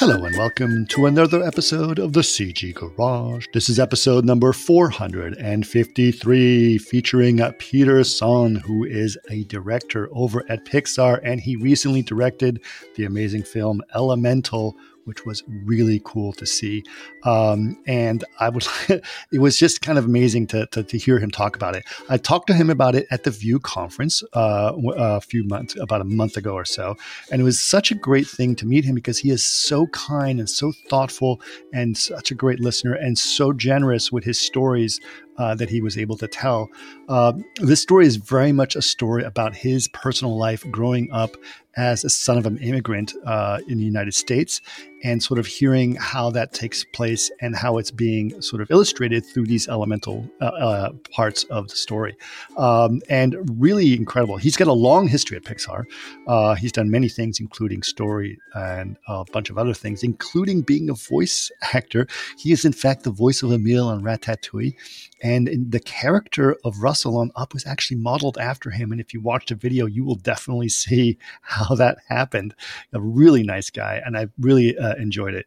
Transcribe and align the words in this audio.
Hello 0.00 0.24
and 0.24 0.34
welcome 0.34 0.86
to 0.86 1.04
another 1.04 1.44
episode 1.44 1.98
of 1.98 2.14
the 2.14 2.22
CG 2.22 2.74
Garage. 2.74 3.44
This 3.52 3.68
is 3.68 3.78
episode 3.78 4.24
number 4.24 4.54
453 4.54 6.78
featuring 6.78 7.42
Peter 7.58 8.02
Sohn, 8.02 8.56
who 8.56 8.84
is 8.84 9.18
a 9.28 9.44
director 9.44 10.08
over 10.12 10.42
at 10.48 10.64
Pixar 10.64 11.20
and 11.22 11.38
he 11.38 11.56
recently 11.56 12.00
directed 12.00 12.64
the 12.96 13.04
amazing 13.04 13.42
film 13.42 13.82
Elemental 13.94 14.74
which 15.04 15.24
was 15.24 15.42
really 15.48 16.00
cool 16.04 16.32
to 16.34 16.46
see. 16.46 16.84
Um, 17.24 17.76
and 17.86 18.24
I 18.38 18.48
was, 18.48 18.68
it 19.32 19.40
was 19.40 19.56
just 19.56 19.80
kind 19.82 19.98
of 19.98 20.04
amazing 20.04 20.46
to, 20.48 20.66
to, 20.66 20.82
to, 20.82 20.98
hear 20.98 21.18
him 21.18 21.30
talk 21.30 21.56
about 21.56 21.74
it. 21.74 21.84
I 22.08 22.18
talked 22.18 22.46
to 22.48 22.54
him 22.54 22.70
about 22.70 22.94
it 22.94 23.06
at 23.10 23.24
the 23.24 23.30
View 23.30 23.58
conference 23.58 24.22
uh, 24.34 24.72
a 24.96 25.20
few 25.20 25.44
months, 25.44 25.76
about 25.80 26.00
a 26.00 26.04
month 26.04 26.36
ago 26.36 26.52
or 26.52 26.64
so. 26.64 26.96
And 27.32 27.40
it 27.40 27.44
was 27.44 27.58
such 27.58 27.90
a 27.90 27.94
great 27.94 28.26
thing 28.26 28.54
to 28.56 28.66
meet 28.66 28.84
him 28.84 28.94
because 28.94 29.18
he 29.18 29.30
is 29.30 29.44
so 29.44 29.86
kind 29.88 30.38
and 30.38 30.48
so 30.48 30.72
thoughtful 30.88 31.40
and 31.72 31.96
such 31.96 32.30
a 32.30 32.34
great 32.34 32.60
listener 32.60 32.94
and 32.94 33.18
so 33.18 33.52
generous 33.52 34.12
with 34.12 34.24
his 34.24 34.40
stories 34.40 35.00
uh, 35.40 35.54
that 35.54 35.70
he 35.70 35.80
was 35.80 35.96
able 35.96 36.18
to 36.18 36.28
tell. 36.28 36.68
Uh, 37.08 37.32
this 37.62 37.80
story 37.80 38.06
is 38.06 38.16
very 38.16 38.52
much 38.52 38.76
a 38.76 38.82
story 38.82 39.24
about 39.24 39.56
his 39.56 39.88
personal 39.88 40.36
life 40.36 40.70
growing 40.70 41.10
up 41.12 41.34
as 41.80 42.04
a 42.04 42.10
son 42.10 42.36
of 42.36 42.44
an 42.44 42.58
immigrant 42.58 43.14
uh, 43.24 43.58
in 43.66 43.78
the 43.78 43.84
United 43.84 44.14
States 44.14 44.60
and 45.02 45.22
sort 45.22 45.40
of 45.40 45.46
hearing 45.46 45.96
how 45.96 46.28
that 46.28 46.52
takes 46.52 46.84
place 46.84 47.30
and 47.40 47.56
how 47.56 47.78
it's 47.78 47.90
being 47.90 48.26
sort 48.42 48.60
of 48.60 48.70
illustrated 48.70 49.24
through 49.24 49.46
these 49.46 49.66
elemental 49.66 50.28
uh, 50.42 50.44
uh, 50.44 50.92
parts 51.10 51.44
of 51.44 51.68
the 51.68 51.76
story. 51.76 52.14
Um, 52.58 53.00
and 53.08 53.34
really 53.58 53.94
incredible. 53.96 54.36
He's 54.36 54.56
got 54.56 54.68
a 54.68 54.74
long 54.74 55.08
history 55.08 55.38
at 55.38 55.44
Pixar. 55.44 55.84
Uh, 56.26 56.54
he's 56.54 56.72
done 56.72 56.90
many 56.90 57.08
things, 57.08 57.40
including 57.40 57.82
story 57.82 58.38
and 58.54 58.98
a 59.08 59.24
bunch 59.32 59.48
of 59.48 59.56
other 59.56 59.72
things, 59.72 60.02
including 60.02 60.60
being 60.60 60.90
a 60.90 60.94
voice 60.94 61.50
actor. 61.72 62.06
He 62.36 62.52
is, 62.52 62.66
in 62.66 62.74
fact, 62.74 63.04
the 63.04 63.10
voice 63.10 63.42
of 63.42 63.52
Emile 63.52 63.88
on 63.88 64.02
Ratatouille. 64.02 64.76
And 65.22 65.70
the 65.70 65.80
character 65.80 66.56
of 66.64 66.78
Russell 66.78 67.18
on 67.18 67.30
Up 67.36 67.52
was 67.52 67.66
actually 67.66 67.98
modeled 67.98 68.38
after 68.38 68.70
him. 68.70 68.92
And 68.92 69.00
if 69.00 69.12
you 69.12 69.20
watch 69.20 69.46
the 69.46 69.54
video, 69.54 69.86
you 69.86 70.04
will 70.04 70.16
definitely 70.16 70.68
see 70.80 71.18
how 71.42 71.74
that 71.74 71.98
happened. 72.08 72.54
A 72.92 73.00
really 73.00 73.42
nice 73.42 73.70
guy, 73.70 74.00
and 74.04 74.16
I 74.16 74.28
really 74.38 74.76
uh, 74.76 74.94
enjoyed 74.94 75.34
it. 75.34 75.46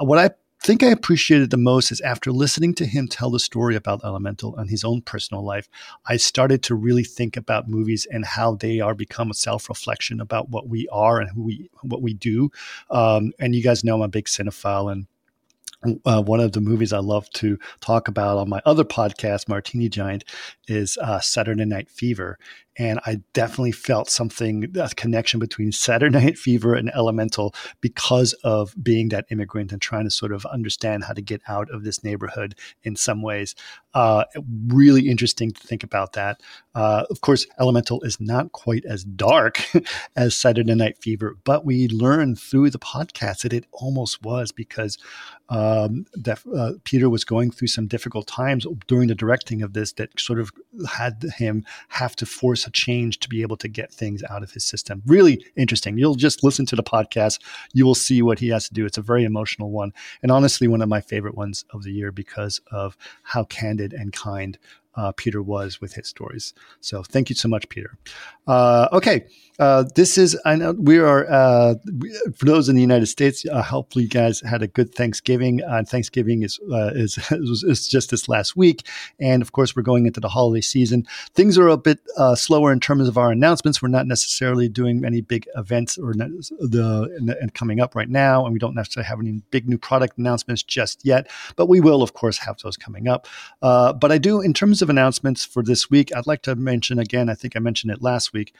Uh, 0.00 0.04
what 0.04 0.18
I 0.18 0.30
think 0.64 0.82
I 0.82 0.88
appreciated 0.88 1.50
the 1.50 1.58
most 1.58 1.92
is 1.92 2.00
after 2.00 2.32
listening 2.32 2.74
to 2.76 2.86
him 2.86 3.06
tell 3.06 3.30
the 3.30 3.38
story 3.38 3.76
about 3.76 4.02
Elemental 4.02 4.56
and 4.56 4.70
his 4.70 4.82
own 4.82 5.02
personal 5.02 5.44
life, 5.44 5.68
I 6.06 6.16
started 6.16 6.62
to 6.64 6.74
really 6.74 7.04
think 7.04 7.36
about 7.36 7.68
movies 7.68 8.06
and 8.10 8.24
how 8.24 8.54
they 8.54 8.80
are 8.80 8.94
become 8.94 9.30
a 9.30 9.34
self 9.34 9.68
reflection 9.68 10.20
about 10.20 10.48
what 10.48 10.66
we 10.66 10.88
are 10.88 11.20
and 11.20 11.28
who 11.30 11.42
we 11.42 11.70
what 11.82 12.00
we 12.00 12.14
do. 12.14 12.50
Um, 12.90 13.32
and 13.38 13.54
you 13.54 13.62
guys 13.62 13.84
know 13.84 13.96
I'm 13.96 14.02
a 14.02 14.08
big 14.08 14.24
cinephile 14.24 14.90
and 14.90 15.06
uh, 16.04 16.22
one 16.22 16.40
of 16.40 16.52
the 16.52 16.60
movies 16.60 16.92
I 16.92 16.98
love 16.98 17.30
to 17.30 17.58
talk 17.80 18.08
about 18.08 18.38
on 18.38 18.48
my 18.48 18.60
other 18.64 18.84
podcast, 18.84 19.48
Martini 19.48 19.88
Giant, 19.88 20.24
is 20.68 20.96
uh, 20.98 21.20
Saturday 21.20 21.64
Night 21.64 21.90
Fever. 21.90 22.38
And 22.76 23.00
I 23.06 23.20
definitely 23.32 23.72
felt 23.72 24.10
something, 24.10 24.74
a 24.78 24.88
connection 24.90 25.40
between 25.40 25.72
Saturday 25.72 26.18
Night 26.24 26.38
Fever 26.38 26.74
and 26.74 26.90
Elemental 26.94 27.54
because 27.80 28.32
of 28.44 28.74
being 28.82 29.08
that 29.10 29.26
immigrant 29.30 29.72
and 29.72 29.80
trying 29.80 30.04
to 30.04 30.10
sort 30.10 30.32
of 30.32 30.44
understand 30.46 31.04
how 31.04 31.12
to 31.12 31.22
get 31.22 31.40
out 31.48 31.70
of 31.70 31.84
this 31.84 32.02
neighborhood 32.02 32.54
in 32.82 32.96
some 32.96 33.22
ways. 33.22 33.54
Uh, 33.94 34.24
really 34.66 35.08
interesting 35.08 35.52
to 35.52 35.66
think 35.66 35.84
about 35.84 36.14
that. 36.14 36.40
Uh, 36.74 37.04
of 37.10 37.20
course, 37.20 37.46
Elemental 37.60 38.00
is 38.02 38.20
not 38.20 38.50
quite 38.52 38.84
as 38.84 39.04
dark 39.04 39.60
as 40.16 40.34
Saturday 40.34 40.74
Night 40.74 40.98
Fever, 40.98 41.36
but 41.44 41.64
we 41.64 41.86
learned 41.88 42.38
through 42.38 42.70
the 42.70 42.78
podcast 42.78 43.42
that 43.42 43.52
it 43.52 43.66
almost 43.72 44.22
was 44.22 44.50
because 44.50 44.98
um, 45.48 46.06
that 46.14 46.40
uh, 46.56 46.72
Peter 46.84 47.08
was 47.08 47.24
going 47.24 47.50
through 47.50 47.68
some 47.68 47.86
difficult 47.86 48.26
times 48.26 48.66
during 48.86 49.08
the 49.08 49.14
directing 49.14 49.62
of 49.62 49.74
this 49.74 49.92
that 49.92 50.18
sort 50.18 50.40
of 50.40 50.50
had 50.88 51.22
him 51.36 51.64
have 51.88 52.16
to 52.16 52.26
force 52.26 52.63
a 52.66 52.70
change 52.70 53.18
to 53.20 53.28
be 53.28 53.42
able 53.42 53.56
to 53.58 53.68
get 53.68 53.92
things 53.92 54.22
out 54.30 54.42
of 54.42 54.50
his 54.50 54.64
system. 54.64 55.02
Really 55.06 55.44
interesting. 55.56 55.98
You'll 55.98 56.14
just 56.14 56.42
listen 56.42 56.66
to 56.66 56.76
the 56.76 56.82
podcast, 56.82 57.40
you 57.72 57.84
will 57.84 57.94
see 57.94 58.22
what 58.22 58.38
he 58.38 58.48
has 58.48 58.68
to 58.68 58.74
do. 58.74 58.86
It's 58.86 58.98
a 58.98 59.02
very 59.02 59.24
emotional 59.24 59.70
one, 59.70 59.92
and 60.22 60.30
honestly, 60.30 60.68
one 60.68 60.82
of 60.82 60.88
my 60.88 61.00
favorite 61.00 61.36
ones 61.36 61.64
of 61.70 61.82
the 61.82 61.92
year 61.92 62.12
because 62.12 62.60
of 62.70 62.96
how 63.22 63.44
candid 63.44 63.92
and 63.92 64.12
kind 64.12 64.58
uh, 64.96 65.12
Peter 65.12 65.42
was 65.42 65.80
with 65.80 65.94
his 65.94 66.08
stories. 66.08 66.54
So 66.80 67.02
thank 67.02 67.28
you 67.30 67.36
so 67.36 67.48
much, 67.48 67.68
Peter. 67.68 67.96
Uh, 68.46 68.88
okay, 68.92 69.26
uh, 69.58 69.84
this 69.94 70.18
is 70.18 70.38
I 70.44 70.56
know 70.56 70.72
we 70.72 70.98
are 70.98 71.30
uh, 71.30 71.76
for 72.36 72.44
those 72.44 72.68
in 72.68 72.74
the 72.74 72.82
United 72.82 73.06
States. 73.06 73.46
Uh, 73.46 73.62
hopefully, 73.62 74.04
you 74.04 74.10
guys 74.10 74.40
had 74.40 74.62
a 74.62 74.66
good 74.66 74.94
Thanksgiving. 74.94 75.62
Uh, 75.62 75.84
Thanksgiving 75.86 76.42
is, 76.42 76.58
is, 76.94 77.18
is 77.30 77.88
just 77.88 78.10
this 78.10 78.28
last 78.28 78.56
week, 78.56 78.86
and 79.20 79.40
of 79.42 79.52
course, 79.52 79.74
we're 79.74 79.82
going 79.82 80.06
into 80.06 80.20
the 80.20 80.28
holiday 80.28 80.60
season. 80.60 81.06
Things 81.34 81.56
are 81.56 81.68
a 81.68 81.76
bit 81.76 82.00
slower 82.34 82.72
in 82.72 82.80
terms 82.80 83.08
of 83.08 83.16
our 83.16 83.30
announcements. 83.30 83.80
We're 83.80 83.88
not 83.88 84.06
necessarily 84.06 84.68
doing 84.68 85.04
any 85.04 85.20
big 85.20 85.46
events 85.56 85.96
or 85.96 86.12
the 86.14 87.38
and 87.40 87.54
coming 87.54 87.80
up 87.80 87.94
right 87.94 88.08
now, 88.08 88.44
and 88.44 88.52
we 88.52 88.58
don't 88.58 88.74
necessarily 88.74 89.06
have 89.06 89.20
any 89.20 89.40
big 89.50 89.68
new 89.68 89.78
product 89.78 90.18
announcements 90.18 90.62
just 90.62 91.04
yet. 91.04 91.30
But 91.56 91.66
we 91.66 91.80
will, 91.80 92.02
of 92.02 92.12
course, 92.12 92.38
have 92.38 92.58
those 92.58 92.76
coming 92.76 93.08
up. 93.08 93.26
but 93.60 94.12
I 94.12 94.18
do, 94.18 94.40
in 94.40 94.52
terms 94.52 94.82
of 94.82 94.83
announcements 94.90 95.44
for 95.44 95.62
this 95.62 95.90
week, 95.90 96.14
I'd 96.14 96.26
like 96.26 96.42
to 96.42 96.54
mention 96.54 96.98
again. 96.98 97.28
I 97.28 97.34
think 97.34 97.56
I 97.56 97.60
mentioned 97.60 97.92
it 97.92 98.02
last 98.02 98.32
week 98.32 98.54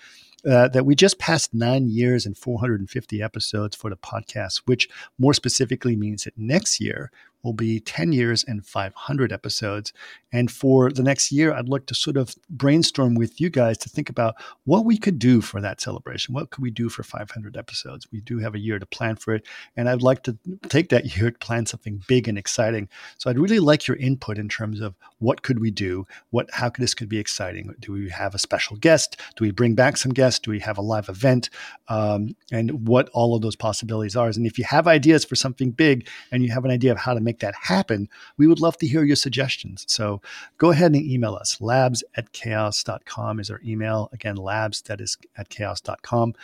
uh, 0.48 0.68
that 0.68 0.84
we 0.84 0.94
just 0.94 1.18
passed 1.18 1.54
nine 1.54 1.88
years 1.88 2.26
and 2.26 2.36
450 2.36 3.22
episodes 3.22 3.76
for 3.76 3.90
the 3.90 3.96
podcast, 3.96 4.62
which 4.66 4.88
more 5.18 5.34
specifically 5.34 5.96
means 5.96 6.24
that 6.24 6.36
next 6.36 6.80
year 6.80 7.10
will 7.44 7.52
be 7.52 7.78
10 7.78 8.12
years 8.12 8.42
and 8.42 8.66
500 8.66 9.32
episodes. 9.32 9.92
And 10.32 10.50
for 10.50 10.90
the 10.90 11.02
next 11.02 11.30
year, 11.30 11.52
I'd 11.52 11.68
like 11.68 11.86
to 11.86 11.94
sort 11.94 12.16
of 12.16 12.34
brainstorm 12.50 13.14
with 13.14 13.40
you 13.40 13.50
guys 13.50 13.78
to 13.78 13.88
think 13.88 14.10
about 14.10 14.34
what 14.64 14.84
we 14.84 14.98
could 14.98 15.18
do 15.18 15.40
for 15.40 15.60
that 15.60 15.80
celebration. 15.80 16.34
What 16.34 16.50
could 16.50 16.62
we 16.62 16.72
do 16.72 16.88
for 16.88 17.04
500 17.04 17.56
episodes? 17.56 18.08
We 18.10 18.20
do 18.20 18.38
have 18.38 18.54
a 18.54 18.58
year 18.58 18.78
to 18.78 18.86
plan 18.86 19.14
for 19.16 19.34
it. 19.34 19.46
And 19.76 19.88
I'd 19.88 20.02
like 20.02 20.24
to 20.24 20.36
take 20.68 20.88
that 20.88 21.16
year 21.16 21.30
to 21.30 21.38
plan 21.38 21.66
something 21.66 22.02
big 22.08 22.26
and 22.26 22.36
exciting. 22.36 22.88
So 23.18 23.30
I'd 23.30 23.38
really 23.38 23.60
like 23.60 23.86
your 23.86 23.96
input 23.98 24.38
in 24.38 24.48
terms 24.48 24.80
of 24.80 24.94
what 25.18 25.42
could 25.42 25.60
we 25.60 25.70
do? 25.70 26.06
What, 26.30 26.50
how 26.52 26.70
could 26.70 26.82
this 26.82 26.94
could 26.94 27.08
be 27.08 27.18
exciting? 27.18 27.74
Do 27.78 27.92
we 27.92 28.08
have 28.08 28.34
a 28.34 28.38
special 28.38 28.76
guest? 28.76 29.20
Do 29.36 29.44
we 29.44 29.50
bring 29.50 29.74
back 29.74 29.96
some 29.96 30.12
guests? 30.12 30.40
Do 30.40 30.50
we 30.50 30.60
have 30.60 30.78
a 30.78 30.82
live 30.82 31.08
event? 31.08 31.50
Um, 31.88 32.34
and 32.50 32.88
what 32.88 33.08
all 33.10 33.36
of 33.36 33.42
those 33.42 33.56
possibilities 33.56 34.16
are. 34.16 34.28
And 34.28 34.46
if 34.46 34.58
you 34.58 34.64
have 34.64 34.88
ideas 34.88 35.24
for 35.24 35.36
something 35.36 35.70
big 35.70 36.08
and 36.32 36.42
you 36.42 36.50
have 36.50 36.64
an 36.64 36.70
idea 36.70 36.92
of 36.92 36.98
how 36.98 37.14
to 37.14 37.20
make 37.20 37.33
make 37.34 37.40
that 37.40 37.54
happen, 37.54 38.08
we 38.36 38.46
would 38.46 38.60
love 38.60 38.76
to 38.78 38.86
hear 38.86 39.02
your 39.02 39.16
suggestions. 39.16 39.84
So 39.88 40.20
go 40.58 40.70
ahead 40.70 40.92
and 40.94 41.04
email 41.04 41.34
us. 41.34 41.60
Labs 41.60 42.04
at 42.16 42.32
chaos.com 42.32 43.40
is 43.40 43.50
our 43.50 43.60
email. 43.64 44.08
Again, 44.12 44.36
labs 44.36 44.82
that 44.82 45.00
is 45.00 45.18
at 45.36 45.48
chaos.com. 45.48 46.34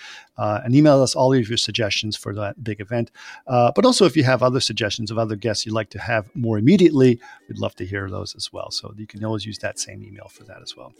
Uh, 0.40 0.62
and 0.64 0.74
email 0.74 1.02
us 1.02 1.14
all 1.14 1.34
of 1.34 1.48
your 1.50 1.58
suggestions 1.58 2.16
for 2.16 2.34
that 2.34 2.64
big 2.64 2.80
event. 2.80 3.10
Uh, 3.46 3.70
but 3.76 3.84
also, 3.84 4.06
if 4.06 4.16
you 4.16 4.24
have 4.24 4.42
other 4.42 4.58
suggestions 4.58 5.10
of 5.10 5.18
other 5.18 5.36
guests 5.36 5.66
you'd 5.66 5.74
like 5.74 5.90
to 5.90 5.98
have 5.98 6.34
more 6.34 6.56
immediately, 6.56 7.20
we'd 7.46 7.58
love 7.58 7.74
to 7.76 7.84
hear 7.84 8.08
those 8.08 8.34
as 8.34 8.50
well. 8.50 8.70
So 8.70 8.94
you 8.96 9.06
can 9.06 9.22
always 9.22 9.44
use 9.44 9.58
that 9.58 9.78
same 9.78 10.02
email 10.02 10.28
for 10.28 10.44
that 10.44 10.62
as 10.62 10.74
well. 10.78 10.94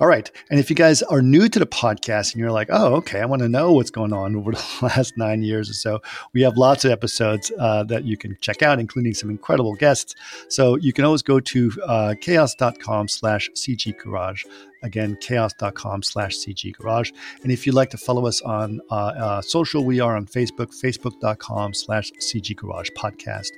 All 0.00 0.06
right. 0.06 0.30
And 0.50 0.58
if 0.58 0.70
you 0.70 0.76
guys 0.76 1.02
are 1.02 1.20
new 1.20 1.46
to 1.50 1.58
the 1.58 1.66
podcast 1.66 2.32
and 2.32 2.40
you're 2.40 2.50
like, 2.50 2.68
oh, 2.70 2.94
okay, 2.94 3.20
I 3.20 3.26
want 3.26 3.42
to 3.42 3.50
know 3.50 3.72
what's 3.72 3.90
going 3.90 4.14
on 4.14 4.34
over 4.34 4.52
the 4.52 4.78
last 4.80 5.18
nine 5.18 5.42
years 5.42 5.68
or 5.68 5.74
so, 5.74 6.00
we 6.32 6.40
have 6.40 6.56
lots 6.56 6.86
of 6.86 6.90
episodes 6.90 7.52
uh, 7.58 7.84
that 7.84 8.04
you 8.04 8.16
can 8.16 8.38
check 8.40 8.62
out, 8.62 8.80
including 8.80 9.12
some 9.12 9.28
incredible 9.28 9.74
guests. 9.74 10.14
So 10.48 10.76
you 10.76 10.94
can 10.94 11.04
always 11.04 11.22
go 11.22 11.38
to 11.38 11.72
uh, 11.86 12.14
chaos.com 12.18 13.08
slash 13.08 13.50
CG 13.54 13.98
Garage. 13.98 14.44
Again, 14.82 15.16
chaos.com 15.20 16.02
slash 16.02 16.36
CG 16.36 16.76
Garage. 16.76 17.12
And 17.42 17.52
if 17.52 17.66
you'd 17.66 17.74
like 17.74 17.90
to 17.90 17.98
follow 17.98 18.26
us 18.26 18.40
on 18.42 18.80
uh, 18.90 18.94
uh, 18.94 19.42
social, 19.42 19.84
we 19.84 20.00
are 20.00 20.16
on 20.16 20.26
Facebook, 20.26 20.72
facebook.com 20.82 21.74
slash 21.74 22.10
CG 22.20 22.56
Garage 22.56 22.88
Podcast. 22.96 23.50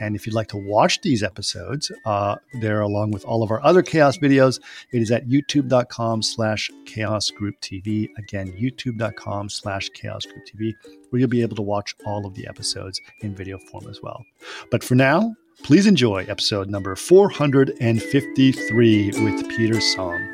And 0.00 0.16
if 0.16 0.26
you'd 0.26 0.34
like 0.34 0.48
to 0.48 0.56
watch 0.56 1.00
these 1.02 1.22
episodes, 1.22 1.92
uh, 2.04 2.36
they're 2.60 2.80
along 2.80 3.12
with 3.12 3.24
all 3.24 3.42
of 3.42 3.50
our 3.50 3.62
other 3.62 3.82
Chaos 3.82 4.18
videos. 4.18 4.60
It 4.92 5.02
is 5.02 5.10
at 5.10 5.28
youtube.com 5.28 6.22
slash 6.22 6.70
Chaos 6.86 7.30
Group 7.30 7.60
TV. 7.60 8.08
Again, 8.18 8.52
youtube.com 8.52 9.48
slash 9.48 9.88
Chaos 9.90 10.26
Group 10.26 10.44
TV, 10.46 10.72
where 11.10 11.20
you'll 11.20 11.28
be 11.28 11.42
able 11.42 11.56
to 11.56 11.62
watch 11.62 11.94
all 12.06 12.26
of 12.26 12.34
the 12.34 12.48
episodes 12.48 13.00
in 13.20 13.34
video 13.34 13.58
form 13.58 13.86
as 13.88 14.00
well. 14.02 14.24
But 14.70 14.82
for 14.82 14.94
now, 14.94 15.34
please 15.62 15.86
enjoy 15.86 16.24
episode 16.28 16.68
number 16.68 16.96
453 16.96 19.06
with 19.22 19.48
Peter 19.48 19.80
Sohn. 19.80 20.33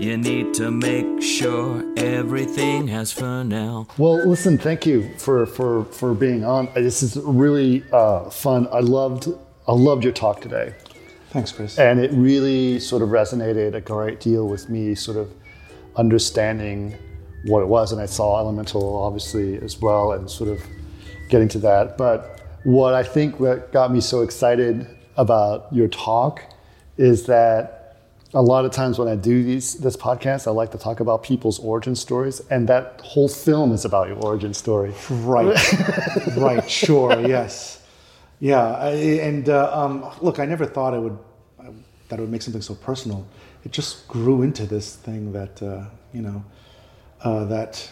you 0.00 0.16
need 0.16 0.54
to 0.54 0.70
make 0.70 1.20
sure 1.20 1.84
everything 1.98 2.88
has 2.88 3.12
Fresnel. 3.12 3.86
Well, 3.98 4.26
listen, 4.26 4.56
thank 4.56 4.86
you 4.86 5.10
for 5.18 5.44
for 5.44 5.84
for 5.84 6.14
being 6.14 6.42
on. 6.42 6.70
This 6.74 7.02
is 7.02 7.18
really 7.18 7.84
uh, 7.92 8.30
fun. 8.30 8.66
I 8.72 8.80
loved 8.80 9.28
I 9.68 9.72
loved 9.72 10.02
your 10.04 10.14
talk 10.14 10.40
today. 10.40 10.74
Thanks, 11.28 11.52
Chris. 11.52 11.78
And 11.78 12.00
it 12.00 12.10
really 12.12 12.80
sort 12.80 13.02
of 13.02 13.10
resonated 13.10 13.74
a 13.74 13.80
great 13.82 14.20
deal 14.20 14.48
with 14.48 14.70
me, 14.70 14.94
sort 14.94 15.18
of 15.18 15.30
understanding 15.96 16.96
what 17.44 17.60
it 17.60 17.68
was. 17.68 17.92
And 17.92 18.00
I 18.00 18.06
saw 18.06 18.38
Elemental 18.38 19.02
obviously 19.02 19.58
as 19.58 19.82
well, 19.82 20.12
and 20.12 20.30
sort 20.30 20.48
of 20.48 20.62
getting 21.28 21.48
to 21.48 21.58
that. 21.58 21.98
But 21.98 22.40
what 22.64 22.94
I 22.94 23.02
think 23.02 23.38
what 23.38 23.70
got 23.70 23.92
me 23.92 24.00
so 24.00 24.22
excited 24.22 24.86
about 25.18 25.68
your 25.70 25.88
talk 25.88 26.42
is 26.96 27.26
that 27.26 27.79
a 28.32 28.42
lot 28.42 28.64
of 28.64 28.70
times 28.70 28.98
when 28.98 29.08
I 29.08 29.16
do 29.16 29.42
these 29.42 29.74
this 29.74 29.96
podcast, 29.96 30.46
I 30.46 30.50
like 30.50 30.70
to 30.72 30.78
talk 30.78 31.00
about 31.00 31.22
people's 31.22 31.58
origin 31.58 31.96
stories, 31.96 32.40
and 32.50 32.68
that 32.68 33.00
whole 33.02 33.28
film 33.28 33.72
is 33.72 33.84
about 33.84 34.08
your 34.08 34.18
origin 34.18 34.54
story. 34.54 34.94
Right, 35.10 35.56
right, 36.36 36.70
sure, 36.70 37.20
yes, 37.26 37.82
yeah. 38.38 38.72
I, 38.74 38.90
and 38.90 39.48
uh, 39.48 39.70
um, 39.72 40.10
look, 40.20 40.38
I 40.38 40.46
never 40.46 40.64
thought 40.64 40.94
it 40.94 41.00
would 41.00 41.18
that 42.08 42.18
it 42.18 42.22
would 42.22 42.30
make 42.30 42.42
something 42.42 42.62
so 42.62 42.74
personal. 42.74 43.26
It 43.64 43.72
just 43.72 44.06
grew 44.06 44.42
into 44.42 44.66
this 44.66 44.96
thing 44.96 45.32
that 45.32 45.62
uh, 45.62 45.84
you 46.12 46.22
know 46.22 46.44
uh, 47.22 47.44
that 47.46 47.90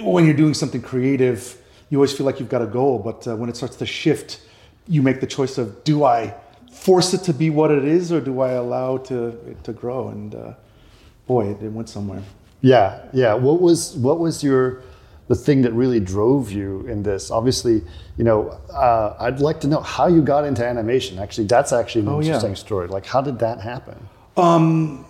when 0.00 0.24
you're 0.24 0.34
doing 0.34 0.54
something 0.54 0.82
creative, 0.82 1.58
you 1.90 1.98
always 1.98 2.12
feel 2.12 2.26
like 2.26 2.40
you've 2.40 2.48
got 2.48 2.62
a 2.62 2.66
goal, 2.66 2.98
but 2.98 3.26
uh, 3.28 3.36
when 3.36 3.48
it 3.48 3.56
starts 3.56 3.76
to 3.76 3.86
shift, 3.86 4.40
you 4.88 5.02
make 5.02 5.20
the 5.20 5.26
choice 5.26 5.58
of 5.58 5.84
do 5.84 6.04
I 6.04 6.34
force 6.82 7.14
it 7.14 7.22
to 7.22 7.32
be 7.32 7.48
what 7.48 7.70
it 7.70 7.84
is, 7.84 8.10
or 8.10 8.20
do 8.20 8.40
I 8.40 8.52
allow 8.52 8.98
to 8.98 9.28
it 9.46 9.62
to 9.64 9.72
grow? 9.72 10.08
And 10.08 10.34
uh, 10.34 10.54
boy, 11.26 11.46
it, 11.46 11.62
it, 11.62 11.70
went 11.70 11.88
somewhere. 11.88 12.22
Yeah, 12.60 13.06
yeah. 13.12 13.34
What 13.34 13.60
was 13.60 13.94
what 13.96 14.18
was 14.18 14.42
your 14.42 14.82
the 15.28 15.36
thing 15.36 15.62
that 15.62 15.72
really 15.72 16.00
drove 16.00 16.50
you 16.50 16.80
in 16.88 17.04
this? 17.04 17.30
Obviously, 17.30 17.82
you 18.16 18.24
know, 18.24 18.58
uh, 18.72 19.14
I'd 19.20 19.40
like 19.40 19.60
to 19.60 19.68
know 19.68 19.80
how 19.80 20.08
you 20.08 20.22
got 20.22 20.44
into 20.44 20.66
animation. 20.66 21.20
Actually, 21.20 21.46
that's 21.46 21.72
actually 21.72 22.02
an 22.02 22.08
oh, 22.08 22.20
interesting 22.20 22.50
yeah. 22.50 22.66
story. 22.66 22.88
Like, 22.88 23.06
how 23.06 23.20
did 23.20 23.38
that 23.38 23.60
happen? 23.60 23.96
Um, 24.36 25.06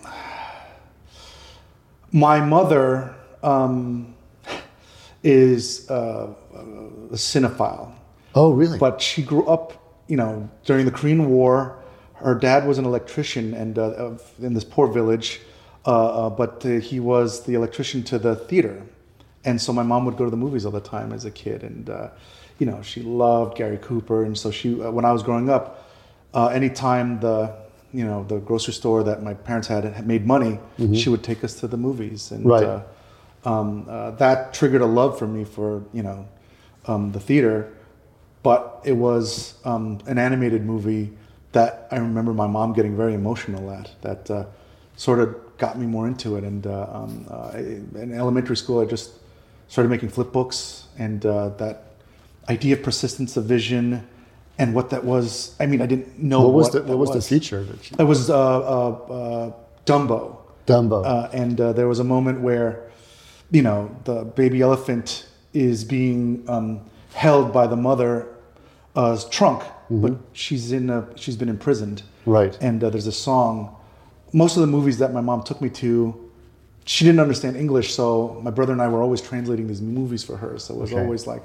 my 2.11 2.39
mother 2.39 3.15
um, 3.41 4.13
is 5.23 5.89
uh, 5.89 6.33
a 6.53 7.15
cinephile. 7.15 7.93
Oh, 8.35 8.53
really? 8.53 8.77
But 8.77 9.01
she 9.01 9.23
grew 9.23 9.45
up 9.47 9.82
you 10.07 10.17
know, 10.17 10.49
during 10.65 10.85
the 10.85 10.91
Korean 10.91 11.29
War, 11.29 11.83
her 12.15 12.35
dad 12.35 12.67
was 12.67 12.77
an 12.77 12.85
electrician 12.85 13.53
and 13.53 13.77
uh, 13.77 14.11
in 14.41 14.53
this 14.53 14.63
poor 14.63 14.87
village, 14.87 15.41
uh, 15.85 16.27
uh, 16.27 16.29
but 16.29 16.65
uh, 16.65 16.79
he 16.79 16.99
was 16.99 17.43
the 17.43 17.53
electrician 17.53 18.03
to 18.03 18.17
the 18.17 18.35
theater, 18.35 18.81
and 19.43 19.61
so 19.61 19.73
my 19.73 19.83
mom 19.83 20.05
would 20.05 20.15
go 20.15 20.23
to 20.23 20.31
the 20.31 20.37
movies 20.37 20.65
all 20.65 20.71
the 20.71 20.79
time 20.79 21.11
as 21.11 21.25
a 21.25 21.31
kid, 21.31 21.63
and 21.63 21.89
uh, 21.89 22.09
you 22.59 22.65
know, 22.65 22.81
she 22.81 23.01
loved 23.01 23.57
Gary 23.57 23.77
Cooper, 23.77 24.23
and 24.23 24.37
so 24.37 24.51
she, 24.51 24.81
uh, 24.81 24.89
when 24.91 25.03
I 25.03 25.11
was 25.11 25.21
growing 25.21 25.49
up, 25.49 25.89
anytime 26.33 27.19
the 27.19 27.53
you 27.93 28.05
know 28.05 28.23
the 28.23 28.39
grocery 28.39 28.73
store 28.73 29.03
that 29.03 29.21
my 29.21 29.33
parents 29.33 29.67
had, 29.67 29.83
had 29.83 30.07
made 30.07 30.25
money, 30.25 30.59
mm-hmm. 30.79 30.93
she 30.93 31.09
would 31.09 31.23
take 31.23 31.43
us 31.43 31.59
to 31.59 31.67
the 31.67 31.77
movies, 31.77 32.31
and 32.31 32.45
right. 32.45 32.81
um, 33.43 33.85
that 34.17 34.53
triggered 34.53 34.81
a 34.81 34.85
love 34.85 35.19
for 35.19 35.27
me 35.27 35.43
for 35.43 35.83
you 35.91 36.03
know 36.03 36.25
um, 36.85 37.11
the 37.11 37.19
theater 37.19 37.73
but 38.43 38.81
it 38.83 38.91
was 38.91 39.55
um, 39.63 39.99
an 40.05 40.17
animated 40.17 40.65
movie 40.65 41.11
that 41.53 41.87
I 41.91 41.97
remember 41.97 42.33
my 42.33 42.47
mom 42.47 42.73
getting 42.73 42.95
very 42.95 43.13
emotional 43.13 43.71
at. 43.71 43.91
That 44.01 44.29
uh, 44.29 44.45
sort 44.97 45.19
of 45.19 45.57
got 45.57 45.79
me 45.79 45.85
more 45.85 46.07
into 46.07 46.35
it. 46.35 46.43
And 46.43 46.67
uh, 46.67 46.87
um, 46.91 47.25
uh, 47.29 47.51
in 47.55 48.13
elementary 48.13 48.57
school, 48.57 48.81
I 48.81 48.85
just 48.85 49.11
started 49.69 49.89
making 49.89 50.09
flip 50.09 50.31
books, 50.31 50.87
and 50.99 51.25
uh, 51.25 51.49
that 51.49 51.85
idea 52.49 52.75
of 52.75 52.83
persistence 52.83 53.37
of 53.37 53.45
vision 53.45 54.05
and 54.59 54.75
what 54.75 54.89
that 54.89 55.03
was. 55.03 55.55
I 55.59 55.65
mean, 55.65 55.81
I 55.81 55.85
didn't 55.85 56.19
know 56.19 56.41
what 56.41 56.53
was 56.53 56.73
what, 56.73 56.73
the, 56.73 56.89
what 56.89 56.97
was, 56.97 57.09
was, 57.11 57.29
the 57.29 57.39
feature. 57.39 57.65
It 57.97 58.03
was 58.03 58.29
uh, 58.29 58.89
uh, 58.89 59.51
Dumbo. 59.85 60.37
Dumbo. 60.67 61.29
and 61.33 61.57
there 61.57 61.87
was 61.87 61.99
a 61.99 62.03
moment 62.03 62.41
where, 62.41 62.89
you 63.51 63.61
know, 63.61 63.95
the 64.03 64.23
baby 64.23 64.61
elephant 64.61 65.27
is 65.53 65.83
being 65.83 66.43
um, 66.47 66.81
held 67.13 67.53
by 67.53 67.67
the 67.67 67.75
mother 67.75 68.32
uh, 68.95 69.17
trunk, 69.29 69.63
mm-hmm. 69.63 70.01
but 70.01 70.19
she's 70.33 70.71
in 70.71 70.89
a, 70.89 71.07
she's 71.15 71.35
been 71.35 71.49
imprisoned. 71.49 72.03
Right. 72.25 72.57
And 72.61 72.83
uh, 72.83 72.89
there's 72.89 73.07
a 73.07 73.11
song. 73.11 73.75
Most 74.31 74.55
of 74.55 74.61
the 74.61 74.67
movies 74.67 74.97
that 74.99 75.13
my 75.13 75.21
mom 75.21 75.43
took 75.43 75.61
me 75.61 75.69
to, 75.69 76.31
she 76.85 77.05
didn't 77.05 77.19
understand 77.19 77.55
English, 77.55 77.93
so 77.93 78.39
my 78.43 78.51
brother 78.51 78.73
and 78.73 78.81
I 78.81 78.87
were 78.87 79.01
always 79.01 79.21
translating 79.21 79.67
these 79.67 79.81
movies 79.81 80.23
for 80.23 80.37
her. 80.37 80.57
So 80.59 80.75
it 80.75 80.79
was 80.79 80.91
okay. 80.91 81.01
always 81.01 81.27
like, 81.27 81.43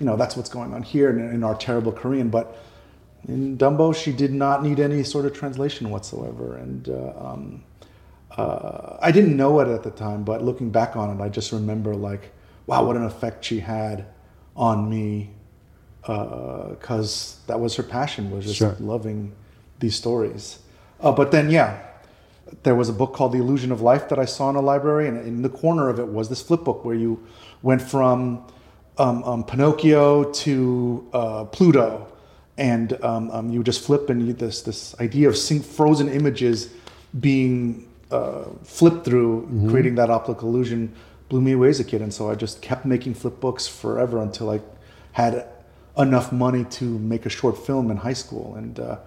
you 0.00 0.06
know, 0.06 0.16
that's 0.16 0.36
what's 0.36 0.48
going 0.48 0.74
on 0.74 0.82
here 0.82 1.10
in, 1.10 1.20
in, 1.20 1.44
our 1.44 1.54
terrible 1.54 1.92
Korean. 1.92 2.28
But 2.30 2.58
in 3.28 3.56
Dumbo, 3.56 3.94
she 3.94 4.12
did 4.12 4.32
not 4.32 4.64
need 4.64 4.80
any 4.80 5.04
sort 5.04 5.26
of 5.26 5.32
translation 5.32 5.90
whatsoever. 5.90 6.56
And 6.56 6.88
uh, 6.88 7.12
um, 7.16 7.64
uh, 8.36 8.96
I 9.00 9.12
didn't 9.12 9.36
know 9.36 9.60
it 9.60 9.68
at 9.68 9.84
the 9.84 9.90
time, 9.90 10.24
but 10.24 10.42
looking 10.42 10.70
back 10.70 10.96
on 10.96 11.16
it, 11.16 11.22
I 11.22 11.28
just 11.28 11.52
remember 11.52 11.94
like, 11.94 12.32
wow, 12.66 12.84
what 12.84 12.96
an 12.96 13.04
effect 13.04 13.44
she 13.44 13.60
had 13.60 14.06
on 14.56 14.90
me 14.90 15.30
because 16.02 17.36
uh, 17.36 17.46
that 17.46 17.60
was 17.60 17.76
her 17.76 17.82
passion 17.82 18.30
was 18.30 18.44
just 18.44 18.58
sure. 18.58 18.76
loving 18.80 19.32
these 19.78 19.94
stories. 19.94 20.58
Uh, 21.00 21.12
but 21.12 21.30
then, 21.30 21.50
yeah, 21.50 21.80
there 22.62 22.74
was 22.74 22.88
a 22.88 22.92
book 22.92 23.12
called 23.14 23.32
The 23.32 23.38
Illusion 23.38 23.72
of 23.72 23.80
Life 23.80 24.08
that 24.08 24.18
I 24.18 24.24
saw 24.24 24.50
in 24.50 24.56
a 24.56 24.60
library, 24.60 25.08
and 25.08 25.18
in 25.26 25.42
the 25.42 25.48
corner 25.48 25.88
of 25.88 25.98
it 25.98 26.08
was 26.08 26.28
this 26.28 26.42
flip 26.42 26.64
book 26.64 26.84
where 26.84 26.94
you 26.94 27.24
went 27.62 27.82
from 27.82 28.44
um, 28.98 29.22
um, 29.24 29.44
Pinocchio 29.44 30.30
to 30.32 31.08
uh, 31.12 31.44
Pluto, 31.44 32.08
and 32.58 32.92
um, 33.02 33.30
um 33.30 33.50
you 33.50 33.62
just 33.62 33.82
flip 33.82 34.10
and 34.10 34.26
you, 34.26 34.32
this 34.34 34.62
this 34.62 34.94
idea 35.00 35.28
of 35.28 35.38
frozen 35.38 36.08
images 36.08 36.68
being 37.18 37.88
uh, 38.10 38.44
flipped 38.62 39.04
through, 39.04 39.42
mm-hmm. 39.42 39.70
creating 39.70 39.94
that 39.94 40.10
optical 40.10 40.48
illusion, 40.48 40.94
blew 41.28 41.40
me 41.40 41.52
away 41.52 41.70
as 41.70 41.80
a 41.80 41.84
kid, 41.84 42.02
and 42.02 42.12
so 42.12 42.30
I 42.30 42.34
just 42.34 42.60
kept 42.60 42.84
making 42.84 43.14
flip 43.14 43.40
books 43.40 43.66
forever 43.66 44.20
until 44.20 44.50
I 44.50 44.60
had 45.12 45.46
enough 45.98 46.32
money 46.32 46.64
to 46.64 46.84
make 46.84 47.26
a 47.26 47.30
short 47.30 47.58
film 47.58 47.90
in 47.90 47.96
high 47.96 48.12
school. 48.12 48.54
And 48.56 48.78
uh, 48.78 48.98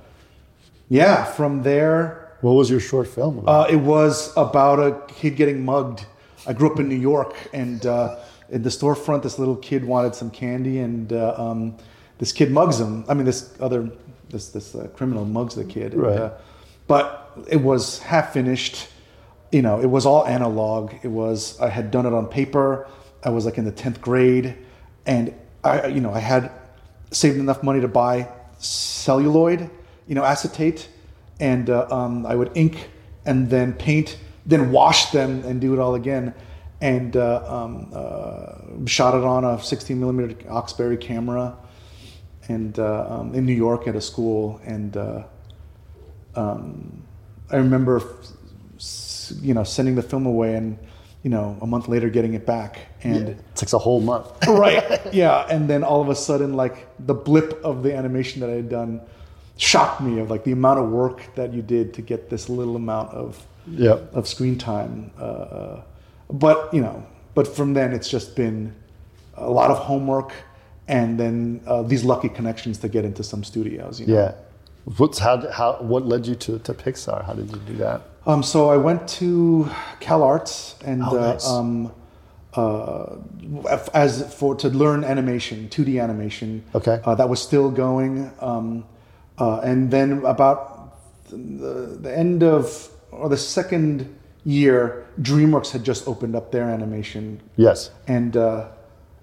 yeah, 0.90 1.24
from 1.24 1.64
there. 1.64 2.22
What 2.42 2.54
was 2.54 2.70
your 2.70 2.80
short 2.80 3.08
film? 3.08 3.44
Uh, 3.48 3.66
it 3.70 3.78
was 3.78 4.32
about 4.38 4.80
a 4.80 5.02
kid 5.08 5.36
getting 5.36 5.66
mugged. 5.66 6.06
I 6.46 6.54
grew 6.54 6.72
up 6.72 6.80
in 6.80 6.88
New 6.88 7.00
York, 7.00 7.36
and 7.54 7.84
uh, 7.86 8.20
in 8.50 8.62
the 8.62 8.70
storefront, 8.70 9.24
this 9.24 9.40
little 9.40 9.56
kid 9.56 9.84
wanted 9.84 10.14
some 10.14 10.30
candy, 10.30 10.80
and 10.80 11.12
uh, 11.12 11.34
um, 11.38 11.76
this 12.20 12.32
kid 12.32 12.52
mugs 12.52 12.80
him. 12.80 13.04
I 13.08 13.16
mean, 13.16 13.26
this 13.26 13.56
other 13.60 13.90
this 14.30 14.50
this 14.50 14.76
uh, 14.76 14.88
criminal 14.94 15.26
mugs 15.26 15.56
the 15.56 15.66
kid. 15.66 15.94
And, 15.94 16.04
right. 16.04 16.18
Uh, 16.20 16.32
but 16.88 17.32
it 17.50 17.58
was 17.58 18.00
half 18.00 18.34
finished. 18.34 18.88
You 19.52 19.62
know, 19.62 19.80
it 19.80 19.88
was 19.88 20.06
all 20.06 20.26
analog. 20.28 20.94
It 21.02 21.08
was 21.08 21.60
I 21.60 21.70
had 21.70 21.90
done 21.90 22.06
it 22.06 22.14
on 22.14 22.28
paper. 22.28 22.88
I 23.24 23.30
was 23.30 23.46
like 23.46 23.58
in 23.58 23.66
the 23.66 23.72
tenth 23.72 24.02
grade, 24.02 24.56
and 25.08 25.34
I 25.64 25.88
you 25.88 26.02
know 26.02 26.14
I 26.14 26.20
had 26.20 26.52
saved 27.16 27.38
enough 27.38 27.64
money 27.64 27.80
to 27.80 27.88
buy 27.88 28.28
celluloid, 28.58 29.70
you 30.08 30.16
know, 30.16 30.24
acetate, 30.24 30.90
and 31.40 31.70
uh, 31.70 31.88
um, 31.90 32.26
I 32.26 32.36
would 32.36 32.52
ink 32.56 32.90
and 33.26 33.50
then 33.50 33.74
paint, 33.74 34.18
then 34.46 34.72
wash 34.72 35.12
them 35.12 35.44
and 35.46 35.60
do 35.62 35.74
it 35.74 35.80
all 35.80 35.96
again. 35.96 36.34
And 36.82 37.16
uh, 37.16 37.44
um, 37.48 37.90
uh, 37.94 38.86
shot 38.86 39.16
it 39.16 39.24
on 39.24 39.46
a 39.46 39.62
16 39.62 39.98
millimeter 40.00 40.36
Oxberry 40.50 41.00
camera, 41.00 41.56
and 42.50 42.78
uh, 42.78 43.08
um, 43.10 43.34
in 43.34 43.46
New 43.46 43.56
York 43.56 43.88
at 43.88 43.96
a 43.96 44.02
school. 44.02 44.60
And 44.66 44.96
uh, 44.98 45.24
um, 46.36 47.02
I 47.50 47.56
remember, 47.56 48.02
you 49.42 49.54
know, 49.54 49.64
sending 49.64 49.96
the 49.96 50.04
film 50.04 50.26
away 50.26 50.56
and 50.56 50.78
you 51.26 51.32
know, 51.32 51.58
a 51.60 51.66
month 51.66 51.88
later 51.88 52.08
getting 52.08 52.36
it 52.36 52.46
back. 52.46 52.82
And 53.02 53.28
yeah, 53.30 53.34
it 53.34 53.56
takes 53.56 53.74
a 53.74 53.80
whole 53.80 54.00
month. 54.00 54.28
right. 54.48 55.02
Yeah. 55.12 55.48
And 55.50 55.68
then 55.68 55.84
all 55.84 56.00
of 56.00 56.10
a 56.10 56.16
sudden, 56.16 56.54
like 56.54 56.88
the 57.04 57.16
blip 57.16 57.60
of 57.64 57.82
the 57.82 57.96
animation 57.96 58.42
that 58.42 58.50
I 58.52 58.54
had 58.54 58.70
done 58.70 59.02
shocked 59.58 60.02
me 60.02 60.20
of 60.20 60.30
like 60.30 60.44
the 60.44 60.52
amount 60.52 60.80
of 60.82 60.90
work 60.90 61.34
that 61.34 61.52
you 61.52 61.64
did 61.64 61.96
to 61.96 62.04
get 62.04 62.30
this 62.30 62.48
little 62.48 62.76
amount 62.76 63.10
of 63.10 63.44
yep. 63.68 64.14
of 64.14 64.28
screen 64.28 64.56
time. 64.56 65.10
Uh, 65.18 65.82
but 66.30 66.72
you 66.72 66.82
know, 66.82 67.04
but 67.34 67.48
from 67.48 67.74
then 67.74 67.92
it's 67.92 68.08
just 68.08 68.36
been 68.36 68.76
a 69.34 69.50
lot 69.50 69.72
of 69.72 69.80
homework 69.80 70.32
and 70.88 71.20
then 71.20 71.60
uh, 71.66 71.82
these 71.82 72.04
lucky 72.04 72.30
connections 72.30 72.78
to 72.80 72.88
get 72.88 73.04
into 73.04 73.24
some 73.24 73.44
studios. 73.44 74.00
You 74.00 74.06
know? 74.06 74.14
Yeah. 74.14 74.36
What's 74.98 75.18
how, 75.18 75.50
how 75.50 75.78
what 75.82 76.06
led 76.06 76.28
you 76.28 76.36
to, 76.36 76.60
to 76.60 76.74
Pixar? 76.76 77.26
How 77.26 77.34
did 77.34 77.50
you 77.50 77.58
do 77.66 77.78
that? 77.78 78.02
Um, 78.26 78.42
so 78.44 78.70
I 78.70 78.78
went 78.78 79.08
to 79.20 79.70
Cal 80.00 80.24
Arts 80.24 80.76
and 80.84 81.04
oh, 81.04 81.14
nice. 81.16 81.48
uh, 81.48 81.60
um, 81.60 81.92
uh, 82.56 83.18
as 83.94 84.34
for 84.36 84.56
to 84.56 84.70
learn 84.70 85.04
animation, 85.04 85.68
2D 85.70 86.02
animation. 86.02 86.64
Okay. 86.74 87.00
Uh, 87.04 87.14
that 87.16 87.30
was 87.30 87.42
still 87.42 87.70
going, 87.70 88.32
um, 88.40 88.86
uh, 89.38 89.60
and 89.60 89.92
then 89.92 90.24
about 90.26 90.98
the, 91.30 91.98
the 92.02 92.18
end 92.18 92.44
of 92.44 92.90
or 93.12 93.30
the 93.30 93.38
second 93.38 94.14
year, 94.44 95.06
DreamWorks 95.22 95.72
had 95.72 95.84
just 95.84 96.08
opened 96.08 96.36
up 96.36 96.52
their 96.52 96.70
animation 96.70 97.42
Yes. 97.58 97.92
and 98.08 98.36
uh, 98.38 98.68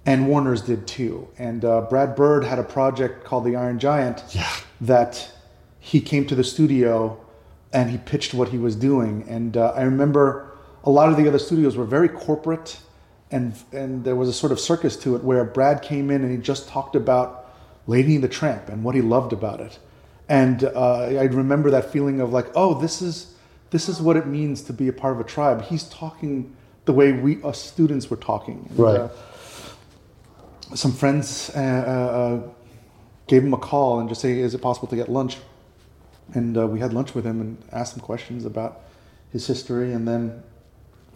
and 0.04 0.26
Warner's 0.28 0.62
did 0.62 0.86
too. 0.86 1.28
And 1.38 1.64
uh, 1.64 1.82
Brad 1.82 2.16
Bird 2.16 2.44
had 2.44 2.58
a 2.58 2.64
project 2.64 3.24
called 3.24 3.44
The 3.44 3.54
Iron 3.56 3.78
Giant 3.78 4.22
Yeah. 4.30 4.50
that 4.80 5.30
he 5.78 6.00
came 6.00 6.26
to 6.26 6.34
the 6.34 6.42
studio 6.44 7.18
and 7.72 7.90
he 7.90 7.98
pitched 7.98 8.34
what 8.34 8.48
he 8.48 8.58
was 8.58 8.76
doing. 8.76 9.24
And 9.28 9.56
uh, 9.56 9.72
I 9.74 9.82
remember 9.82 10.52
a 10.84 10.90
lot 10.90 11.08
of 11.10 11.16
the 11.16 11.26
other 11.28 11.38
studios 11.38 11.76
were 11.76 11.84
very 11.84 12.08
corporate, 12.08 12.80
and 13.30 13.54
and 13.72 14.04
there 14.04 14.16
was 14.16 14.28
a 14.28 14.32
sort 14.32 14.52
of 14.52 14.60
circus 14.60 14.96
to 14.98 15.16
it 15.16 15.24
where 15.24 15.44
Brad 15.44 15.82
came 15.82 16.10
in 16.10 16.22
and 16.22 16.30
he 16.30 16.38
just 16.38 16.68
talked 16.68 16.96
about 16.96 17.50
Lady 17.86 18.14
and 18.14 18.24
the 18.24 18.28
Tramp 18.28 18.68
and 18.68 18.84
what 18.84 18.94
he 18.94 19.00
loved 19.00 19.32
about 19.32 19.60
it. 19.60 19.78
And 20.28 20.64
uh, 20.64 21.04
I 21.04 21.24
remember 21.24 21.70
that 21.70 21.90
feeling 21.92 22.20
of 22.20 22.32
like, 22.32 22.46
oh, 22.54 22.80
this 22.80 23.02
is 23.02 23.34
this 23.70 23.88
is 23.88 24.00
what 24.00 24.16
it 24.16 24.26
means 24.26 24.62
to 24.62 24.72
be 24.72 24.88
a 24.88 24.92
part 24.92 25.14
of 25.14 25.20
a 25.20 25.24
tribe. 25.24 25.62
He's 25.62 25.84
talking 25.84 26.54
the 26.84 26.92
way 26.92 27.12
we 27.12 27.42
us 27.42 27.60
students 27.60 28.10
were 28.10 28.16
talking. 28.16 28.66
And, 28.70 28.78
Right. 28.78 29.00
uh, 29.00 29.08
some 30.74 30.92
friends 30.92 31.50
uh, 31.54 31.58
uh, 31.58 32.48
gave 33.26 33.44
him 33.44 33.52
a 33.54 33.58
call 33.58 34.00
and 34.00 34.08
just 34.08 34.20
say, 34.20 34.38
"Is 34.40 34.54
it 34.54 34.60
possible 34.62 34.88
to 34.88 34.96
get 34.96 35.08
lunch?" 35.08 35.38
And 36.34 36.56
uh, 36.56 36.66
we 36.66 36.80
had 36.80 36.92
lunch 36.92 37.14
with 37.14 37.24
him 37.26 37.40
and 37.40 37.58
asked 37.72 37.94
him 37.96 38.00
questions 38.00 38.44
about 38.44 38.80
his 39.30 39.46
history, 39.46 39.92
and 39.92 40.06
then 40.06 40.42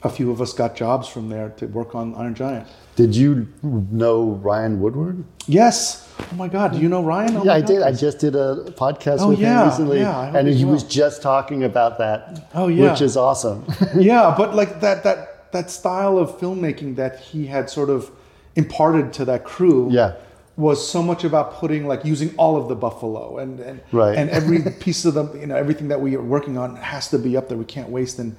a 0.02 0.10
few 0.10 0.30
of 0.30 0.40
us 0.40 0.52
got 0.52 0.76
jobs 0.76 1.08
from 1.08 1.28
there 1.28 1.50
to 1.56 1.66
work 1.66 1.94
on 1.94 2.14
Iron 2.16 2.34
Giant. 2.34 2.68
Did 2.96 3.14
you 3.16 3.48
know 3.62 4.32
Ryan 4.42 4.80
Woodward? 4.80 5.25
Yes. 5.46 6.12
Oh 6.32 6.34
my 6.36 6.48
God. 6.48 6.72
Do 6.72 6.78
you 6.78 6.88
know 6.88 7.02
Ryan? 7.02 7.36
Oh 7.38 7.44
yeah, 7.44 7.54
I 7.54 7.60
did. 7.60 7.82
I 7.82 7.92
just 7.92 8.18
did 8.18 8.34
a 8.34 8.72
podcast 8.76 9.18
Oh, 9.20 9.30
with 9.30 9.38
yeah, 9.40 9.62
him 9.62 9.68
recently, 9.70 10.00
yeah, 10.00 10.36
and 10.36 10.48
he 10.48 10.64
well. 10.64 10.75
was 10.75 10.82
just 10.82 11.22
talking 11.22 11.64
about 11.64 11.98
that. 11.98 12.48
Oh, 12.54 12.68
yeah. 12.68 12.90
which 12.90 13.00
is 13.02 13.16
awesome. 13.16 13.64
yeah, 13.96 14.34
but 14.36 14.54
like 14.54 14.80
that 14.80 15.02
that 15.04 15.52
that 15.52 15.70
style 15.70 16.18
of 16.18 16.38
filmmaking 16.38 16.96
that 16.96 17.20
he 17.20 17.46
had 17.46 17.68
sort 17.70 17.90
of 17.90 18.10
imparted 18.54 19.12
to 19.14 19.25
that 19.26 19.44
crew. 19.44 19.88
Yeah. 19.90 20.14
Was 20.56 20.86
so 20.88 21.02
much 21.02 21.22
about 21.25 21.54
putting 21.54 21.86
like 21.86 22.04
using 22.06 22.34
all 22.38 22.56
of 22.56 22.68
the 22.68 22.75
buffalo 22.75 23.36
and 23.38 23.60
and 23.60 23.80
Right. 23.92 24.16
and 24.16 24.30
every 24.30 24.58
piece 24.80 25.04
of 25.04 25.12
the 25.14 25.25
you 25.38 25.46
know 25.46 25.54
everything 25.56 25.88
that 25.88 26.00
we 26.00 26.16
are 26.16 26.22
working 26.22 26.56
on 26.56 26.76
has 26.76 27.10
to 27.10 27.18
be 27.18 27.36
up 27.36 27.48
there. 27.48 27.58
We 27.58 27.66
can't 27.66 27.90
waste 27.90 28.18
and 28.18 28.34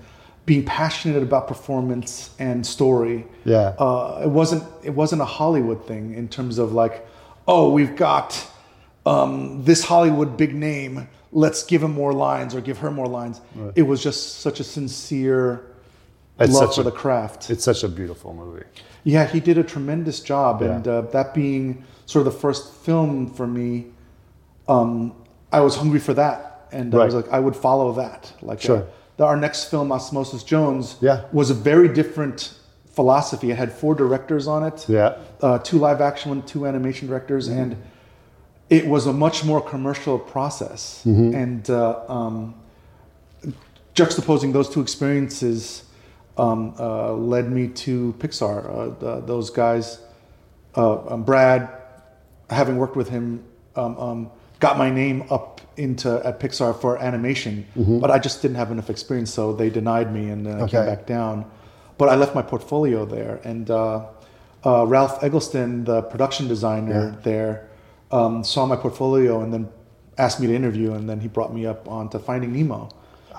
being 0.48 0.66
passionate 0.66 1.22
about 1.22 1.48
performance 1.48 2.32
and 2.40 2.66
story. 2.66 3.28
Yeah. 3.46 3.76
Uh, 3.78 4.22
it 4.24 4.30
wasn't 4.30 4.64
it 4.84 4.96
wasn't 4.96 5.22
a 5.22 5.26
Hollywood 5.26 5.86
thing 5.86 6.16
in 6.16 6.28
terms 6.28 6.58
of 6.58 6.72
like, 6.74 7.06
oh, 7.48 7.70
we've 7.70 7.96
got 7.96 8.44
um, 9.06 9.64
this 9.64 9.84
Hollywood 9.84 10.38
big 10.38 10.56
name. 10.56 11.08
Let's 11.32 11.64
give 11.66 11.84
him 11.84 11.92
more 11.92 12.14
lines 12.14 12.56
or 12.56 12.62
give 12.62 12.80
her 12.80 12.90
more 12.90 13.08
lines. 13.08 13.42
It 13.76 13.84
was 13.84 14.02
just 14.02 14.40
such 14.40 14.60
a 14.60 14.64
sincere 14.64 15.62
It's 16.40 16.54
love 16.54 16.74
for 16.74 16.82
a- 16.82 16.84
the 16.86 16.92
craft. 16.92 17.50
it's 17.52 17.64
such 17.64 17.84
a 17.84 17.88
beautiful 17.90 18.34
movie. 18.34 18.66
Yeah, 19.04 19.26
he 19.28 19.40
did 19.40 19.58
a 19.58 19.64
tremendous 19.64 20.20
job, 20.22 20.62
Yeah. 20.62 20.76
and 20.76 20.88
uh, 20.88 21.02
that 21.12 21.34
being 21.36 21.84
sort 22.08 22.26
of 22.26 22.34
the 22.34 22.40
first 22.40 22.74
film 22.74 23.28
for 23.28 23.46
me, 23.46 23.86
um, 24.68 25.14
I 25.52 25.60
was 25.60 25.76
hungry 25.76 26.00
for 26.00 26.14
that, 26.16 26.68
and 26.72 26.96
I 26.96 27.06
was 27.06 27.14
like, 27.14 27.30
I 27.32 27.40
would 27.40 27.56
follow 27.56 27.92
that. 27.94 28.34
Like, 28.42 28.60
Sure. 28.62 28.78
uh, 28.78 28.84
the, 29.18 29.26
our 29.26 29.38
next 29.38 29.66
film, 29.66 29.92
Osmosis 29.92 30.44
Jones, 30.44 30.96
Yeah. 31.02 31.26
was 31.32 31.50
a 31.52 31.54
very 31.54 31.88
different 31.90 32.54
philosophy. 32.88 33.52
It 33.52 33.58
had 33.58 33.72
four 33.72 33.94
directors 33.94 34.48
on 34.48 34.64
it, 34.64 34.86
Yeah. 34.90 35.16
uh, 35.42 35.60
two 35.60 35.78
live 35.78 36.02
action 36.02 36.30
one, 36.32 36.42
two 36.44 36.66
animation 36.66 37.08
directors, 37.08 37.48
and 37.48 37.76
it 38.70 38.88
was 38.88 39.06
a 39.06 39.14
much 39.14 39.44
more 39.46 39.62
commercial 39.62 40.18
process. 40.18 41.06
And 41.06 41.70
uh, 41.70 42.00
um, 42.10 42.56
juxtaposing 43.96 44.54
those 44.54 44.70
two 44.70 44.82
experiences 44.82 45.84
um, 46.38 46.74
uh, 46.80 47.14
led 47.14 47.52
me 47.52 47.68
to 47.68 48.14
Pixar. 48.20 48.58
Uh, 48.70 49.00
the, 49.00 49.22
those 49.26 49.50
guys, 49.50 50.00
uh, 50.76 51.14
um, 51.14 51.24
Brad, 51.24 51.68
having 52.50 52.78
worked 52.78 52.96
with 52.96 53.10
him, 53.10 53.44
um, 53.76 53.98
um, 53.98 54.32
got 54.60 54.78
my 54.78 54.90
name 54.90 55.24
up 55.30 55.62
into 55.78 56.10
at 56.26 56.40
Pixar 56.40 56.80
for 56.80 56.98
animation, 56.98 57.66
but 58.02 58.10
I 58.10 58.18
just 58.20 58.42
didn't 58.42 58.56
have 58.58 58.72
enough 58.72 58.90
experience, 58.90 59.32
so 59.32 59.54
they 59.54 59.70
denied 59.70 60.12
me, 60.14 60.30
and 60.30 60.46
then 60.46 60.56
I 60.62 60.68
came 60.68 60.86
back 60.86 61.06
down. 61.06 61.46
But 61.98 62.10
I 62.10 62.16
left 62.16 62.34
my 62.36 62.42
portfolio 62.42 63.06
there, 63.06 63.40
and 63.44 63.70
uh, 63.70 64.06
uh, 64.66 64.86
Ralph 64.88 65.24
Eggleston, 65.24 65.84
the 65.84 66.02
production 66.04 66.48
designer 66.48 67.12
Yeah. 67.16 67.22
there, 67.24 67.70
um, 68.12 68.44
saw 68.44 68.66
my 68.66 68.76
portfolio 68.76 69.42
and 69.42 69.54
then 69.54 69.68
asked 70.18 70.40
me 70.40 70.48
to 70.48 70.56
interview, 70.56 70.94
and 70.94 71.08
then 71.10 71.20
he 71.20 71.28
brought 71.28 71.54
me 71.54 71.66
up 71.68 71.88
onto 71.88 72.18
Finding 72.18 72.52
Nemo, 72.54 72.90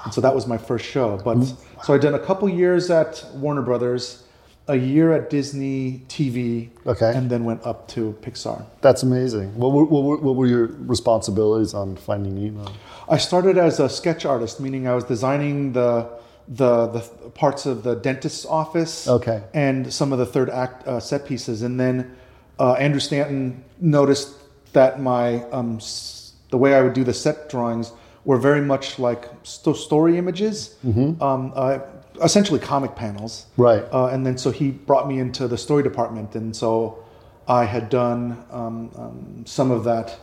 and 0.04 0.14
so 0.14 0.20
that 0.20 0.34
was 0.34 0.46
my 0.46 0.58
first 0.58 0.84
show. 0.84 1.16
But 1.24 1.38
so 1.82 1.94
I 1.94 1.98
did 1.98 2.14
a 2.14 2.18
couple 2.20 2.48
years 2.48 2.90
at 2.90 3.24
Warner 3.34 3.62
Brothers, 3.62 4.22
a 4.68 4.76
year 4.76 5.12
at 5.12 5.30
Disney 5.30 6.02
TV, 6.08 6.68
Okay. 6.86 7.12
and 7.14 7.30
then 7.30 7.44
went 7.44 7.64
up 7.66 7.88
to 7.88 8.14
Pixar. 8.22 8.64
That's 8.82 9.02
amazing. 9.02 9.56
What 9.58 9.72
were, 9.72 9.84
what, 9.84 10.02
were, 10.04 10.16
what 10.18 10.36
were 10.36 10.46
your 10.46 10.66
responsibilities 10.66 11.72
on 11.74 11.96
Finding 11.96 12.34
Nemo? 12.34 12.66
I 13.08 13.16
started 13.16 13.56
as 13.56 13.80
a 13.80 13.88
sketch 13.88 14.26
artist, 14.26 14.60
meaning 14.60 14.86
I 14.86 14.94
was 14.94 15.04
designing 15.04 15.72
the 15.72 16.06
the 16.50 16.86
the 16.86 17.00
parts 17.34 17.66
of 17.66 17.82
the 17.82 17.94
dentist's 17.96 18.46
office, 18.46 19.06
Okay. 19.06 19.42
and 19.52 19.92
some 19.92 20.12
of 20.14 20.18
the 20.18 20.24
third 20.26 20.48
act 20.50 20.86
uh, 20.86 20.98
set 21.00 21.26
pieces. 21.26 21.62
And 21.62 21.78
then 21.78 22.16
uh, 22.58 22.72
Andrew 22.74 23.00
Stanton 23.00 23.62
noticed 23.80 24.30
that 24.72 25.00
my 25.00 25.42
um, 25.50 25.76
s- 25.76 26.32
the 26.50 26.56
way 26.56 26.74
I 26.74 26.80
would 26.80 26.94
do 26.94 27.04
the 27.04 27.12
set 27.14 27.50
drawings 27.50 27.92
were 28.24 28.38
very 28.38 28.62
much 28.62 28.98
like 28.98 29.28
sto- 29.42 29.74
story 29.74 30.16
images, 30.18 30.76
um, 30.84 31.52
uh, 31.54 31.78
essentially 32.22 32.60
comic 32.60 32.94
panels. 32.96 33.46
Right. 33.56 33.84
Uh, 33.92 34.06
and 34.06 34.24
then 34.26 34.36
so 34.38 34.50
he 34.50 34.70
brought 34.70 35.08
me 35.08 35.18
into 35.18 35.48
the 35.48 35.58
story 35.58 35.82
department, 35.82 36.34
and 36.34 36.54
so 36.54 37.04
I 37.46 37.64
had 37.64 37.88
done 37.90 38.44
um, 38.50 38.90
um, 38.96 39.44
some 39.46 39.70
of 39.70 39.84
that 39.84 40.18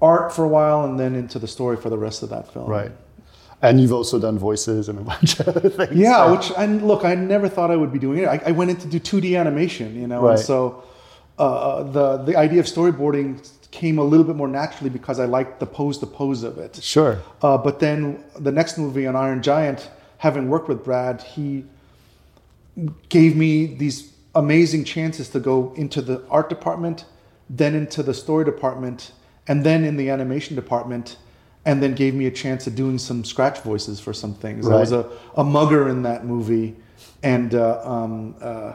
art 0.00 0.32
for 0.32 0.44
a 0.44 0.48
while, 0.48 0.84
and 0.84 0.98
then 0.98 1.14
into 1.14 1.38
the 1.38 1.48
story 1.48 1.76
for 1.76 1.90
the 1.90 1.98
rest 1.98 2.22
of 2.22 2.28
that 2.30 2.52
film. 2.52 2.68
Right. 2.70 2.92
And 3.60 3.80
you've 3.80 3.92
also 3.92 4.20
done 4.20 4.38
voices 4.38 4.88
and 4.88 4.98
a 4.98 5.02
bunch 5.12 5.40
of 5.40 5.48
other 5.48 5.68
things. 5.68 5.92
Yeah, 5.94 6.30
which 6.30 6.52
and 6.56 6.86
look, 6.86 7.04
I 7.04 7.14
never 7.16 7.48
thought 7.48 7.70
I 7.70 7.76
would 7.76 7.92
be 7.92 7.98
doing 7.98 8.18
it. 8.20 8.26
I, 8.26 8.40
I 8.46 8.52
went 8.52 8.70
in 8.70 8.76
to 8.78 8.86
do 8.88 9.00
2D 9.00 9.38
animation, 9.38 9.96
you 10.00 10.06
know, 10.06 10.20
Right. 10.22 10.36
and 10.36 10.40
so 10.40 10.84
uh, 11.38 11.82
the 11.84 12.18
the 12.18 12.36
idea 12.36 12.60
of 12.60 12.66
storyboarding 12.66 13.50
came 13.70 13.98
a 13.98 14.02
little 14.04 14.24
bit 14.24 14.34
more 14.36 14.48
naturally 14.48 14.88
because 14.90 15.20
I 15.20 15.26
liked 15.26 15.60
the 15.60 15.66
pose 15.66 15.98
to 15.98 16.06
pose 16.06 16.42
of 16.42 16.56
it. 16.58 16.76
Sure. 16.82 17.18
Uh, 17.42 17.58
but 17.58 17.80
then 17.80 18.24
the 18.38 18.50
next 18.52 18.78
movie 18.78 19.06
on 19.06 19.14
Iron 19.14 19.42
Giant, 19.42 19.90
having 20.18 20.48
worked 20.48 20.68
with 20.68 20.84
Brad, 20.84 21.22
he 21.22 21.64
gave 23.08 23.36
me 23.36 23.66
these 23.66 24.12
amazing 24.34 24.84
chances 24.84 25.28
to 25.30 25.40
go 25.40 25.72
into 25.76 26.00
the 26.02 26.22
art 26.28 26.48
department, 26.48 27.04
then 27.50 27.74
into 27.74 28.02
the 28.02 28.14
story 28.14 28.44
department, 28.44 29.12
and 29.46 29.64
then 29.64 29.84
in 29.84 29.96
the 29.96 30.10
animation 30.10 30.54
department, 30.54 31.16
and 31.64 31.82
then 31.82 31.94
gave 31.94 32.14
me 32.14 32.26
a 32.26 32.30
chance 32.30 32.66
of 32.66 32.74
doing 32.74 32.98
some 32.98 33.24
scratch 33.24 33.60
voices 33.60 33.98
for 33.98 34.12
some 34.12 34.34
things. 34.34 34.68
I 34.68 34.76
was 34.76 34.92
a, 34.92 35.10
a 35.36 35.44
mugger 35.44 35.88
in 35.88 36.02
that 36.02 36.24
movie, 36.24 36.76
and 37.22 37.54
uh, 37.54 37.80
um, 37.84 38.34
uh, 38.40 38.74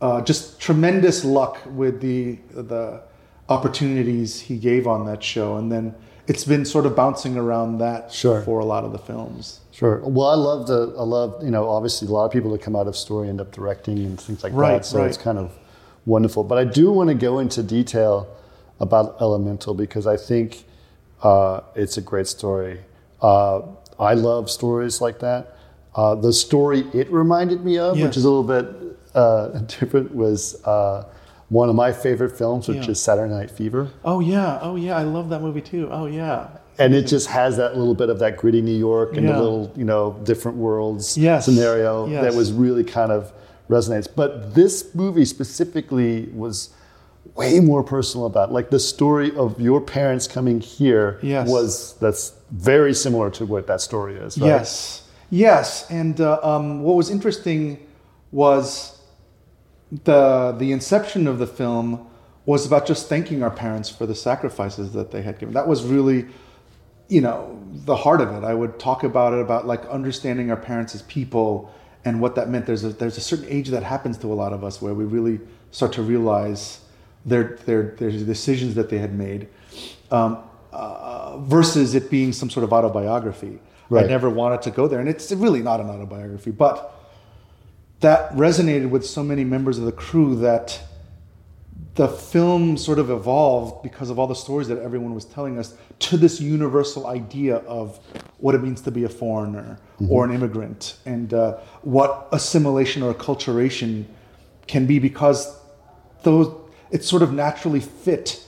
uh, 0.00 0.20
just 0.22 0.60
tremendous 0.60 1.24
luck 1.24 1.58
with 1.66 2.00
the 2.00 2.38
the 2.52 3.02
opportunities 3.48 4.40
he 4.40 4.56
gave 4.56 4.86
on 4.86 5.06
that 5.06 5.22
show, 5.22 5.56
and 5.56 5.70
then 5.70 5.94
it's 6.26 6.44
been 6.44 6.64
sort 6.64 6.86
of 6.86 6.96
bouncing 6.96 7.36
around 7.36 7.78
that 7.78 8.12
Sure. 8.12 8.40
for 8.42 8.58
a 8.60 8.64
lot 8.64 8.84
of 8.84 8.92
the 8.92 8.98
films. 8.98 9.60
Sure. 9.74 9.98
Well, 10.04 10.28
I 10.28 10.34
love 10.36 10.68
the, 10.68 10.94
I 10.96 11.02
love, 11.02 11.42
you 11.42 11.50
know, 11.50 11.68
obviously 11.68 12.06
a 12.06 12.10
lot 12.12 12.24
of 12.26 12.30
people 12.30 12.52
that 12.52 12.62
come 12.62 12.76
out 12.76 12.86
of 12.86 12.94
story 12.96 13.28
end 13.28 13.40
up 13.40 13.50
directing 13.50 13.98
and 13.98 14.20
things 14.20 14.44
like 14.44 14.52
Right, 14.54 14.74
that. 14.74 14.84
So 14.84 15.00
right. 15.00 15.08
it's 15.08 15.18
kind 15.18 15.36
of 15.36 15.52
wonderful. 16.06 16.44
But 16.44 16.58
I 16.58 16.64
do 16.64 16.92
want 16.92 17.08
to 17.08 17.14
go 17.14 17.40
into 17.40 17.60
detail 17.60 18.28
about 18.78 19.16
Elemental 19.20 19.74
because 19.74 20.06
I 20.06 20.16
think 20.16 20.62
uh, 21.24 21.62
it's 21.74 21.96
a 21.96 22.00
great 22.00 22.28
story. 22.28 22.82
Uh, 23.20 23.62
I 23.98 24.14
love 24.14 24.48
stories 24.48 25.00
like 25.00 25.18
that. 25.20 25.56
Uh, 25.96 26.14
the 26.14 26.32
story 26.32 26.84
it 26.94 27.10
reminded 27.10 27.64
me 27.64 27.76
of, 27.78 27.96
Yes. 27.98 28.06
which 28.06 28.16
is 28.16 28.24
a 28.24 28.30
little 28.30 28.44
bit 28.44 28.96
uh, 29.16 29.48
different, 29.66 30.14
was 30.14 30.62
uh, 30.64 31.04
one 31.48 31.68
of 31.68 31.74
my 31.74 31.92
favorite 31.92 32.38
films, 32.38 32.68
which 32.68 32.84
Yeah. 32.84 32.90
is 32.92 33.00
Saturday 33.00 33.32
Night 33.32 33.50
Fever. 33.50 33.90
Oh 34.04 34.20
yeah, 34.20 34.60
oh 34.62 34.76
yeah, 34.76 34.96
I 34.96 35.02
love 35.02 35.30
that 35.30 35.40
movie 35.42 35.60
too. 35.60 35.88
Oh 35.90 36.06
yeah, 36.06 36.46
and 36.78 36.94
it 36.94 37.06
just 37.06 37.28
has 37.28 37.56
that 37.56 37.76
little 37.76 37.94
bit 37.94 38.08
of 38.10 38.18
that 38.18 38.36
gritty 38.36 38.60
New 38.60 38.76
York 38.76 39.16
and 39.16 39.26
Yeah. 39.26 39.32
the 39.32 39.42
little, 39.42 39.72
you 39.76 39.84
know, 39.84 40.16
different 40.24 40.58
worlds 40.58 41.16
Yes. 41.16 41.44
scenario 41.44 42.06
Yes. 42.06 42.22
that 42.24 42.34
was 42.34 42.52
really 42.52 42.84
kind 42.84 43.12
of 43.12 43.32
resonates. 43.70 44.08
But 44.14 44.54
this 44.54 44.94
movie 44.94 45.24
specifically 45.24 46.28
was 46.34 46.70
way 47.34 47.58
more 47.60 47.82
personal 47.82 48.26
about 48.26 48.52
like 48.52 48.70
the 48.70 48.78
story 48.78 49.34
of 49.36 49.60
your 49.60 49.80
parents 49.80 50.26
coming 50.28 50.60
here 50.60 51.18
Yes. 51.22 51.48
was 51.48 51.94
that's 52.00 52.32
very 52.50 52.92
similar 52.94 53.30
to 53.30 53.46
what 53.46 53.66
that 53.66 53.80
story 53.80 54.16
is. 54.16 54.36
Right? 54.38 54.48
Yes, 54.48 55.02
yes. 55.30 55.86
And 55.90 56.20
uh, 56.20 56.38
um, 56.42 56.82
what 56.82 56.96
was 56.96 57.08
interesting 57.10 57.78
was 58.32 58.98
the 60.04 60.54
the 60.58 60.72
inception 60.72 61.26
of 61.26 61.38
the 61.38 61.46
film 61.46 62.06
was 62.46 62.66
about 62.66 62.84
just 62.86 63.08
thanking 63.08 63.42
our 63.42 63.50
parents 63.50 63.88
for 63.88 64.06
the 64.06 64.14
sacrifices 64.14 64.92
that 64.92 65.10
they 65.10 65.22
had 65.22 65.38
given. 65.38 65.54
That 65.54 65.66
was 65.66 65.82
really, 65.84 66.26
you 67.08 67.20
know, 67.20 67.60
the 67.72 67.96
heart 67.96 68.20
of 68.20 68.32
it. 68.32 68.44
I 68.44 68.54
would 68.54 68.78
talk 68.78 69.04
about 69.04 69.32
it 69.32 69.40
about 69.40 69.66
like 69.66 69.84
understanding 69.86 70.50
our 70.50 70.56
parents 70.56 70.94
as 70.94 71.02
people 71.02 71.72
and 72.04 72.20
what 72.20 72.34
that 72.36 72.48
meant. 72.48 72.66
There's 72.66 72.84
a 72.84 72.90
there's 72.90 73.16
a 73.16 73.20
certain 73.20 73.46
age 73.48 73.68
that 73.68 73.82
happens 73.82 74.18
to 74.18 74.32
a 74.32 74.34
lot 74.34 74.52
of 74.52 74.64
us 74.64 74.80
where 74.80 74.94
we 74.94 75.04
really 75.04 75.40
start 75.70 75.92
to 75.94 76.02
realize 76.02 76.80
their 77.24 77.58
their 77.66 77.94
their 77.98 78.10
decisions 78.10 78.74
that 78.74 78.90
they 78.90 78.98
had 78.98 79.14
made, 79.14 79.48
um, 80.10 80.38
uh, 80.72 81.38
versus 81.38 81.94
it 81.94 82.10
being 82.10 82.32
some 82.32 82.50
sort 82.50 82.64
of 82.64 82.72
autobiography. 82.72 83.58
Right. 83.90 84.04
I 84.04 84.08
never 84.08 84.30
wanted 84.30 84.62
to 84.62 84.70
go 84.70 84.88
there, 84.88 85.00
and 85.00 85.08
it's 85.08 85.30
really 85.32 85.60
not 85.60 85.80
an 85.80 85.90
autobiography, 85.90 86.52
but 86.52 86.90
that 88.00 88.30
resonated 88.32 88.90
with 88.90 89.04
so 89.06 89.22
many 89.22 89.44
members 89.44 89.78
of 89.78 89.84
the 89.84 89.92
crew 89.92 90.36
that 90.36 90.80
the 91.94 92.08
film 92.08 92.76
sort 92.76 92.98
of 92.98 93.10
evolved 93.10 93.82
because 93.82 94.10
of 94.10 94.18
all 94.18 94.26
the 94.26 94.34
stories 94.34 94.66
that 94.68 94.78
everyone 94.78 95.14
was 95.14 95.24
telling 95.24 95.58
us 95.58 95.76
to 96.00 96.16
this 96.16 96.40
universal 96.40 97.06
idea 97.06 97.56
of 97.58 97.98
what 98.38 98.54
it 98.54 98.62
means 98.62 98.80
to 98.80 98.90
be 98.90 99.04
a 99.04 99.08
foreigner 99.08 99.78
or 100.08 100.24
an 100.24 100.32
immigrant 100.32 100.96
and 101.06 101.32
uh, 101.32 101.56
what 101.82 102.28
assimilation 102.32 103.00
or 103.02 103.14
acculturation 103.14 104.04
can 104.66 104.86
be 104.86 104.98
because 104.98 105.56
those 106.24 106.52
it 106.90 107.04
sort 107.04 107.22
of 107.22 107.32
naturally 107.32 107.80
fit 107.80 108.44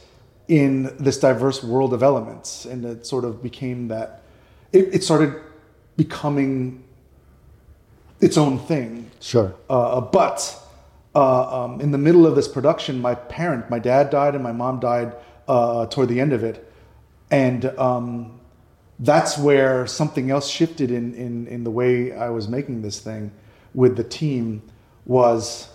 in 0.48 0.94
this 0.98 1.18
diverse 1.18 1.62
world 1.62 1.92
of 1.94 2.02
elements 2.02 2.64
and 2.64 2.84
it 2.84 3.06
sort 3.06 3.24
of 3.24 3.42
became 3.42 3.88
that 3.88 4.22
it, 4.72 4.92
it 4.94 5.04
started 5.04 5.34
becoming 5.96 6.82
its 8.20 8.36
own 8.36 8.58
thing 8.58 9.08
Sure. 9.20 9.54
uh, 9.70 10.00
but 10.00 10.60
uh, 11.16 11.64
um, 11.64 11.80
in 11.80 11.92
the 11.92 11.98
middle 11.98 12.26
of 12.26 12.36
this 12.36 12.46
production, 12.46 13.00
my 13.00 13.14
parent, 13.14 13.70
my 13.70 13.78
dad 13.78 14.10
died, 14.10 14.34
and 14.34 14.44
my 14.44 14.52
mom 14.52 14.78
died 14.80 15.14
uh, 15.48 15.86
toward 15.86 16.10
the 16.10 16.20
end 16.20 16.34
of 16.34 16.44
it, 16.44 16.70
and 17.30 17.64
um, 17.78 18.38
that's 18.98 19.38
where 19.38 19.86
something 19.86 20.30
else 20.30 20.46
shifted 20.46 20.90
in, 20.90 21.14
in 21.14 21.46
in 21.48 21.64
the 21.64 21.70
way 21.70 22.12
I 22.12 22.28
was 22.28 22.48
making 22.48 22.82
this 22.82 23.00
thing 23.00 23.32
with 23.72 23.96
the 23.96 24.04
team 24.04 24.62
was. 25.06 25.70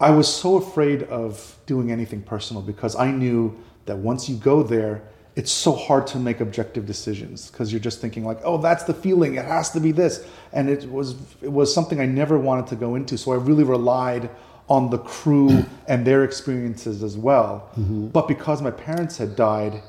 I 0.00 0.10
was 0.10 0.32
so 0.32 0.56
afraid 0.56 1.02
of 1.02 1.58
doing 1.66 1.90
anything 1.92 2.22
personal 2.22 2.62
because 2.62 2.96
I 2.96 3.10
knew 3.10 3.58
that 3.84 3.98
once 3.98 4.28
you 4.28 4.36
go 4.36 4.62
there, 4.62 5.02
it's 5.38 5.52
so 5.52 5.72
hard 5.72 6.04
to 6.08 6.18
make 6.18 6.40
objective 6.40 6.84
decisions 6.84 7.48
because 7.48 7.72
you're 7.72 7.86
just 7.90 8.00
thinking 8.00 8.24
like, 8.24 8.40
oh, 8.42 8.58
that's 8.58 8.82
the 8.84 8.92
feeling. 9.04 9.36
It 9.36 9.44
has 9.44 9.70
to 9.70 9.80
be 9.80 9.92
this, 9.92 10.26
and 10.52 10.68
it 10.68 10.90
was 10.90 11.14
it 11.40 11.52
was 11.60 11.72
something 11.72 12.00
I 12.00 12.06
never 12.06 12.36
wanted 12.48 12.66
to 12.72 12.76
go 12.76 12.96
into. 12.96 13.16
So 13.16 13.30
I 13.32 13.36
really 13.36 13.62
relied 13.62 14.28
on 14.68 14.90
the 14.90 14.98
crew 14.98 15.64
and 15.86 16.04
their 16.04 16.24
experiences 16.24 17.04
as 17.04 17.16
well. 17.16 17.70
But 18.12 18.26
because 18.26 18.60
my 18.60 18.72
parents 18.72 19.16
had 19.16 19.36
died, 19.36 19.80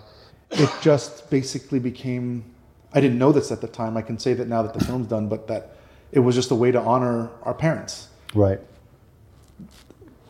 it 0.51 0.69
just 0.81 1.29
basically 1.31 1.79
became. 1.79 2.43
I 2.93 3.01
didn't 3.01 3.17
know 3.17 3.31
this 3.31 3.51
at 3.51 3.59
the 3.59 3.67
time. 3.67 3.97
I 3.97 4.03
can 4.03 4.19
say 4.19 4.35
that 4.35 4.47
now 4.47 4.61
that 4.61 4.73
the 4.75 4.85
film's 4.85 5.07
done, 5.07 5.27
but 5.29 5.47
that 5.47 5.75
it 6.11 6.19
was 6.19 6.35
just 6.35 6.51
a 6.51 6.55
way 6.55 6.71
to 6.71 6.79
honor 6.79 7.29
our 7.43 7.53
parents 7.55 8.07
Right. 8.35 8.59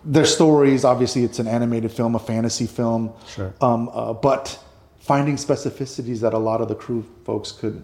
their 0.05 0.25
stories 0.25 0.83
obviously 0.85 1.23
it's 1.23 1.39
an 1.39 1.47
animated 1.47 1.91
film 1.91 2.15
a 2.15 2.19
fantasy 2.19 2.65
film 2.67 3.11
Sure. 3.35 3.53
um, 3.61 3.89
uh, 3.93 4.13
but 4.13 4.57
finding 5.11 5.37
specificities 5.37 6.19
that 6.25 6.33
a 6.35 6.37
lot 6.49 6.59
of 6.63 6.67
the 6.71 6.75
crew 6.83 7.01
folks 7.27 7.51
could 7.51 7.77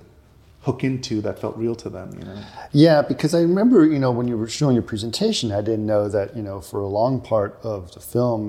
hook 0.65 0.83
into 0.89 1.15
that 1.25 1.35
felt 1.43 1.55
real 1.57 1.75
to 1.83 1.89
them 1.97 2.07
you 2.19 2.25
know 2.29 2.37
Yeah, 2.85 2.99
because 3.11 3.31
I 3.39 3.41
remember, 3.49 3.79
you 3.93 3.99
know, 4.03 4.11
when 4.17 4.27
you 4.31 4.37
were 4.41 4.51
showing 4.59 4.75
your 4.79 4.87
presentation, 4.93 5.45
I 5.59 5.61
didn't 5.69 5.87
know 5.93 6.03
that, 6.17 6.27
you 6.37 6.43
know, 6.47 6.57
for 6.69 6.79
a 6.89 6.91
long 6.99 7.13
part 7.33 7.51
of 7.73 7.79
the 7.95 8.01
film, 8.13 8.41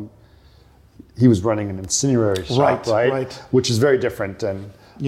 he 1.23 1.27
was 1.33 1.39
running 1.49 1.69
an 1.73 1.79
incinerary 1.85 2.45
shop, 2.45 2.59
Right, 2.67 2.87
right? 2.99 3.11
right. 3.19 3.33
Which 3.57 3.69
is 3.73 3.77
very 3.87 3.99
different. 4.07 4.37
And 4.51 4.59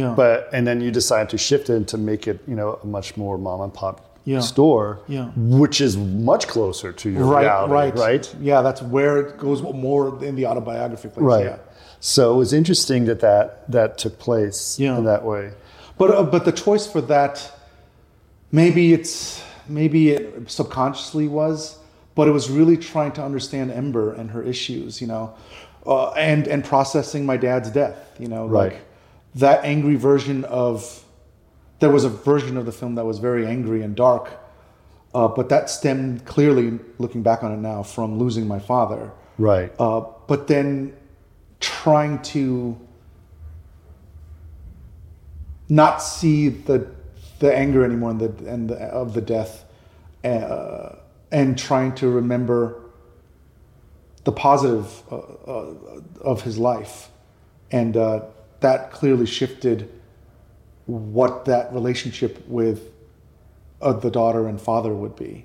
Yeah. 0.01 0.13
but 0.23 0.37
and 0.55 0.63
then 0.69 0.79
you 0.85 0.91
decided 1.01 1.29
to 1.35 1.39
shift 1.49 1.67
it 1.75 1.81
to 1.93 1.97
make 2.11 2.23
it, 2.31 2.39
you 2.51 2.57
know, 2.61 2.69
a 2.85 2.87
much 2.97 3.09
more 3.23 3.35
mom 3.47 3.61
and 3.67 3.73
pop 3.83 3.97
Yeah. 4.35 4.41
store, 4.53 4.89
Yeah. 5.17 5.27
which 5.63 5.79
is 5.87 5.93
much 6.33 6.45
closer 6.55 6.91
to 7.03 7.07
your 7.15 7.25
right 7.37 7.47
reality, 7.47 7.73
right 7.81 7.95
right? 8.07 8.25
yeah 8.51 8.61
that's 8.67 8.83
where 8.95 9.15
it 9.23 9.29
goes 9.47 9.59
more 9.89 10.03
in 10.29 10.35
the 10.41 10.45
autobiography 10.51 11.09
place 11.15 11.25
Right. 11.35 11.47
yeah 11.51 11.57
So 12.01 12.35
it 12.35 12.37
was 12.37 12.53
interesting 12.53 13.07
that 13.07 13.21
that, 13.21 13.71
that 13.71 13.99
took 13.99 14.19
place 14.19 14.79
Yeah. 14.79 14.99
in 14.99 15.05
that 15.05 15.25
way. 15.25 15.53
But 15.99 16.11
uh, 16.13 16.23
but 16.23 16.45
the 16.45 16.53
choice 16.53 16.87
for 16.87 17.01
that, 17.03 17.51
maybe 18.53 18.93
it's 18.93 19.43
maybe 19.69 20.11
it 20.11 20.49
subconsciously 20.51 21.27
was, 21.27 21.77
but 22.15 22.29
it 22.29 22.31
was 22.31 22.49
really 22.51 22.77
trying 22.77 23.13
to 23.13 23.23
understand 23.25 23.73
Ember 23.73 24.13
and 24.15 24.31
her 24.31 24.43
issues, 24.43 25.01
you 25.01 25.09
know, 25.09 25.35
uh, 25.87 26.11
and 26.13 26.47
and 26.47 26.65
processing 26.65 27.27
my 27.27 27.37
dad's 27.37 27.71
death, 27.71 27.97
you 28.21 28.29
know, 28.29 28.47
Right. 28.47 28.73
like 28.73 28.81
that 29.37 29.65
angry 29.65 29.97
version 29.97 30.45
of. 30.45 31.05
There 31.81 31.91
was 31.91 32.05
a 32.05 32.09
version 32.09 32.57
of 32.57 32.67
the 32.67 32.73
film 32.73 32.97
that 32.97 33.05
was 33.05 33.19
very 33.21 33.47
angry 33.47 33.83
and 33.83 33.95
dark, 33.95 34.31
uh, 35.15 35.29
but 35.29 35.49
that 35.51 35.71
stemmed 35.71 36.25
clearly, 36.25 36.79
looking 36.99 37.23
back 37.23 37.45
on 37.45 37.53
it 37.53 37.59
now, 37.59 37.85
from 37.85 38.19
losing 38.19 38.49
my 38.49 38.59
father. 38.59 39.13
Right. 39.39 39.73
Uh, 39.79 40.03
but 40.27 40.49
then 40.49 40.93
trying 41.61 42.21
to 42.23 42.79
not 45.69 46.03
see 46.03 46.49
the 46.49 46.89
the 47.39 47.55
anger 47.55 47.85
anymore 47.85 48.11
and 48.11 48.21
the 48.21 48.51
and 48.51 48.69
the, 48.71 48.77
of 48.77 49.15
the 49.15 49.21
death, 49.21 49.65
uh, 50.25 50.97
and 51.31 51.59
trying 51.59 51.95
to 51.95 52.09
remember 52.09 52.83
the 54.25 54.33
positive 54.33 55.03
uh, 55.11 55.17
uh, 55.17 55.75
of 56.21 56.43
his 56.43 56.59
life, 56.59 57.11
and 57.71 57.97
uh, 57.97 58.23
that 58.61 58.91
clearly 58.91 59.27
shifted 59.27 59.91
what 60.87 61.45
that 61.45 61.73
relationship 61.73 62.47
with 62.49 62.91
uh, 63.81 63.93
the 63.93 64.11
daughter 64.11 64.49
and 64.49 64.61
father 64.61 64.93
would 64.93 65.15
be. 65.17 65.45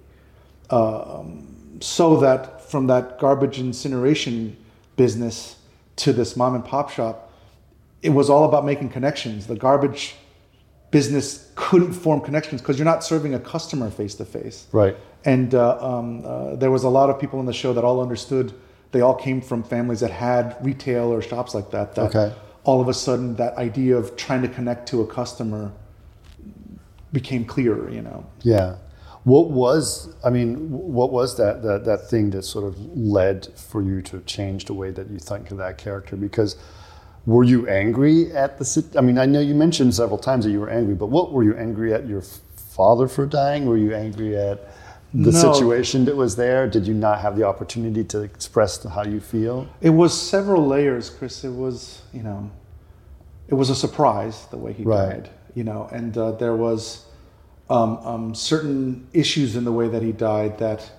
So 1.79 2.17
that 2.21 2.61
from 2.69 2.87
that 2.87 3.19
garbage 3.19 3.59
incineration 3.59 4.55
business 4.95 5.57
to 5.97 6.13
this 6.13 6.35
mom 6.35 6.55
and 6.55 6.65
pop 6.65 6.89
shop, 6.89 7.31
it 8.01 8.09
was 8.09 8.29
all 8.29 8.45
about 8.45 8.65
making 8.65 8.89
connections. 8.89 9.47
The 9.47 9.55
garbage 9.55 10.15
business 10.91 11.51
couldn't 11.55 11.93
form 11.93 12.21
connections 12.21 12.61
because 12.61 12.77
you're 12.77 12.85
not 12.85 13.03
serving 13.03 13.33
a 13.33 13.39
customer 13.39 13.89
face 13.89 14.15
to 14.15 14.25
face. 14.25 14.67
Right. 14.71 14.95
And 15.25 15.55
uh, 15.55 15.77
um, 15.79 16.23
uh, 16.25 16.55
there 16.55 16.69
was 16.69 16.83
a 16.83 16.89
lot 16.89 17.09
of 17.09 17.19
people 17.19 17.39
in 17.39 17.45
the 17.45 17.53
show 17.53 17.73
that 17.73 17.83
all 17.83 18.01
understood. 18.01 18.53
They 18.91 19.01
all 19.01 19.15
came 19.15 19.41
from 19.41 19.63
families 19.63 20.01
that 20.01 20.11
had 20.11 20.55
retail 20.61 21.05
or 21.05 21.21
shops 21.21 21.55
like 21.55 21.71
that. 21.71 21.95
That 21.95 22.15
Okay. 22.15 22.33
all 22.63 22.79
of 22.81 22.87
a 22.89 22.93
sudden, 22.93 23.35
that 23.37 23.55
idea 23.57 23.97
of 23.97 24.15
trying 24.17 24.41
to 24.43 24.47
connect 24.47 24.87
to 24.89 25.01
a 25.01 25.07
customer 25.07 25.71
became 27.11 27.45
clearer. 27.45 27.89
You 27.89 28.01
know. 28.01 28.25
Yeah. 28.41 28.75
What 29.23 29.51
was 29.51 30.13
I 30.23 30.29
mean? 30.29 30.69
What 30.69 31.11
was 31.11 31.37
that 31.37 31.61
that 31.63 31.85
that 31.85 32.09
thing 32.09 32.31
that 32.31 32.43
sort 32.43 32.65
of 32.65 32.77
led 32.97 33.47
for 33.55 33.81
you 33.81 34.01
to 34.03 34.19
change 34.21 34.65
the 34.65 34.73
way 34.73 34.91
that 34.91 35.09
you 35.09 35.17
think 35.19 35.49
of 35.51 35.57
that 35.57 35.77
character? 35.77 36.15
Because 36.17 36.57
were 37.25 37.43
you 37.45 37.67
angry 37.69 38.33
at 38.33 38.59
the? 38.59 38.85
I 38.97 39.01
mean, 39.01 39.17
I 39.17 39.25
know 39.25 39.39
you 39.39 39.55
mentioned 39.55 39.95
several 39.95 40.17
times 40.17 40.43
that 40.45 40.51
you 40.51 40.59
were 40.59 40.69
angry, 40.69 40.95
but 40.95 41.07
what 41.07 41.31
were 41.31 41.43
you 41.43 41.55
angry 41.55 41.93
at 41.93 42.05
your 42.07 42.21
father 42.55 43.07
for 43.07 43.25
dying? 43.25 43.65
Were 43.65 43.77
you 43.77 43.95
angry 43.95 44.35
at 44.35 44.59
the 45.13 45.31
No. 45.31 45.53
situation 45.53 46.03
that 46.05 46.17
was 46.17 46.35
there? 46.35 46.67
Did 46.67 46.85
you 46.85 46.93
not 46.93 47.19
have 47.21 47.37
the 47.37 47.43
opportunity 47.43 48.03
to 48.05 48.21
express 48.23 48.83
how 48.83 49.03
you 49.05 49.21
feel? 49.21 49.67
It 49.79 49.91
was 49.91 50.11
several 50.19 50.65
layers, 50.67 51.09
Chris. 51.09 51.43
It 51.45 51.53
was, 51.53 52.01
you 52.11 52.23
know, 52.23 52.49
it 53.47 53.53
was 53.53 53.69
a 53.69 53.75
surprise 53.75 54.47
the 54.51 54.57
way 54.57 54.73
he 54.73 54.83
Right. 54.83 55.23
died, 55.23 55.29
you 55.55 55.63
know, 55.63 55.87
and 55.93 56.17
uh, 56.17 56.31
there 56.31 56.55
was 56.55 57.05
um, 57.69 57.97
um, 57.97 58.35
certain 58.35 59.07
issues 59.13 59.55
in 59.55 59.63
the 59.63 59.71
way 59.71 59.87
that 59.87 60.01
he 60.01 60.11
died 60.11 60.57
that 60.59 60.89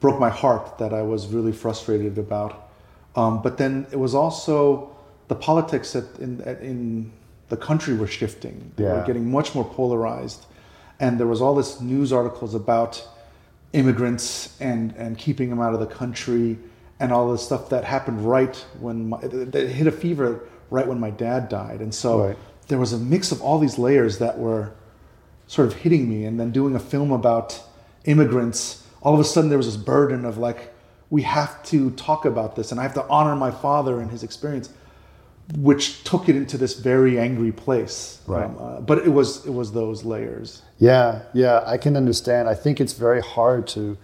broke 0.00 0.18
my 0.18 0.30
heart 0.30 0.78
that 0.78 0.92
I 0.92 1.02
was 1.02 1.26
really 1.28 1.52
frustrated 1.52 2.18
about. 2.18 2.70
Um, 3.16 3.42
but 3.42 3.56
then 3.58 3.86
it 3.90 3.98
was 3.98 4.14
also 4.14 4.94
the 5.28 5.34
politics 5.34 5.96
at, 5.96 6.04
in, 6.18 6.40
in 6.60 7.12
the 7.48 7.56
country 7.56 7.94
were 7.94 8.06
shifting. 8.06 8.72
They 8.76 8.84
were 8.84 9.04
getting 9.06 9.30
much 9.30 9.54
more 9.54 9.64
polarized. 9.64 10.46
And 11.00 11.18
there 11.18 11.26
was 11.26 11.40
all 11.40 11.54
this 11.54 11.80
news 11.80 12.12
articles 12.12 12.54
about 12.54 13.06
immigrants 13.72 14.56
and, 14.60 14.94
and 14.96 15.16
keeping 15.16 15.50
them 15.50 15.60
out 15.60 15.74
of 15.74 15.80
the 15.80 15.86
country 15.86 16.58
and 16.98 17.12
all 17.12 17.30
this 17.32 17.42
stuff 17.42 17.68
that 17.70 17.84
happened 17.84 18.24
right 18.24 18.56
when 18.80 19.08
my, 19.08 19.18
that 19.22 19.68
hit 19.68 19.86
a 19.86 19.92
fever 19.92 20.44
right 20.70 20.86
when 20.86 21.00
my 21.00 21.10
dad 21.10 21.48
died. 21.48 21.80
And 21.80 21.94
so 21.94 22.24
Right. 22.26 22.38
there 22.68 22.78
was 22.78 22.92
a 22.92 22.98
mix 22.98 23.32
of 23.32 23.40
all 23.42 23.58
these 23.58 23.78
layers 23.78 24.18
that 24.18 24.38
were 24.38 24.72
sort 25.50 25.66
of 25.66 25.74
hitting 25.74 26.08
me 26.08 26.24
and 26.24 26.38
then 26.38 26.50
doing 26.52 26.76
a 26.76 26.78
film 26.78 27.10
about 27.10 27.60
immigrants 28.04 28.86
all 29.02 29.14
of 29.14 29.20
a 29.20 29.24
sudden 29.24 29.50
there 29.50 29.58
was 29.58 29.66
this 29.66 29.76
burden 29.76 30.24
of 30.24 30.38
like 30.38 30.72
we 31.10 31.22
have 31.22 31.62
to 31.64 31.90
talk 31.92 32.24
about 32.24 32.54
this 32.56 32.70
and 32.70 32.80
i 32.80 32.82
have 32.82 32.94
to 32.94 33.04
honor 33.08 33.34
my 33.34 33.50
father 33.50 34.00
and 34.00 34.10
his 34.10 34.22
experience 34.22 34.70
which 35.56 36.04
took 36.04 36.28
it 36.28 36.36
into 36.36 36.56
this 36.56 36.78
very 36.78 37.18
angry 37.18 37.52
place. 37.52 38.20
Right. 38.26 38.44
Um, 38.44 38.56
uh, 38.60 38.80
but 38.80 38.98
it 38.98 39.08
was 39.08 39.44
it 39.46 39.50
was 39.50 39.72
those 39.72 40.04
layers. 40.04 40.62
Yeah, 40.78 41.22
yeah, 41.32 41.62
I 41.66 41.76
can 41.76 41.96
understand. 41.96 42.48
I 42.48 42.54
think 42.54 42.80
it's 42.80 42.92
very 42.92 43.20
hard 43.20 43.66
to 43.68 43.98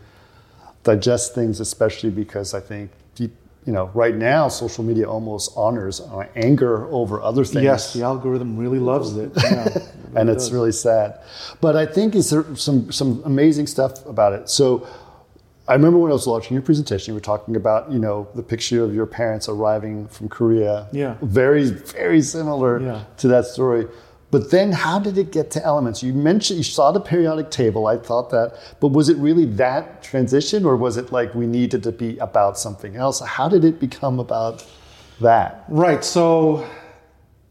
digest 0.82 1.34
things, 1.34 1.60
especially 1.60 2.10
because 2.10 2.54
I 2.54 2.60
think 2.60 2.90
you 3.66 3.72
know, 3.72 3.90
right 3.94 4.14
now 4.14 4.48
social 4.48 4.84
media 4.84 5.06
almost 5.08 5.52
honors 5.56 6.00
uh, 6.00 6.24
anger 6.36 6.86
over 6.92 7.20
other 7.20 7.44
things. 7.44 7.64
Yes, 7.64 7.92
the 7.92 8.02
algorithm 8.02 8.56
really 8.56 8.78
loves 8.78 9.16
it. 9.16 9.30
Yeah, 9.36 9.66
it 9.76 9.82
and 10.14 10.30
it's 10.30 10.44
does. 10.44 10.52
really 10.52 10.72
sad. 10.72 11.18
But 11.60 11.74
I 11.76 11.84
think 11.84 12.14
it's 12.14 12.28
some 12.62 12.92
some 12.92 13.22
amazing 13.24 13.66
stuff 13.66 14.06
about 14.06 14.32
it. 14.34 14.48
So 14.48 14.86
I 15.68 15.72
remember 15.74 15.98
when 15.98 16.12
I 16.12 16.14
was 16.14 16.28
watching 16.28 16.54
your 16.54 16.62
presentation, 16.62 17.10
you 17.10 17.14
were 17.16 17.20
talking 17.34 17.56
about 17.56 17.90
you 17.90 17.98
know 17.98 18.28
the 18.36 18.42
picture 18.42 18.84
of 18.84 18.94
your 18.94 19.06
parents 19.06 19.48
arriving 19.48 20.06
from 20.08 20.28
Korea. 20.28 20.86
Yeah. 20.92 21.16
very 21.22 21.64
very 21.70 22.22
similar 22.22 22.80
Yeah. 22.80 23.04
to 23.18 23.28
that 23.28 23.46
story. 23.46 23.86
But 24.30 24.50
then, 24.50 24.72
how 24.72 24.98
did 24.98 25.16
it 25.18 25.30
get 25.30 25.50
to 25.52 25.64
elements? 25.64 26.02
You 26.02 26.12
mentioned 26.12 26.58
you 26.58 26.64
saw 26.64 26.90
the 26.90 27.00
periodic 27.00 27.50
table. 27.50 27.86
I 27.86 27.96
thought 27.96 28.30
that, 28.30 28.54
but 28.80 28.88
was 28.88 29.08
it 29.08 29.16
really 29.18 29.44
that 29.44 30.02
transition, 30.02 30.64
or 30.64 30.76
was 30.76 30.96
it 30.96 31.12
like 31.12 31.34
we 31.34 31.46
needed 31.46 31.82
to 31.84 31.92
be 31.92 32.18
about 32.18 32.58
something 32.58 32.96
else? 32.96 33.20
How 33.20 33.48
did 33.48 33.64
it 33.64 33.78
become 33.78 34.18
about 34.18 34.66
that? 35.20 35.64
Right. 35.68 36.04
So 36.04 36.68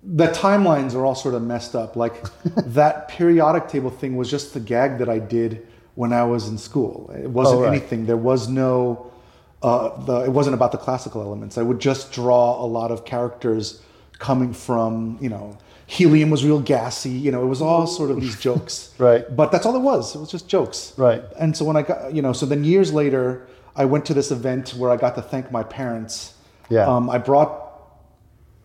the 0.03 0.27
timelines 0.27 0.93
are 0.95 1.05
all 1.05 1.15
sort 1.15 1.33
of 1.33 1.41
messed 1.43 1.75
up. 1.75 1.95
Like 1.95 2.21
that 2.43 3.07
periodic 3.07 3.69
table 3.69 3.89
thing 3.89 4.17
was 4.17 4.29
just 4.29 4.53
the 4.53 4.59
gag 4.59 4.97
that 4.99 5.07
I 5.09 5.19
did 5.19 5.65
when 5.95 6.11
I 6.11 6.23
was 6.25 6.49
in 6.49 6.57
school. 6.57 7.09
It 7.17 7.29
wasn't 7.29 7.59
Oh, 7.59 7.63
right. 7.63 7.69
anything. 7.69 8.05
There 8.05 8.17
was 8.17 8.49
no. 8.49 9.11
Uh, 9.63 9.97
the, 10.03 10.19
it 10.25 10.29
wasn't 10.31 10.53
about 10.53 10.71
the 10.73 10.77
classical 10.77 11.21
elements. 11.21 11.57
I 11.57 11.61
would 11.63 11.79
just 11.79 12.11
draw 12.11 12.61
a 12.63 12.67
lot 12.67 12.91
of 12.91 13.05
characters 13.05 13.81
coming 14.19 14.53
from 14.53 15.17
you 15.21 15.29
know 15.29 15.57
helium 15.87 16.29
was 16.29 16.43
real 16.43 16.59
gassy. 16.59 17.09
You 17.09 17.31
know 17.31 17.43
it 17.43 17.47
was 17.47 17.61
all 17.61 17.87
sort 17.87 18.11
of 18.11 18.19
these 18.19 18.39
jokes. 18.49 18.93
Right. 18.97 19.23
But 19.35 19.51
that's 19.51 19.65
all 19.65 19.75
it 19.75 19.81
was. 19.81 20.15
It 20.15 20.19
was 20.19 20.31
just 20.31 20.47
jokes. 20.47 20.93
Right. 20.97 21.23
And 21.39 21.55
so 21.55 21.65
when 21.65 21.75
I 21.75 21.81
got 21.81 22.13
you 22.13 22.21
know 22.21 22.33
so 22.33 22.45
then 22.45 22.63
years 22.63 22.93
later 22.93 23.47
I 23.75 23.85
went 23.85 24.05
to 24.05 24.13
this 24.13 24.31
event 24.31 24.69
where 24.71 24.89
I 24.89 24.97
got 24.97 25.15
to 25.15 25.21
thank 25.21 25.51
my 25.51 25.63
parents. 25.63 26.33
Yeah. 26.69 26.87
Um, 26.87 27.09
I 27.09 27.17
brought 27.17 27.65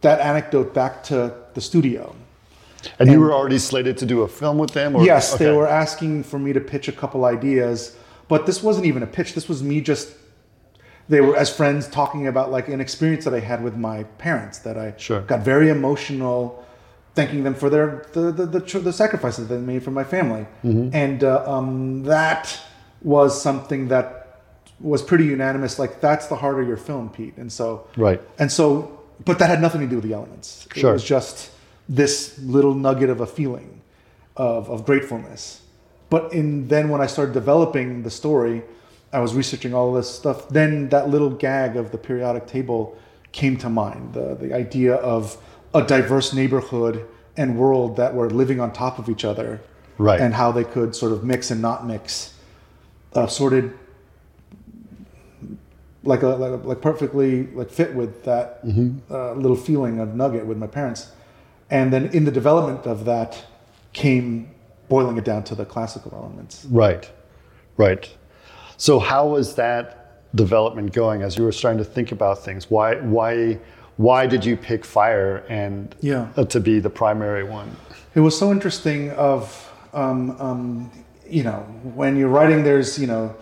that 0.00 0.20
anecdote 0.20 0.72
back 0.72 1.02
to 1.04 1.34
the 1.54 1.60
studio. 1.60 2.14
And, 2.98 3.10
you 3.10 3.20
were 3.20 3.34
already 3.34 3.58
slated 3.58 3.98
to 3.98 4.06
do 4.06 4.22
a 4.22 4.28
film 4.28 4.56
with 4.56 4.70
them, 4.70 4.96
or 4.96 5.04
yes, 5.04 5.34
they 5.34 5.52
were 5.52 5.68
asking 5.68 6.24
for 6.24 6.38
me 6.38 6.54
to 6.54 6.60
pitch 6.60 6.88
a 6.88 6.92
couple 6.92 7.26
ideas, 7.26 7.94
but 8.26 8.46
this 8.46 8.62
wasn't 8.62 8.86
even 8.86 9.02
a 9.02 9.06
pitch. 9.06 9.34
This 9.34 9.50
was 9.50 9.62
me 9.62 9.82
just 9.82 10.14
they 11.10 11.20
were 11.20 11.36
as 11.36 11.50
friends 11.54 11.88
talking 11.88 12.26
about 12.28 12.50
like 12.52 12.68
an 12.68 12.80
experience 12.80 13.24
that 13.24 13.34
I 13.34 13.40
had 13.40 13.62
with 13.64 13.76
my 13.76 14.04
parents 14.26 14.58
that 14.60 14.76
I 14.78 14.94
Sure. 14.96 15.20
got 15.32 15.40
very 15.52 15.68
emotional, 15.68 16.64
thanking 17.16 17.42
them 17.46 17.54
for 17.54 17.68
their 17.68 18.06
the 18.12 18.30
the, 18.32 18.46
the, 18.46 18.60
the 18.88 18.92
sacrifices 18.92 19.48
they 19.48 19.58
made 19.58 19.82
for 19.82 19.90
my 19.90 20.04
family, 20.04 20.46
Mm-hmm. 20.64 20.94
and 21.04 21.24
uh, 21.24 21.52
um, 21.54 22.04
that 22.04 22.58
was 23.02 23.30
something 23.42 23.88
that 23.88 24.06
was 24.78 25.02
pretty 25.02 25.24
unanimous. 25.36 25.78
Like 25.78 26.00
that's 26.00 26.26
the 26.28 26.36
heart 26.36 26.60
of 26.60 26.66
your 26.68 26.76
film, 26.88 27.10
Pete, 27.10 27.36
and 27.36 27.50
so 27.52 27.86
Right. 27.96 28.20
and 28.38 28.50
so, 28.50 28.66
but 29.24 29.38
that 29.40 29.48
had 29.50 29.60
nothing 29.60 29.80
to 29.80 29.86
do 29.88 29.96
with 29.96 30.04
the 30.04 30.14
elements. 30.14 30.66
Sure. 30.74 30.90
It 30.90 30.92
was 30.92 31.04
just 31.04 31.50
this 31.88 32.38
little 32.38 32.74
nugget 32.74 33.10
of 33.10 33.20
a 33.20 33.26
feeling 33.26 33.80
of, 34.36 34.70
of 34.70 34.86
gratefulness. 34.86 35.62
But 36.08 36.32
in 36.32 36.68
then 36.68 36.88
when 36.88 37.00
I 37.00 37.06
started 37.06 37.34
developing 37.34 38.04
the 38.04 38.10
story, 38.10 38.62
I 39.12 39.20
was 39.20 39.34
researching 39.34 39.74
all 39.74 39.92
this 39.92 40.08
stuff. 40.08 40.48
Then 40.48 40.88
that 40.90 41.08
little 41.08 41.30
gag 41.30 41.76
of 41.76 41.90
the 41.90 41.98
periodic 41.98 42.46
table 42.46 42.96
came 43.32 43.56
to 43.58 43.68
mind. 43.68 44.14
The 44.14 44.34
the 44.34 44.52
idea 44.54 44.94
of 44.94 45.36
a 45.74 45.82
diverse 45.82 46.32
neighborhood 46.32 47.06
and 47.36 47.56
world 47.56 47.96
that 47.96 48.14
were 48.14 48.28
living 48.30 48.60
on 48.60 48.72
top 48.72 48.98
of 48.98 49.08
each 49.08 49.24
other, 49.24 49.60
Right. 49.98 50.20
And 50.20 50.32
how 50.34 50.50
they 50.50 50.64
could 50.64 50.96
sort 50.96 51.12
of 51.12 51.24
mix 51.24 51.50
and 51.50 51.60
not 51.60 51.86
mix, 51.86 52.32
uh, 53.14 53.26
sorted 53.26 53.72
like 56.04 56.22
a, 56.22 56.28
like, 56.28 56.52
a- 56.52 56.66
like 56.68 56.80
perfectly 56.80 57.46
like 57.48 57.70
fit 57.70 57.94
with 57.94 58.24
that 58.24 58.60
uh, 59.10 59.32
little 59.34 59.56
feeling 59.56 59.98
of 60.00 60.14
nugget 60.14 60.46
with 60.46 60.56
my 60.56 60.66
parents 60.66 61.12
and 61.68 61.92
then 61.92 62.06
in 62.06 62.24
the 62.24 62.30
development 62.30 62.86
of 62.86 63.04
that 63.04 63.44
came 63.92 64.50
boiling 64.88 65.18
it 65.18 65.24
down 65.24 65.44
to 65.44 65.54
the 65.54 65.66
classical 65.66 66.10
elements 66.14 66.64
Right, 66.70 67.10
right. 67.76 68.16
So 68.80 68.98
how 68.98 69.26
was 69.28 69.56
that 69.56 70.34
development 70.34 70.94
going 70.94 71.20
as 71.20 71.36
you 71.36 71.44
were 71.44 71.52
starting 71.52 71.76
to 71.76 71.84
think 71.84 72.12
about 72.12 72.42
things? 72.42 72.70
Why, 72.70 72.94
why, 72.94 73.58
why 73.98 74.26
did 74.26 74.42
you 74.42 74.56
pick 74.56 74.86
fire 74.86 75.44
and 75.50 75.94
Yeah. 76.00 76.28
uh, 76.38 76.44
to 76.46 76.60
be 76.60 76.80
the 76.80 76.88
primary 76.88 77.44
one? 77.44 77.76
it 78.14 78.20
was 78.20 78.36
so 78.36 78.50
interesting 78.50 79.10
of 79.10 79.42
um, 79.92 80.30
um, 80.40 80.90
you 81.28 81.42
know 81.44 81.58
when 81.94 82.16
you're 82.16 82.28
writing 82.38 82.64
there's 82.64 82.98
you 82.98 83.06
know 83.06 83.36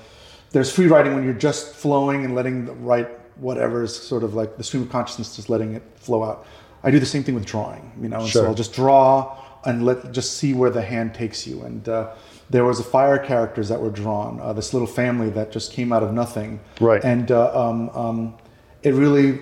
there's 0.50 0.70
free 0.70 0.88
writing 0.88 1.14
when 1.14 1.22
you're 1.24 1.42
just 1.48 1.72
flowing 1.74 2.24
and 2.24 2.34
letting 2.34 2.66
the 2.66 2.72
write 2.72 3.08
whatever 3.40 3.82
is 3.84 3.94
sort 3.96 4.22
of 4.24 4.34
like 4.34 4.56
the 4.58 4.64
stream 4.64 4.82
of 4.82 4.90
consciousness 4.90 5.36
just 5.36 5.48
letting 5.48 5.72
it 5.74 5.82
flow 5.96 6.22
out 6.22 6.46
i 6.82 6.90
do 6.90 6.98
the 7.00 7.06
same 7.14 7.22
thing 7.24 7.34
with 7.34 7.46
drawing 7.46 7.90
you 8.02 8.08
know 8.10 8.18
and 8.20 8.28
Sure. 8.28 8.42
so 8.42 8.48
i'll 8.48 8.54
just 8.64 8.74
draw 8.74 9.38
and 9.64 9.86
let 9.86 10.12
just 10.12 10.36
see 10.36 10.52
where 10.52 10.68
the 10.70 10.82
hand 10.82 11.14
takes 11.14 11.46
you 11.46 11.62
and 11.62 11.88
uh, 11.88 12.10
there 12.50 12.64
was 12.64 12.80
a 12.80 12.84
fire 12.84 13.18
characters 13.18 13.68
that 13.68 13.80
were 13.80 13.90
drawn 13.90 14.40
uh, 14.40 14.52
this 14.52 14.72
little 14.72 14.88
family 14.88 15.30
that 15.30 15.52
just 15.52 15.72
came 15.72 15.92
out 15.92 16.02
of 16.02 16.12
nothing 16.12 16.60
Right. 16.80 17.04
and 17.04 17.30
uh, 17.30 17.68
um, 17.68 17.90
um, 17.90 18.34
it 18.82 18.94
really 18.94 19.40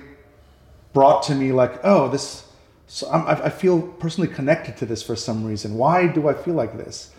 brought 0.92 1.22
to 1.24 1.34
me 1.34 1.52
like, 1.52 1.78
oh, 1.84 2.08
this. 2.08 2.44
So 2.88 3.08
I'm, 3.10 3.26
I 3.26 3.46
I 3.46 3.50
feel 3.50 3.82
personally 3.82 4.28
connected 4.32 4.76
to 4.78 4.86
this 4.86 5.02
for 5.02 5.16
some 5.16 5.44
reason. 5.44 5.74
Why 5.76 6.06
do 6.06 6.28
I 6.28 6.34
feel 6.34 6.54
like 6.54 6.76
this? 6.78 7.10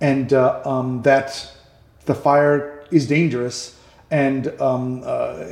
And 0.00 0.32
uh, 0.32 0.60
um, 0.64 1.02
that 1.02 1.48
the 2.04 2.14
fire 2.14 2.84
is 2.90 3.06
dangerous, 3.06 3.78
and 4.10 4.48
um, 4.60 5.02
uh, 5.04 5.44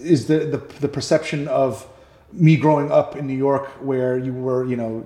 is 0.00 0.26
the, 0.26 0.38
the 0.38 0.58
the 0.80 0.88
perception 0.88 1.46
of 1.48 1.86
me 2.32 2.56
growing 2.56 2.90
up 2.90 3.14
in 3.14 3.26
New 3.26 3.36
York, 3.36 3.68
where 3.80 4.18
you 4.18 4.32
were, 4.32 4.64
you 4.64 4.76
know, 4.76 5.04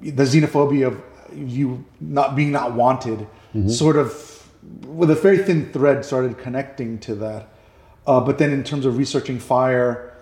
the 0.00 0.22
xenophobia 0.24 0.86
of 0.86 1.02
you 1.32 1.84
not 2.00 2.34
being 2.36 2.50
not 2.52 2.72
wanted, 2.74 3.26
sort 3.68 3.96
of 3.96 4.10
with 4.86 5.10
a 5.10 5.14
very 5.14 5.38
thin 5.38 5.70
thread 5.72 6.04
started 6.04 6.38
connecting 6.38 6.98
to 6.98 7.14
that. 7.16 7.48
Uh, 8.06 8.20
but 8.20 8.38
then 8.38 8.50
in 8.50 8.64
terms 8.64 8.84
of 8.86 8.98
researching 8.98 9.38
fire, 9.38 10.14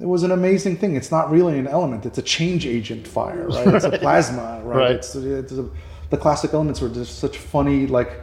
it 0.00 0.06
was 0.06 0.22
an 0.22 0.30
amazing 0.32 0.76
thing. 0.76 0.96
It's 0.96 1.10
not 1.10 1.30
really 1.30 1.58
an 1.58 1.66
element; 1.66 2.06
it's 2.06 2.18
a 2.18 2.22
change 2.22 2.66
agent 2.66 3.06
fire, 3.06 3.48
right? 3.48 3.66
It's 3.68 3.84
a 3.84 3.98
plasma, 3.98 4.60
right? 4.64 4.76
Right. 4.76 4.90
It's, 4.96 5.14
it's 5.14 5.52
a, 5.52 5.68
the 6.10 6.16
classic 6.18 6.52
elements 6.52 6.80
were 6.80 6.88
just 6.88 7.18
such 7.18 7.38
funny, 7.38 7.86
like 7.86 8.20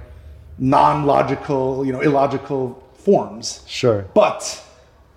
non-logical, 0.60 1.86
you 1.86 1.92
know, 1.92 2.02
illogical 2.02 2.84
forms 2.94 3.64
Sure. 3.66 4.06
but 4.14 4.64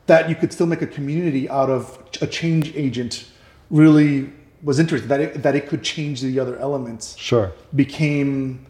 that 0.06 0.28
you 0.28 0.36
could 0.36 0.52
still 0.52 0.66
make 0.66 0.82
a 0.82 0.86
community 0.86 1.48
out 1.48 1.68
of 1.68 1.98
a 2.20 2.26
change 2.26 2.72
agent 2.76 3.26
really 3.70 4.30
was 4.62 4.78
interesting 4.78 5.08
that 5.08 5.20
it, 5.20 5.42
that 5.42 5.54
it 5.56 5.66
could 5.68 5.82
change 5.82 6.20
the 6.20 6.38
other 6.38 6.56
elements 6.58 7.16
Sure. 7.18 7.52
became 7.74 8.64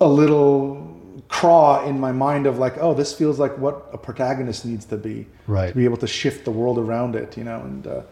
a 0.00 0.06
little 0.08 0.90
craw 1.28 1.84
in 1.86 1.98
my 1.98 2.12
mind 2.12 2.46
of 2.46 2.58
like 2.58 2.76
oh 2.78 2.92
this 2.94 3.12
feels 3.14 3.38
like 3.38 3.56
what 3.58 3.88
a 3.92 3.98
protagonist 3.98 4.64
needs 4.64 4.84
to 4.84 4.96
be 4.96 5.26
Right. 5.46 5.68
to 5.68 5.74
be 5.74 5.84
able 5.84 5.96
to 5.98 6.06
shift 6.06 6.44
the 6.44 6.50
world 6.50 6.78
around 6.78 7.14
it 7.16 7.36
you 7.36 7.44
know 7.44 7.60
and 7.60 7.86
uh, 7.86 8.02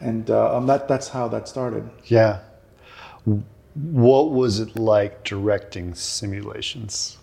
and 0.00 0.30
uh, 0.30 0.56
um, 0.56 0.66
that 0.66 0.88
that's 0.88 1.08
how 1.08 1.28
that 1.28 1.48
started 1.48 1.88
Yeah. 2.06 2.40
What 3.74 4.32
was 4.32 4.58
it 4.60 4.76
like 4.76 5.22
directing 5.24 5.94
simulations? 5.94 7.18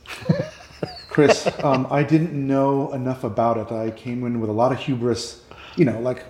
Chris, 1.10 1.50
um, 1.63 1.88
I 1.89 2.04
didn't 2.04 2.34
know 2.36 2.93
enough 2.93 3.24
about 3.24 3.58
it. 3.58 3.72
I 3.72 3.91
came 3.91 4.24
in 4.26 4.39
with 4.39 4.50
a 4.50 4.54
lot 4.54 4.72
of 4.72 4.78
hubris. 4.80 5.41
You 5.76 5.86
know, 5.86 6.00
like 6.00 6.24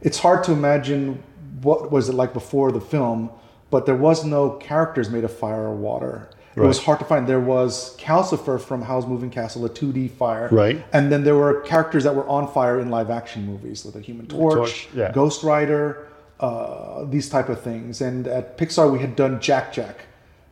it's 0.00 0.18
hard 0.18 0.42
to 0.44 0.52
imagine 0.52 1.22
what 1.64 1.90
was 1.90 2.08
it 2.08 2.14
like 2.14 2.32
before 2.32 2.70
the 2.72 2.80
film, 2.80 3.30
but 3.70 3.86
there 3.86 3.96
was 3.96 4.24
no 4.24 4.50
characters 4.50 5.10
made 5.10 5.24
of 5.24 5.36
fire 5.36 5.64
or 5.64 5.74
water. 5.74 6.30
It 6.56 6.60
was 6.60 6.78
hard 6.78 7.00
to 7.00 7.04
find. 7.04 7.26
There 7.26 7.40
was 7.40 7.96
Calcifer 7.96 8.60
from 8.60 8.80
Howl's 8.82 9.08
Moving 9.08 9.28
Castle, 9.28 9.64
a 9.64 9.68
2D 9.68 10.08
fire. 10.12 10.48
Right. 10.52 10.84
And 10.92 11.10
then 11.10 11.24
there 11.24 11.34
were 11.34 11.62
characters 11.62 12.04
that 12.04 12.14
were 12.14 12.28
on 12.28 12.46
fire 12.52 12.78
in 12.78 12.90
live 12.90 13.10
action 13.10 13.44
movies, 13.44 13.84
like 13.84 13.94
the 13.94 14.00
Human 14.00 14.26
Torch, 14.28 14.54
Torch, 14.54 14.88
yeah. 14.94 15.10
Ghost 15.10 15.42
Rider, 15.42 16.06
uh, 16.38 17.06
these 17.06 17.28
type 17.28 17.48
of 17.48 17.60
things. 17.60 18.00
And 18.00 18.28
at 18.28 18.56
Pixar, 18.56 18.92
we 18.92 19.00
had 19.00 19.16
done 19.16 19.40
Jack 19.40 19.72
Jack 19.72 20.06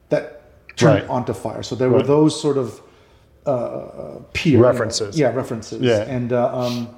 that 0.08 0.42
turned 0.76 1.02
Right. 1.02 1.08
onto 1.08 1.32
fire. 1.34 1.62
So 1.62 1.76
there 1.76 1.90
were 1.90 2.02
those 2.02 2.34
sort 2.40 2.58
of 2.58 2.80
uh, 3.46 4.18
peer 4.32 4.58
References. 4.60 5.16
yeah, 5.16 5.32
references. 5.32 5.82
Yeah. 5.82 6.00
And 6.02 6.32
uh, 6.32 6.56
um, 6.66 6.88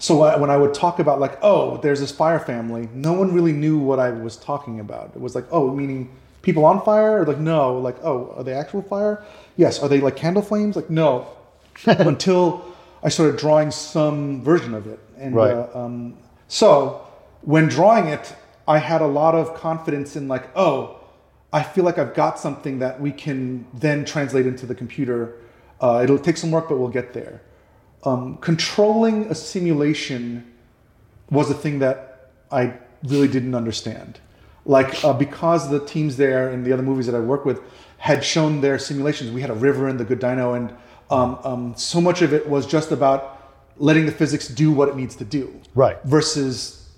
so 0.00 0.22
I, 0.22 0.36
when 0.36 0.50
I 0.50 0.56
would 0.56 0.74
talk 0.74 0.98
about 0.98 1.20
like, 1.20 1.38
oh, 1.42 1.76
there's 1.76 2.00
this 2.00 2.10
fire 2.10 2.40
family, 2.40 2.88
no 2.92 3.12
one 3.12 3.32
really 3.32 3.52
knew 3.52 3.78
what 3.78 4.00
I 4.00 4.10
was 4.10 4.36
talking 4.36 4.80
about. 4.80 5.12
It 5.14 5.20
was 5.20 5.34
like, 5.34 5.44
oh, 5.52 5.72
meaning 5.72 6.10
people 6.42 6.64
on 6.64 6.82
fire, 6.82 7.20
or 7.20 7.26
like, 7.26 7.38
no, 7.38 7.78
like, 7.78 7.96
oh, 8.02 8.34
are 8.36 8.42
they 8.42 8.54
actual 8.54 8.82
fire? 8.82 9.22
Yes. 9.56 9.78
Are 9.82 9.88
they 9.88 10.00
like 10.00 10.16
candle 10.16 10.42
flames? 10.42 10.74
Like, 10.74 10.90
no. 10.90 11.28
Until 11.86 12.64
I 13.02 13.10
started 13.10 13.36
drawing 13.38 13.70
some 13.70 14.42
version 14.42 14.74
of 14.74 14.86
it, 14.86 14.98
and 15.18 15.34
Right. 15.34 15.52
uh, 15.52 15.68
um, 15.74 16.16
so 16.48 17.06
when 17.42 17.68
drawing 17.68 18.06
it, 18.08 18.34
I 18.66 18.78
had 18.78 19.00
a 19.02 19.06
lot 19.06 19.34
of 19.34 19.54
confidence 19.54 20.16
in 20.16 20.28
like, 20.28 20.48
oh, 20.56 20.96
I 21.52 21.62
feel 21.62 21.84
like 21.84 21.98
I've 21.98 22.14
got 22.14 22.38
something 22.38 22.78
that 22.78 23.00
we 23.00 23.12
can 23.12 23.66
then 23.74 24.04
translate 24.04 24.46
into 24.46 24.66
the 24.66 24.74
computer. 24.74 25.34
Uh, 25.80 26.00
it'll 26.04 26.18
take 26.18 26.36
some 26.36 26.50
work, 26.50 26.68
but 26.68 26.78
we'll 26.78 26.88
get 26.88 27.12
there. 27.12 27.42
Um, 28.04 28.38
controlling 28.38 29.26
a 29.26 29.34
simulation 29.34 30.50
was 31.30 31.50
a 31.50 31.54
thing 31.54 31.80
that 31.80 32.30
I 32.50 32.74
really 33.04 33.28
didn't 33.28 33.54
understand. 33.54 34.20
Like 34.64 35.04
uh, 35.04 35.12
because 35.12 35.70
the 35.70 35.84
teams 35.84 36.16
there 36.16 36.48
and 36.48 36.64
the 36.64 36.72
other 36.72 36.82
movies 36.82 37.06
that 37.06 37.14
I 37.14 37.20
worked 37.20 37.46
with 37.46 37.60
had 37.98 38.24
shown 38.24 38.60
their 38.60 38.78
simulations, 38.78 39.30
we 39.30 39.40
had 39.40 39.50
a 39.50 39.54
river 39.54 39.88
in 39.88 39.96
the 39.96 40.04
Good 40.04 40.20
Dino, 40.20 40.54
and 40.54 40.70
um, 41.10 41.38
um, 41.44 41.74
so 41.76 42.00
much 42.00 42.22
of 42.22 42.32
it 42.32 42.48
was 42.48 42.66
just 42.66 42.92
about 42.92 43.38
letting 43.76 44.06
the 44.06 44.12
physics 44.12 44.48
do 44.48 44.70
what 44.70 44.88
it 44.88 44.96
needs 44.96 45.16
to 45.16 45.24
do, 45.24 45.60
Right. 45.74 45.98
Versus 46.04 46.88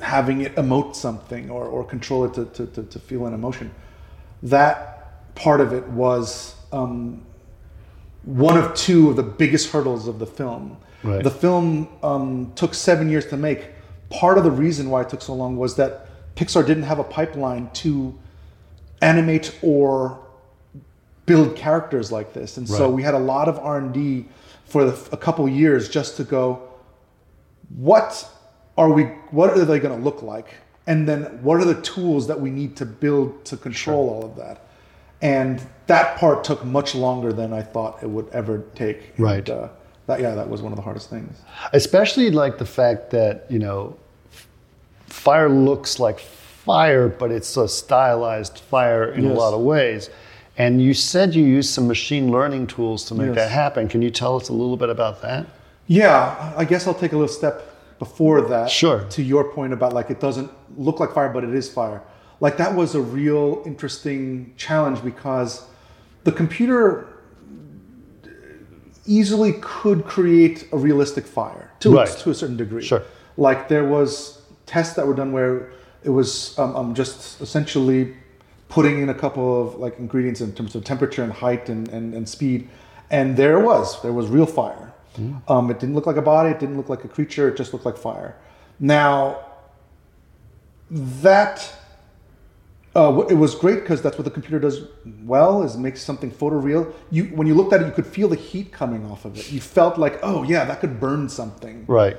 having 0.00 0.42
it 0.42 0.54
emote 0.56 0.94
something 0.94 1.50
or, 1.50 1.64
or 1.66 1.84
control 1.84 2.24
it 2.24 2.34
to, 2.34 2.44
to, 2.46 2.66
to, 2.66 2.82
to 2.84 2.98
feel 2.98 3.26
an 3.26 3.34
emotion. 3.34 3.70
That 4.42 5.34
part 5.34 5.60
of 5.60 5.72
it 5.72 5.86
was 5.88 6.54
um, 6.72 7.22
one 8.28 8.58
of 8.58 8.74
two 8.74 9.08
of 9.08 9.16
the 9.16 9.22
biggest 9.22 9.70
hurdles 9.70 10.06
of 10.06 10.18
the 10.18 10.26
film. 10.26 10.76
Right. 11.02 11.24
The 11.24 11.30
film 11.30 11.88
um, 12.02 12.52
took 12.56 12.74
seven 12.74 13.08
years 13.08 13.26
to 13.28 13.38
make. 13.38 13.70
Part 14.10 14.36
of 14.36 14.44
the 14.44 14.50
reason 14.50 14.90
why 14.90 15.00
it 15.00 15.08
took 15.08 15.22
so 15.22 15.34
long 15.34 15.56
was 15.56 15.76
that 15.76 16.08
Pixar 16.36 16.66
didn't 16.66 16.82
have 16.82 16.98
a 16.98 17.04
pipeline 17.04 17.70
to 17.74 18.18
animate 19.00 19.56
or 19.62 20.18
build 21.24 21.56
characters 21.56 22.12
like 22.12 22.32
this, 22.34 22.58
and 22.58 22.68
so 22.68 22.90
we 22.90 23.02
had 23.02 23.14
a 23.14 23.18
lot 23.18 23.48
of 23.48 23.58
R 23.58 23.78
and 23.78 23.92
D 23.94 24.26
for 24.64 24.84
the, 24.84 25.08
a 25.10 25.16
couple 25.16 25.48
years 25.48 25.88
just 25.88 26.16
to 26.18 26.24
go. 26.24 26.68
What 27.76 28.28
are 28.76 28.90
we? 28.90 29.04
What 29.30 29.50
are 29.50 29.64
they 29.64 29.78
going 29.78 29.96
to 29.96 30.04
look 30.04 30.22
like? 30.22 30.54
And 30.86 31.08
then 31.08 31.42
what 31.42 31.60
are 31.60 31.66
the 31.66 31.80
tools 31.82 32.26
that 32.28 32.40
we 32.40 32.50
need 32.50 32.76
to 32.76 32.86
build 32.86 33.44
to 33.46 33.56
control 33.56 34.08
all 34.08 34.24
of 34.24 34.36
that? 34.36 34.67
And 35.22 35.60
that 35.86 36.16
part 36.18 36.44
took 36.44 36.64
much 36.64 36.94
longer 36.94 37.32
than 37.32 37.52
I 37.52 37.62
thought 37.62 38.02
it 38.02 38.08
would 38.08 38.28
ever 38.32 38.62
take. 38.74 39.12
And, 39.16 39.24
Right. 39.24 39.48
uh, 39.50 39.68
that 40.06 40.20
yeah, 40.20 40.34
that 40.34 40.48
was 40.48 40.62
one 40.62 40.72
of 40.72 40.76
the 40.76 40.82
hardest 40.82 41.10
things. 41.10 41.36
Especially 41.72 42.30
like 42.30 42.58
the 42.58 42.64
fact 42.66 43.10
that, 43.10 43.46
you 43.48 43.58
know, 43.58 43.96
fire 45.06 45.48
looks 45.48 45.98
like 45.98 46.20
fire, 46.20 47.08
but 47.08 47.30
it's 47.30 47.56
a 47.56 47.66
stylized 47.68 48.58
fire 48.58 49.06
in 49.12 49.26
a 49.26 49.32
lot 49.32 49.54
of 49.54 49.60
ways. 49.60 50.10
And 50.56 50.82
you 50.82 50.92
said 50.94 51.34
you 51.34 51.44
used 51.44 51.70
some 51.70 51.86
machine 51.86 52.30
learning 52.30 52.66
tools 52.66 53.04
to 53.06 53.14
make 53.14 53.28
Yes. 53.28 53.36
that 53.36 53.50
happen. 53.50 53.88
Can 53.88 54.02
you 54.02 54.10
tell 54.10 54.36
us 54.36 54.48
a 54.48 54.52
little 54.52 54.76
bit 54.76 54.88
about 54.90 55.22
that? 55.22 55.46
Yeah, 55.86 56.52
I 56.56 56.64
guess 56.64 56.86
I'll 56.86 56.94
take 56.94 57.12
a 57.12 57.16
little 57.16 57.32
step 57.32 57.62
before 57.98 58.42
that. 58.42 58.68
Sure. 58.70 59.00
To 59.10 59.22
your 59.22 59.44
point 59.44 59.72
about 59.72 59.92
like 59.92 60.10
it 60.10 60.20
doesn't 60.20 60.50
look 60.76 61.00
like 61.00 61.12
fire, 61.12 61.28
but 61.28 61.44
it 61.44 61.54
is 61.54 61.70
fire. 61.70 62.02
Like 62.40 62.56
that 62.58 62.74
was 62.74 62.94
a 62.94 63.00
real 63.00 63.62
interesting 63.66 64.54
challenge 64.56 65.02
because 65.02 65.66
the 66.24 66.32
computer 66.32 67.06
easily 69.06 69.54
could 69.60 70.04
create 70.04 70.68
a 70.72 70.76
realistic 70.76 71.26
fire 71.26 71.70
to 71.80 71.90
Right. 71.94 72.08
to 72.08 72.30
a 72.30 72.34
certain 72.34 72.56
degree. 72.56 72.82
Sure. 72.82 73.02
Like 73.36 73.68
there 73.68 73.84
was 73.84 74.42
tests 74.66 74.94
that 74.96 75.06
were 75.06 75.14
done 75.14 75.32
where 75.32 75.70
it 76.04 76.10
was 76.10 76.56
um, 76.58 76.76
um, 76.76 76.94
just 76.94 77.40
essentially 77.40 78.14
putting 78.68 79.00
in 79.02 79.08
a 79.08 79.14
couple 79.14 79.62
of 79.62 79.76
like 79.76 79.98
ingredients 79.98 80.40
in 80.40 80.52
terms 80.52 80.74
of 80.74 80.84
temperature 80.84 81.22
and 81.24 81.32
height 81.32 81.68
and, 81.68 81.88
and, 81.88 82.14
and 82.14 82.28
speed, 82.28 82.68
and 83.10 83.36
there 83.36 83.58
it 83.58 83.64
was. 83.64 84.00
There 84.02 84.12
was 84.12 84.26
real 84.28 84.46
fire. 84.46 84.92
Um, 85.48 85.68
it 85.68 85.80
didn't 85.80 85.96
look 85.96 86.06
like 86.06 86.16
a 86.16 86.22
body. 86.22 86.50
It 86.50 86.60
didn't 86.60 86.76
look 86.76 86.88
like 86.88 87.02
a 87.04 87.08
creature. 87.08 87.48
It 87.48 87.56
just 87.56 87.72
looked 87.72 87.84
like 87.84 87.96
fire. 87.96 88.36
Now, 88.78 89.40
that 90.90 91.74
uh, 92.98 93.26
it 93.28 93.34
was 93.34 93.54
great 93.54 93.80
because 93.82 94.02
that's 94.02 94.18
what 94.18 94.24
the 94.24 94.30
computer 94.38 94.58
does 94.58 94.76
well 95.32 95.62
is 95.62 95.76
makes 95.76 96.00
something 96.02 96.30
photoreal. 96.30 96.92
You 97.10 97.24
when 97.38 97.46
you 97.46 97.54
looked 97.54 97.72
at 97.72 97.80
it, 97.82 97.86
you 97.86 97.92
could 97.92 98.06
feel 98.06 98.28
the 98.28 98.42
heat 98.50 98.72
coming 98.72 99.02
off 99.10 99.24
of 99.24 99.38
it. 99.38 99.52
You 99.52 99.60
felt 99.60 99.98
like, 99.98 100.18
oh 100.22 100.42
yeah, 100.42 100.64
that 100.64 100.80
could 100.80 100.98
burn 100.98 101.28
something. 101.28 101.84
Right. 101.86 102.16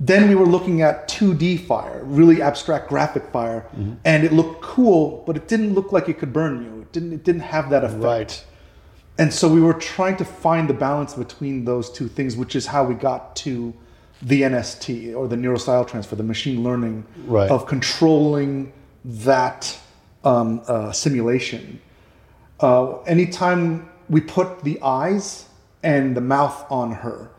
Then 0.00 0.28
we 0.28 0.34
were 0.34 0.46
looking 0.46 0.82
at 0.82 1.06
2D 1.08 1.66
fire, 1.66 2.00
really 2.04 2.42
abstract 2.42 2.88
graphic 2.88 3.24
fire, 3.36 3.66
and 4.04 4.24
it 4.24 4.32
looked 4.32 4.60
cool, 4.62 5.22
but 5.26 5.36
it 5.36 5.46
didn't 5.46 5.74
look 5.74 5.92
like 5.92 6.08
it 6.08 6.18
could 6.18 6.32
burn 6.32 6.54
you. 6.64 6.80
It 6.82 6.90
didn't. 6.92 7.12
It 7.12 7.24
didn't 7.24 7.42
have 7.42 7.70
that 7.70 7.84
effect. 7.84 8.02
Right. 8.02 8.44
And 9.18 9.32
so 9.32 9.46
we 9.56 9.60
were 9.60 9.74
trying 9.74 10.16
to 10.16 10.24
find 10.24 10.68
the 10.68 10.74
balance 10.88 11.14
between 11.14 11.66
those 11.66 11.90
two 11.90 12.08
things, 12.08 12.36
which 12.36 12.56
is 12.56 12.66
how 12.66 12.82
we 12.84 12.94
got 12.94 13.36
to 13.44 13.74
the 14.22 14.42
NST 14.42 15.14
or 15.14 15.28
the 15.28 15.36
neural 15.36 15.58
style 15.58 15.84
transfer, 15.84 16.16
the 16.16 16.22
machine 16.22 16.64
learning 16.64 17.04
Right. 17.26 17.50
of 17.50 17.66
controlling 17.66 18.72
that 19.04 19.78
um, 20.24 20.62
uh, 20.66 20.92
simulation. 20.92 21.80
Uh, 22.60 23.00
anytime 23.02 23.90
we 24.08 24.20
put 24.20 24.62
the 24.62 24.80
eyes 24.82 25.48
and 25.82 26.16
the 26.16 26.20
mouth 26.20 26.64
on 26.70 26.92
her, 26.92 27.30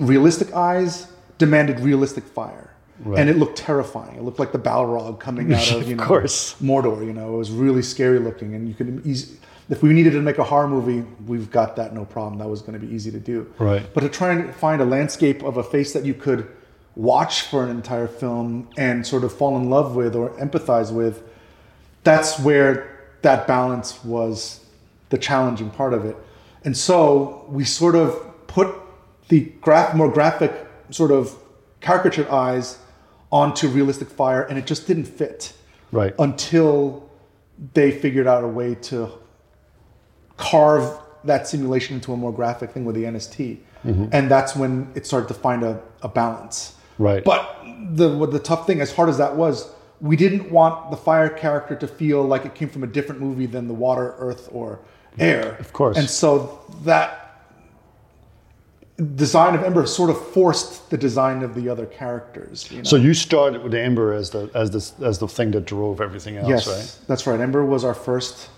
realistic 0.00 0.52
eyes 0.52 1.08
demanded 1.38 1.80
realistic 1.80 2.24
fire. 2.24 2.70
Right. 3.00 3.18
And 3.18 3.28
it 3.28 3.36
looked 3.36 3.58
terrifying. 3.58 4.16
It 4.16 4.22
looked 4.22 4.38
like 4.38 4.52
the 4.52 4.58
Balrog 4.58 5.18
coming 5.18 5.52
out 5.54 5.72
of, 5.72 5.88
you 5.88 5.96
Of 5.96 6.06
course. 6.06 6.54
Mordor. 6.60 7.04
You 7.04 7.12
know, 7.12 7.34
it 7.34 7.38
was 7.38 7.50
really 7.50 7.82
scary 7.82 8.20
looking, 8.20 8.54
and 8.54 8.68
you 8.68 8.74
could 8.74 9.04
easy. 9.04 9.36
If 9.68 9.82
we 9.82 9.92
needed 9.92 10.12
to 10.12 10.20
make 10.20 10.38
a 10.38 10.44
horror 10.44 10.68
movie, 10.68 11.08
we've 11.26 11.50
got 11.50 11.74
that 11.76 11.94
no 11.94 12.04
problem. 12.04 12.38
That 12.38 12.48
was 12.48 12.60
going 12.60 12.78
to 12.78 12.86
be 12.86 12.94
easy 12.94 13.10
to 13.10 13.18
do. 13.18 13.52
Right. 13.58 13.82
But 13.94 14.02
to 14.02 14.08
try 14.10 14.32
and 14.32 14.54
find 14.54 14.80
a 14.82 14.84
landscape 14.84 15.42
of 15.42 15.56
a 15.56 15.62
face 15.62 15.92
that 15.94 16.04
you 16.04 16.14
could 16.14 16.46
watch 16.96 17.42
for 17.42 17.64
an 17.64 17.70
entire 17.70 18.06
film 18.06 18.68
and 18.76 19.06
sort 19.06 19.24
of 19.24 19.32
fall 19.32 19.56
in 19.56 19.70
love 19.70 19.96
with 19.96 20.14
or 20.14 20.30
empathize 20.38 20.92
with, 20.92 21.22
that's 22.04 22.38
where 22.38 22.90
that 23.22 23.46
balance 23.46 24.04
was 24.04 24.64
the 25.08 25.18
challenging 25.18 25.70
part 25.70 25.94
of 25.94 26.04
it. 26.04 26.16
And 26.64 26.76
so 26.76 27.44
we 27.48 27.64
sort 27.64 27.94
of 27.94 28.46
put 28.46 28.74
the 29.28 29.40
graph, 29.60 29.94
more 29.94 30.10
graphic 30.10 30.52
sort 30.90 31.10
of 31.10 31.36
caricature 31.80 32.30
eyes 32.30 32.78
onto 33.32 33.68
realistic 33.68 34.08
fire, 34.08 34.42
and 34.42 34.58
it 34.58 34.66
just 34.66 34.86
didn't 34.86 35.06
fit 35.06 35.54
Right. 35.92 36.14
until 36.18 37.08
they 37.74 37.90
figured 37.92 38.26
out 38.26 38.42
a 38.42 38.48
way 38.48 38.74
to 38.74 39.10
carve 40.36 40.98
that 41.24 41.46
simulation 41.46 41.94
into 41.96 42.12
a 42.12 42.16
more 42.16 42.32
graphic 42.32 42.72
thing 42.72 42.84
with 42.84 42.96
the 42.96 43.04
NST. 43.04 43.58
Mm-hmm. 43.84 44.06
And 44.12 44.30
that's 44.30 44.56
when 44.56 44.90
it 44.94 45.06
started 45.06 45.28
to 45.28 45.34
find 45.34 45.62
a, 45.62 45.80
a 46.02 46.08
balance. 46.08 46.74
Right. 46.98 47.24
But 47.24 47.58
the 47.90 48.08
the 48.26 48.38
tough 48.38 48.66
thing, 48.66 48.80
as 48.80 48.92
hard 48.94 49.08
as 49.08 49.18
that 49.18 49.36
was, 49.36 49.70
we 50.00 50.16
didn't 50.16 50.50
want 50.50 50.90
the 50.90 50.96
fire 50.96 51.28
character 51.28 51.76
to 51.76 51.86
feel 51.86 52.22
like 52.22 52.44
it 52.44 52.54
came 52.54 52.68
from 52.68 52.84
a 52.84 52.86
different 52.86 53.20
movie 53.20 53.46
than 53.46 53.68
the 53.68 53.74
water, 53.74 54.14
earth, 54.18 54.48
or 54.52 54.80
air. 55.18 55.56
Of 55.58 55.72
course. 55.72 55.96
And 55.96 56.08
so 56.08 56.60
that 56.82 57.24
design 59.16 59.54
of 59.54 59.64
Ember 59.64 59.86
sort 59.86 60.10
of 60.10 60.28
forced 60.28 60.90
the 60.90 60.96
design 60.96 61.42
of 61.42 61.54
the 61.54 61.68
other 61.68 61.86
characters. 61.86 62.70
You 62.70 62.78
know? 62.78 62.84
So 62.84 62.96
you 62.96 63.14
started 63.14 63.62
with 63.62 63.72
the 63.72 63.80
Ember 63.80 64.12
as 64.12 64.30
the 64.30 64.50
as 64.54 64.70
the 64.70 65.06
as 65.06 65.18
the 65.18 65.28
thing 65.28 65.50
that 65.52 65.64
drove 65.64 66.00
everything 66.00 66.36
else, 66.36 66.48
yes, 66.48 66.68
right? 66.68 67.06
that's 67.08 67.26
right. 67.26 67.40
Ember 67.40 67.64
was 67.64 67.84
our 67.84 67.94
first 67.94 68.50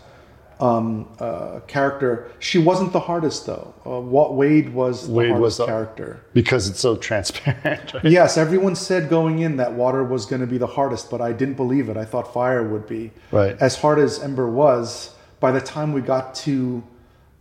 um, 0.61 1.09
uh, 1.19 1.61
character. 1.66 2.31
She 2.38 2.59
wasn't 2.59 2.92
the 2.92 3.01
hardest 3.01 3.47
though. 3.47 3.75
Uh, 3.85 4.01
Wa- 4.01 4.31
Wade 4.33 4.71
was 4.73 5.07
the 5.07 5.12
Wade 5.12 5.29
hardest 5.31 5.42
was 5.42 5.57
the- 5.59 5.66
character. 5.66 6.21
Because 6.33 6.69
it's 6.69 6.81
so 6.81 6.97
transparent. 6.97 7.92
Right? 7.95 8.05
Yes, 8.05 8.37
everyone 8.37 8.75
said 8.77 9.09
going 9.09 9.40
in 9.40 9.57
that 9.59 9.73
water 9.73 10.03
was 10.05 10.25
going 10.27 10.40
to 10.40 10.47
be 10.47 10.59
the 10.59 10.66
hardest, 10.66 11.11
but 11.11 11.21
I 11.21 11.33
didn't 11.33 11.55
believe 11.55 11.88
it. 11.88 11.97
I 11.97 12.05
thought 12.05 12.33
fire 12.33 12.62
would 12.66 12.87
be. 12.87 13.11
Right. 13.33 13.57
As 13.61 13.77
hard 13.77 13.99
as 13.99 14.19
Ember 14.23 14.49
was, 14.49 15.14
by 15.40 15.51
the 15.53 15.61
time 15.61 15.92
we 15.92 16.01
got 16.01 16.35
to 16.47 16.83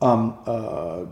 um, 0.01 0.37
uh, 0.45 1.05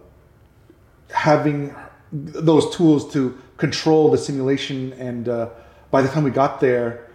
having 1.12 1.74
those 2.12 2.76
tools 2.76 3.12
to 3.14 3.38
control 3.58 4.12
the 4.12 4.18
simulation, 4.18 4.94
and 4.94 5.30
uh, 5.30 5.50
by 5.92 6.02
the 6.02 6.10
time 6.10 6.24
we 6.24 6.32
got 6.32 6.60
there, 6.60 7.08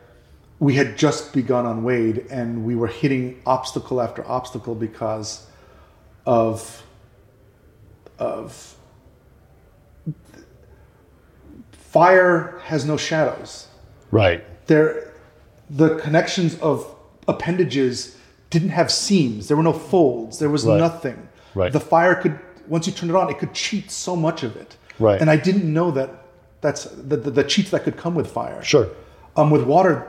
we 0.60 0.74
had 0.74 0.98
just 0.98 1.32
begun 1.32 1.66
on 1.66 1.84
Wade, 1.84 2.26
and 2.30 2.64
we 2.64 2.74
were 2.74 2.88
hitting 2.88 3.40
obstacle 3.46 4.00
after 4.00 4.26
obstacle 4.26 4.74
because 4.74 5.46
of 6.26 6.82
of 8.18 8.74
fire 11.72 12.58
has 12.64 12.84
no 12.84 12.96
shadows 12.96 13.68
Right. 14.10 14.44
there 14.66 15.12
the 15.70 15.96
connections 15.98 16.58
of 16.60 16.94
appendages 17.26 18.16
didn't 18.50 18.70
have 18.70 18.90
seams 18.90 19.48
there 19.48 19.56
were 19.56 19.62
no 19.62 19.72
folds 19.72 20.38
there 20.38 20.50
was 20.50 20.64
Right. 20.66 20.78
nothing 20.78 21.28
Right. 21.54 21.72
the 21.72 21.80
fire 21.80 22.14
could 22.14 22.38
once 22.66 22.86
you 22.86 22.92
turned 22.92 23.10
it 23.10 23.16
on 23.16 23.30
it 23.30 23.38
could 23.38 23.54
cheat 23.54 23.90
so 23.90 24.16
much 24.16 24.42
of 24.42 24.56
it 24.56 24.76
Right. 24.98 25.20
and 25.20 25.30
i 25.30 25.36
didn't 25.36 25.70
know 25.72 25.90
that 25.92 26.10
that's 26.60 26.84
the, 26.84 27.16
the, 27.16 27.30
the 27.30 27.44
cheats 27.44 27.70
that 27.70 27.84
could 27.84 27.96
come 27.96 28.14
with 28.14 28.28
fire 28.30 28.62
Sure. 28.62 28.88
um, 29.36 29.50
with 29.50 29.62
water 29.62 30.06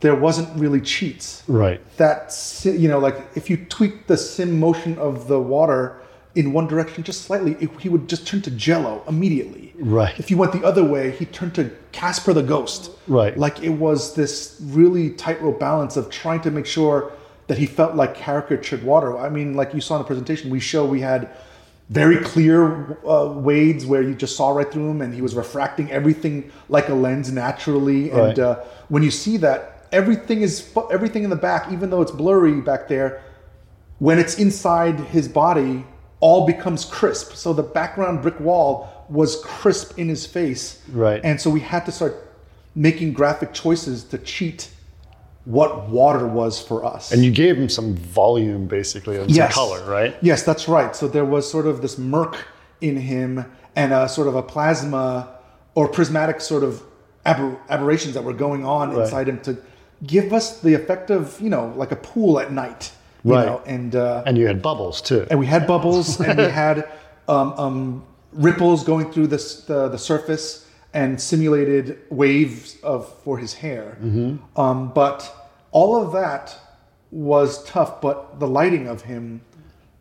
there 0.00 0.14
wasn't 0.14 0.48
really 0.58 0.80
cheats 0.80 1.42
Right. 1.48 1.80
that 1.96 2.34
you 2.64 2.88
know 2.88 2.98
like 2.98 3.16
if 3.34 3.48
you 3.50 3.56
tweak 3.56 4.06
the 4.06 4.16
sim 4.16 4.58
motion 4.60 4.98
of 4.98 5.28
the 5.28 5.40
water 5.40 6.00
in 6.34 6.52
one 6.52 6.66
direction 6.66 7.02
just 7.02 7.22
slightly 7.22 7.56
it, 7.60 7.70
he 7.80 7.88
would 7.88 8.08
just 8.08 8.26
turn 8.26 8.42
to 8.42 8.50
jello 8.50 9.02
immediately 9.08 9.66
Right. 9.78 10.18
If 10.18 10.30
you 10.30 10.36
went 10.38 10.52
the 10.52 10.64
other 10.64 10.82
way, 10.84 11.10
he 11.10 11.26
turned 11.26 11.54
to 11.56 11.70
Casper 11.92 12.32
the 12.32 12.42
Ghost. 12.42 12.90
Right. 13.06 13.36
Like 13.36 13.62
it 13.62 13.70
was 13.70 14.14
this 14.14 14.56
really 14.62 15.10
tightrope 15.10 15.60
balance 15.60 15.96
of 15.96 16.08
trying 16.10 16.40
to 16.42 16.50
make 16.50 16.66
sure 16.66 17.12
that 17.48 17.58
he 17.58 17.66
felt 17.66 17.94
like 17.94 18.14
caricatured 18.14 18.82
water. 18.82 19.16
I 19.18 19.28
mean, 19.28 19.54
like 19.54 19.74
you 19.74 19.80
saw 19.80 19.96
in 19.96 20.02
the 20.02 20.06
presentation, 20.06 20.50
we 20.50 20.60
show 20.60 20.84
we 20.84 21.00
had 21.00 21.28
very 21.90 22.16
clear 22.16 22.98
uh, 23.06 23.32
wades 23.36 23.86
where 23.86 24.02
you 24.02 24.14
just 24.14 24.36
saw 24.36 24.50
right 24.50 24.70
through 24.70 24.90
him, 24.90 25.00
and 25.02 25.14
he 25.14 25.22
was 25.22 25.34
refracting 25.34 25.90
everything 25.90 26.50
like 26.68 26.88
a 26.88 26.94
lens 26.94 27.30
naturally. 27.30 28.10
Right. 28.10 28.30
And 28.30 28.38
uh, 28.40 28.56
when 28.88 29.02
you 29.04 29.10
see 29.12 29.36
that, 29.38 29.75
everything 29.92 30.42
is 30.42 30.72
everything 30.90 31.24
in 31.24 31.30
the 31.30 31.36
back, 31.36 31.72
even 31.72 31.90
though 31.90 32.02
it's 32.02 32.12
blurry 32.12 32.60
back 32.60 32.88
there, 32.88 33.22
when 33.98 34.18
it's 34.18 34.38
inside 34.38 34.98
his 35.00 35.28
body, 35.28 35.84
all 36.20 36.46
becomes 36.46 36.84
crisp. 36.84 37.32
So 37.34 37.52
the 37.52 37.62
background 37.62 38.22
brick 38.22 38.38
wall 38.40 39.04
was 39.08 39.40
crisp 39.44 39.98
in 39.98 40.08
his 40.08 40.26
face. 40.26 40.82
Right. 40.92 41.20
And 41.24 41.40
so 41.40 41.50
we 41.50 41.60
had 41.60 41.84
to 41.86 41.92
start 41.92 42.32
making 42.74 43.12
graphic 43.12 43.52
choices 43.52 44.04
to 44.04 44.18
cheat 44.18 44.70
what 45.44 45.88
water 45.88 46.26
was 46.26 46.60
for 46.60 46.84
us. 46.84 47.12
And 47.12 47.24
you 47.24 47.30
gave 47.30 47.56
him 47.56 47.68
some 47.68 47.94
volume, 47.96 48.66
basically, 48.66 49.16
and 49.16 49.30
Yes. 49.30 49.54
some 49.54 49.68
color, 49.68 49.88
right? 49.88 50.16
Yes, 50.20 50.42
that's 50.42 50.66
right. 50.68 50.94
So 50.96 51.06
there 51.06 51.24
was 51.24 51.48
sort 51.48 51.66
of 51.66 51.82
this 51.82 51.96
murk 51.98 52.36
in 52.80 52.96
him 52.96 53.44
and 53.76 53.92
a 53.92 54.08
sort 54.08 54.26
of 54.26 54.34
a 54.34 54.42
plasma 54.42 55.28
or 55.76 55.86
prismatic 55.86 56.40
sort 56.40 56.64
of 56.64 56.82
aber- 57.24 57.56
aberrations 57.70 58.14
that 58.14 58.24
were 58.24 58.32
going 58.32 58.64
on 58.64 58.90
Right. 58.90 59.04
inside 59.04 59.28
him 59.28 59.38
to 59.42 59.56
give 60.04 60.32
us 60.32 60.60
the 60.60 60.74
effect 60.74 61.10
of, 61.10 61.40
you 61.40 61.48
know, 61.50 61.72
like 61.76 61.92
a 61.92 61.96
pool 61.96 62.38
at 62.40 62.52
night. 62.52 62.92
You 63.24 63.32
Right. 63.32 63.46
know, 63.46 63.60
and 63.66 63.94
uh, 63.96 64.22
And 64.26 64.38
you 64.38 64.46
had 64.46 64.62
bubbles 64.62 65.00
too. 65.02 65.26
and 65.30 65.38
we 65.40 65.46
had 65.46 65.66
bubbles 65.66 66.20
and 66.20 66.38
we 66.38 66.44
had 66.44 66.88
um, 67.28 67.52
um, 67.58 68.04
ripples 68.32 68.84
going 68.84 69.10
through 69.12 69.26
this, 69.28 69.62
the, 69.62 69.88
the 69.88 69.98
surface 69.98 70.64
and 70.94 71.20
simulated 71.20 71.98
waves 72.10 72.76
of 72.82 73.08
for 73.24 73.36
his 73.38 73.54
hair. 73.54 73.98
Um, 74.56 74.92
but 74.94 75.34
all 75.72 76.00
of 76.00 76.12
that 76.12 76.56
was 77.10 77.64
tough. 77.64 78.00
But 78.00 78.38
the 78.38 78.46
lighting 78.46 78.86
of 78.86 79.02
him 79.02 79.40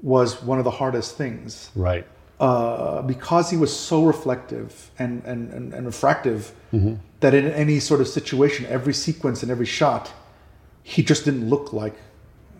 was 0.01 0.43
one 0.43 0.59
of 0.59 0.63
the 0.63 0.71
hardest 0.71 1.17
things 1.17 1.71
Right. 1.75 2.05
uh, 2.39 3.01
because 3.01 3.49
he 3.49 3.57
was 3.57 3.75
so 3.75 4.03
reflective 4.05 4.91
and, 4.99 5.23
and, 5.25 5.51
and, 5.51 5.73
and 5.73 5.85
refractive 5.87 6.53
that 7.25 7.33
in 7.33 7.47
any 7.53 7.79
sort 7.79 8.01
of 8.01 8.07
situation, 8.07 8.67
every 8.67 8.93
sequence 8.93 9.41
and 9.41 9.51
every 9.51 9.65
shot, 9.65 10.13
he 10.83 11.01
just 11.01 11.25
didn't 11.25 11.49
look 11.49 11.73
like 11.73 11.95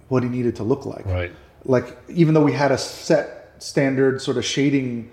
what 0.07 0.23
he 0.23 0.29
needed 0.29 0.55
to 0.55 0.63
look 0.63 0.87
like. 0.87 1.05
Right. 1.05 1.31
Like 1.65 1.95
even 2.09 2.33
though 2.33 2.41
we 2.41 2.53
had 2.53 2.71
a 2.71 2.77
set 2.79 3.53
standard 3.59 4.23
sort 4.23 4.37
of 4.37 4.43
shading 4.43 5.11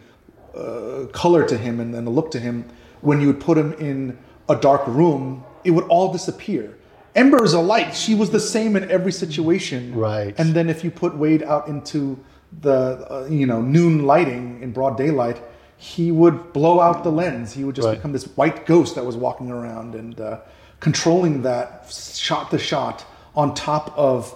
uh, 0.56 1.04
color 1.12 1.46
to 1.46 1.58
him 1.58 1.80
and, 1.80 1.94
and 1.94 2.08
a 2.08 2.10
look 2.10 2.30
to 2.30 2.40
him, 2.40 2.64
when 3.02 3.20
you 3.20 3.26
would 3.26 3.40
put 3.40 3.58
him 3.58 3.74
in 3.74 4.16
a 4.48 4.56
dark 4.56 4.86
room, 4.86 5.44
it 5.64 5.72
would 5.72 5.84
all 5.84 6.10
disappear. 6.10 6.74
Ember 7.14 7.44
is 7.44 7.52
a 7.52 7.60
light. 7.60 7.94
She 7.94 8.14
was 8.14 8.30
the 8.30 8.40
same 8.40 8.74
in 8.74 8.90
every 8.90 9.12
situation. 9.12 9.94
Right. 9.94 10.34
And 10.38 10.54
then 10.54 10.70
if 10.70 10.82
you 10.82 10.90
put 10.90 11.14
Wade 11.14 11.42
out 11.42 11.68
into 11.68 12.18
the 12.62 13.06
uh, 13.10 13.26
you 13.28 13.44
know 13.44 13.60
noon 13.60 14.06
lighting 14.06 14.62
in 14.62 14.72
broad 14.72 14.96
daylight, 14.96 15.42
he 15.82 16.12
would 16.12 16.52
blow 16.52 16.78
out 16.78 17.02
the 17.02 17.10
lens. 17.10 17.52
He 17.54 17.64
would 17.64 17.74
just 17.74 17.88
Right. 17.88 17.96
become 17.96 18.12
this 18.12 18.26
white 18.36 18.66
ghost 18.66 18.94
that 18.94 19.04
was 19.04 19.16
walking 19.16 19.50
around 19.50 19.96
and 19.96 20.20
uh, 20.20 20.38
controlling 20.78 21.42
that 21.42 21.90
shot 21.90 22.52
to 22.52 22.58
shot 22.58 23.04
on 23.34 23.52
top 23.52 23.92
of 23.98 24.32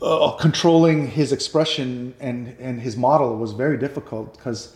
uh, 0.00 0.30
controlling 0.40 1.06
his 1.08 1.32
expression 1.32 2.14
and 2.18 2.56
and 2.58 2.80
his 2.80 2.96
model 2.96 3.36
was 3.36 3.52
very 3.52 3.76
difficult 3.76 4.34
because 4.36 4.74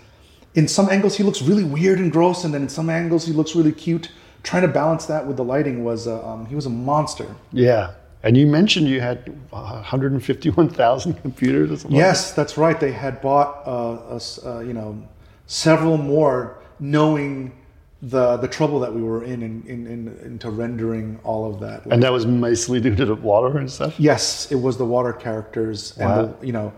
in 0.54 0.68
some 0.68 0.90
angles 0.90 1.16
he 1.16 1.22
looks 1.22 1.40
really 1.40 1.64
weird 1.64 1.98
and 1.98 2.12
gross, 2.12 2.44
and 2.44 2.52
then 2.52 2.62
in 2.62 2.68
some 2.68 2.90
angles 2.90 3.24
he 3.24 3.32
looks 3.32 3.56
really 3.56 3.72
cute. 3.72 4.10
Trying 4.42 4.62
to 4.62 4.68
balance 4.68 5.06
that 5.06 5.26
with 5.26 5.36
the 5.38 5.44
lighting 5.44 5.84
was 5.84 6.06
uh, 6.06 6.22
um, 6.28 6.44
he 6.46 6.54
was 6.54 6.66
a 6.66 6.70
monster. 6.90 7.34
Yeah. 7.52 7.92
And 8.22 8.37
you 8.37 8.46
mentioned 8.46 8.88
you 8.88 9.00
had 9.00 9.28
151,000 9.50 11.14
computers 11.22 11.70
or 11.70 11.76
something. 11.76 11.96
Yes, 11.96 12.33
that's 12.33 12.59
right. 12.59 12.78
They 12.78 12.92
had 12.92 13.20
bought 13.20 13.62
uh, 13.66 14.14
us, 14.14 14.44
uh, 14.44 14.61
you 14.61 14.72
know, 14.72 15.00
several 15.46 15.96
more, 15.96 16.59
knowing 16.81 17.52
the 18.00 18.37
the 18.37 18.46
trouble 18.46 18.78
that 18.78 18.94
we 18.94 19.02
were 19.02 19.24
in 19.24 19.42
in, 19.42 19.64
in, 19.66 19.87
in 19.87 20.18
into 20.24 20.50
rendering 20.50 21.18
all 21.24 21.52
of 21.52 21.61
that. 21.61 21.85
And 21.87 22.02
that 22.02 22.12
was 22.12 22.26
mostly 22.26 22.81
due 22.81 22.94
to 22.94 23.04
the 23.04 23.16
water 23.16 23.59
and 23.59 23.70
stuff? 23.70 23.98
Yes, 23.98 24.50
it 24.52 24.57
was 24.57 24.76
the 24.78 24.85
water 24.85 25.12
characters 25.12 25.96
and 25.98 26.11
the, 26.11 26.46
you 26.46 26.52
know 26.52 26.72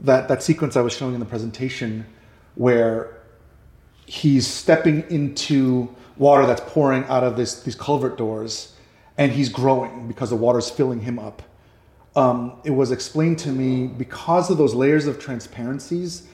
that 0.00 0.28
that 0.28 0.42
sequence 0.42 0.76
I 0.76 0.80
was 0.80 0.96
showing 0.96 1.14
in 1.14 1.20
the 1.20 1.26
presentation 1.26 2.06
where 2.54 3.18
he's 4.06 4.46
stepping 4.46 5.04
into 5.10 5.94
water 6.16 6.46
that's 6.46 6.62
pouring 6.66 7.04
out 7.04 7.22
of 7.22 7.36
this 7.36 7.62
these 7.62 7.74
culvert 7.74 8.16
doors 8.16 8.74
and 9.22 9.30
he's 9.30 9.48
growing 9.48 10.08
because 10.08 10.30
the 10.30 10.36
water's 10.36 10.68
filling 10.68 11.00
him 11.00 11.18
up. 11.20 11.42
Um, 12.16 12.60
it 12.64 12.72
was 12.72 12.90
explained 12.90 13.38
to 13.40 13.50
me 13.50 13.86
because 13.86 14.50
of 14.50 14.58
those 14.58 14.74
layers 14.74 15.06
of 15.06 15.20
transparencies 15.20 16.26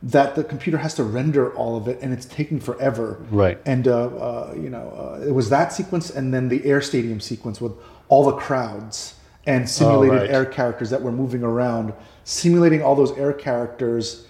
that 0.00 0.36
the 0.36 0.44
computer 0.44 0.78
has 0.78 0.94
to 0.94 1.02
render 1.02 1.52
all 1.54 1.76
of 1.76 1.88
it 1.88 1.98
and 2.02 2.12
it's 2.12 2.24
taking 2.24 2.60
forever. 2.60 3.20
Right. 3.30 3.58
And 3.66 3.88
uh, 3.88 4.06
uh, 4.06 4.54
you 4.56 4.70
know, 4.70 4.86
uh, 4.96 5.26
it 5.26 5.32
was 5.32 5.50
that 5.50 5.72
sequence 5.72 6.10
and 6.10 6.32
then 6.32 6.48
the 6.48 6.64
air 6.64 6.80
stadium 6.80 7.18
sequence 7.20 7.60
with 7.60 7.72
all 8.08 8.24
the 8.24 8.36
crowds 8.36 9.16
and 9.46 9.68
simulated 9.68 10.20
right. 10.20 10.30
air 10.30 10.46
characters 10.46 10.90
that 10.90 11.02
were 11.02 11.12
moving 11.12 11.42
around, 11.42 11.94
simulating 12.22 12.80
all 12.80 12.94
those 12.94 13.12
air 13.18 13.32
characters 13.32 14.26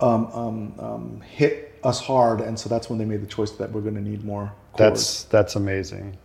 um, 0.00 0.26
um, 0.32 0.74
um, 0.80 1.20
hit 1.20 1.78
us 1.84 2.00
hard, 2.00 2.40
and 2.40 2.58
so 2.58 2.68
that's 2.68 2.88
when 2.90 2.98
they 2.98 3.04
made 3.04 3.22
the 3.22 3.26
choice 3.26 3.52
that 3.52 3.70
we're 3.70 3.80
going 3.80 3.94
to 3.94 4.00
need 4.00 4.24
more. 4.24 4.52
That's 4.76 5.24
that's 5.24 5.56
amazing. 5.56 6.16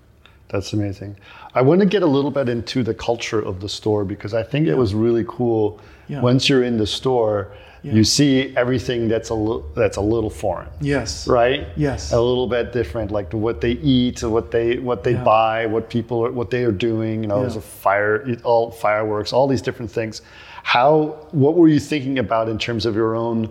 That's 0.49 0.71
amazing. 0.73 1.17
I 1.53 1.62
want 1.62 1.81
to 1.81 1.86
get 1.86 2.03
a 2.03 2.07
little 2.07 2.31
bit 2.31 2.47
into 2.47 2.83
the 2.83 2.93
culture 2.93 3.39
of 3.41 3.60
the 3.60 3.67
store 3.69 4.05
because 4.05 4.33
I 4.33 4.43
think 4.43 4.67
it 4.67 4.75
was 4.75 4.93
really 4.93 5.25
cool. 5.27 5.79
Yeah. 6.07 6.21
Once 6.21 6.47
you're 6.47 6.63
in 6.63 6.77
the 6.77 6.88
store, 6.88 7.51
Yeah. 7.83 7.93
you 7.93 8.03
see 8.03 8.53
everything 8.55 9.07
that's 9.10 9.29
a 9.29 9.33
little 9.36 9.63
that's 9.75 9.97
a 9.97 10.01
little 10.01 10.29
foreign, 10.29 10.67
yes, 10.81 11.27
right? 11.27 11.67
Yes. 11.75 12.12
A 12.12 12.19
little 12.19 12.47
bit 12.47 12.71
different, 12.73 13.12
like 13.12 13.31
what 13.33 13.60
they 13.62 13.71
eat, 13.71 14.23
what 14.23 14.51
they 14.51 14.77
what 14.79 15.03
they 15.03 15.13
Yeah. 15.13 15.23
buy, 15.23 15.65
what 15.67 15.89
people 15.89 16.25
are, 16.25 16.31
what 16.31 16.49
they 16.49 16.63
are 16.63 16.71
doing. 16.71 17.23
You 17.23 17.27
know, 17.29 17.41
there's 17.41 17.55
a 17.57 17.62
fire, 17.62 18.25
all 18.43 18.71
fireworks, 18.71 19.33
all 19.33 19.47
these 19.47 19.62
different 19.62 19.91
things. 19.91 20.21
How? 20.63 21.15
What 21.31 21.55
were 21.55 21.67
you 21.67 21.79
thinking 21.79 22.17
about 22.19 22.47
in 22.49 22.57
terms 22.57 22.86
of 22.86 22.95
your 22.95 23.15
own 23.15 23.49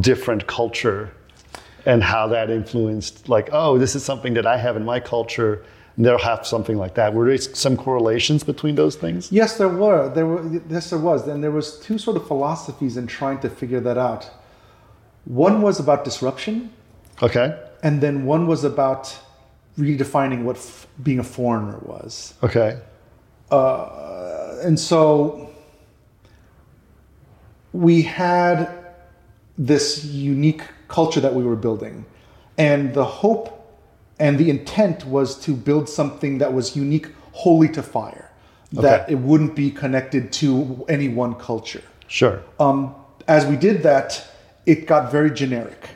different 0.00 0.46
culture 0.46 1.10
and 1.84 2.02
how 2.02 2.26
that 2.28 2.50
influenced 2.50 3.28
like 3.28 3.48
oh 3.52 3.78
this 3.78 3.94
is 3.94 4.04
something 4.04 4.34
that 4.34 4.44
i 4.46 4.56
have 4.56 4.76
in 4.76 4.84
my 4.84 4.98
culture 4.98 5.62
they'll 5.98 6.18
have 6.18 6.46
something 6.46 6.76
like 6.76 6.94
that 6.94 7.14
were 7.14 7.26
there 7.26 7.38
some 7.38 7.76
correlations 7.76 8.44
between 8.44 8.74
those 8.74 8.96
things 8.96 9.32
Yes, 9.32 9.56
there 9.56 9.68
were. 9.68 10.08
There 10.14 10.26
were. 10.26 10.60
Yes, 10.68 10.90
there 10.90 10.98
was. 10.98 11.26
And 11.26 11.42
there 11.42 11.50
was 11.50 11.78
two 11.80 11.98
sort 11.98 12.16
of 12.16 12.26
philosophies 12.26 12.96
in 12.96 13.06
trying 13.06 13.38
to 13.40 13.48
figure 13.48 13.80
that 13.80 13.96
out. 13.98 14.30
One 15.24 15.62
was 15.62 15.80
about 15.80 16.04
disruption, 16.04 16.70
okay 17.22 17.58
and 17.82 18.00
then 18.00 18.24
one 18.26 18.46
was 18.46 18.64
about 18.64 19.14
redefining 19.78 20.42
what 20.44 20.56
f- 20.56 20.86
being 21.02 21.18
a 21.18 21.24
foreigner 21.24 21.78
was. 21.82 22.34
okay 22.42 22.78
uh, 23.50 24.56
and 24.62 24.78
so 24.78 25.50
we 27.72 28.02
had 28.02 28.68
this 29.58 30.04
unique 30.04 30.62
culture 30.88 31.20
that 31.20 31.34
we 31.34 31.44
were 31.44 31.56
building 31.56 32.04
and 32.58 32.94
the 32.94 33.04
hope 33.04 33.55
and 34.18 34.38
the 34.38 34.48
intent 34.50 35.04
was 35.06 35.38
to 35.40 35.52
build 35.54 35.88
something 35.88 36.38
that 36.38 36.52
was 36.52 36.74
unique 36.76 37.08
wholly 37.32 37.68
to 37.68 37.82
fire 37.82 38.30
that 38.72 39.02
Okay. 39.02 39.12
it 39.12 39.18
wouldn't 39.18 39.54
be 39.54 39.70
connected 39.70 40.32
to 40.32 40.84
any 40.88 41.08
one 41.08 41.34
culture 41.34 41.82
sure 42.08 42.42
um, 42.58 42.94
as 43.28 43.44
we 43.46 43.56
did 43.56 43.82
that, 43.82 44.24
it 44.66 44.86
got 44.86 45.10
very 45.10 45.30
generic. 45.32 45.90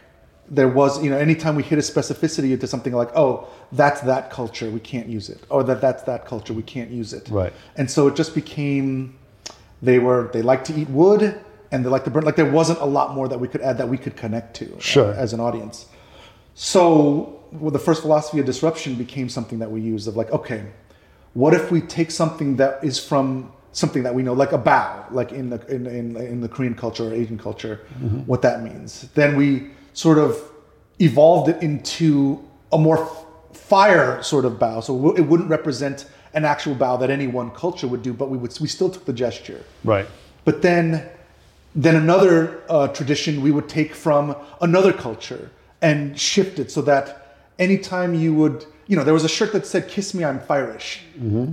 There 0.49 0.67
was, 0.67 1.01
you 1.03 1.11
know, 1.11 1.17
anytime 1.17 1.55
we 1.55 1.63
hit 1.63 1.79
a 1.79 1.83
specificity 1.83 2.51
into 2.53 2.67
something 2.67 2.93
like, 2.93 3.11
oh, 3.15 3.47
that's 3.71 4.01
that 4.01 4.31
culture, 4.33 4.69
we 4.69 4.81
can't 4.81 5.07
use 5.07 5.29
it, 5.31 5.41
or 5.49 5.63
that 5.63 5.81
that's 5.81 6.03
that 6.05 6.27
culture, 6.27 6.53
we 6.53 6.65
can't 6.65 6.91
use 6.91 7.13
it. 7.13 7.29
Right. 7.29 7.53
And 7.77 7.89
so 7.89 8.09
it 8.09 8.17
just 8.17 8.35
became, 8.35 9.17
they 9.81 10.01
were, 10.01 10.29
they 10.33 10.43
like 10.43 10.65
to 10.65 10.75
eat 10.75 10.91
wood, 10.91 11.41
and 11.71 11.85
they 11.85 11.89
like 11.89 12.03
to 12.03 12.11
burn. 12.11 12.25
Like 12.25 12.35
there 12.35 12.51
wasn't 12.51 12.81
a 12.81 12.85
lot 12.85 13.15
more 13.15 13.29
that 13.29 13.39
we 13.39 13.47
could 13.47 13.61
add 13.61 13.79
that 13.79 13.89
we 13.89 13.97
could 13.97 14.17
connect 14.17 14.57
to 14.57 14.75
uh, 14.75 14.81
Sure. 14.81 15.13
as 15.15 15.33
an 15.33 15.39
audience. 15.39 15.87
So 16.55 17.40
well, 17.53 17.71
the 17.71 17.79
first 17.79 18.03
philosophy 18.03 18.39
of 18.41 18.47
disruption 18.47 18.95
became 18.95 19.29
something 19.29 19.59
that 19.59 19.71
we 19.71 19.81
used 19.81 20.07
of 20.09 20.17
like, 20.17 20.31
okay, 20.31 20.67
what 21.35 21.55
if 21.55 21.71
we 21.71 21.81
take 21.81 22.11
something 22.11 22.57
that 22.57 22.83
is 22.83 22.99
from 22.99 23.53
something 23.73 24.03
that 24.03 24.15
we 24.15 24.23
know, 24.23 24.33
like 24.33 24.53
a 24.53 24.59
bow, 24.59 25.07
like 25.11 25.33
in 25.33 25.51
the 25.51 25.65
in, 25.67 25.87
in, 25.87 26.17
in 26.17 26.41
the 26.41 26.49
Korean 26.49 26.75
culture 26.75 27.09
or 27.09 27.15
Asian 27.15 27.39
culture, 27.39 27.77
what 28.27 28.43
that 28.43 28.63
means. 28.63 29.09
Then 29.15 29.37
we 29.37 29.71
sort 29.93 30.19
of 30.19 30.41
evolved 30.99 31.49
it 31.49 31.63
into 31.63 32.43
a 32.73 32.79
more 32.79 33.09
fire 33.53 34.23
sort 34.23 34.45
of 34.45 34.59
bow. 34.59 34.81
So 34.81 35.15
it 35.15 35.23
wouldn't 35.23 35.49
represent 35.49 36.07
an 36.35 36.45
actual 36.45 36.75
bow 36.75 36.97
that 36.99 37.11
any 37.11 37.27
one 37.27 37.51
culture 37.51 37.89
would 37.89 38.03
do, 38.03 38.13
but 38.13 38.29
we 38.29 38.39
would 38.39 38.59
we 38.61 38.69
still 38.69 38.91
took 38.91 39.05
the 39.05 39.13
gesture. 39.13 39.65
right 39.85 40.07
But 40.45 40.63
then, 40.63 41.09
then 41.75 41.97
another 41.97 42.63
uh, 42.69 42.89
tradition 42.89 43.43
we 43.43 43.51
would 43.51 43.69
take 43.69 43.95
from 43.95 44.37
another 44.61 44.93
culture, 44.93 45.51
and 45.83 46.19
shift 46.19 46.59
it 46.59 46.71
so 46.71 46.83
that 46.83 47.20
anytime 47.61 48.15
you 48.15 48.35
would, 48.35 48.65
you 48.89 48.97
know, 48.97 49.05
there 49.05 49.15
was 49.15 49.25
a 49.25 49.29
shirt 49.29 49.53
that 49.53 49.65
said 49.67 49.87
"Kiss 49.89 50.15
Me, 50.15 50.25
I'm 50.25 50.41
Firish," 50.41 50.99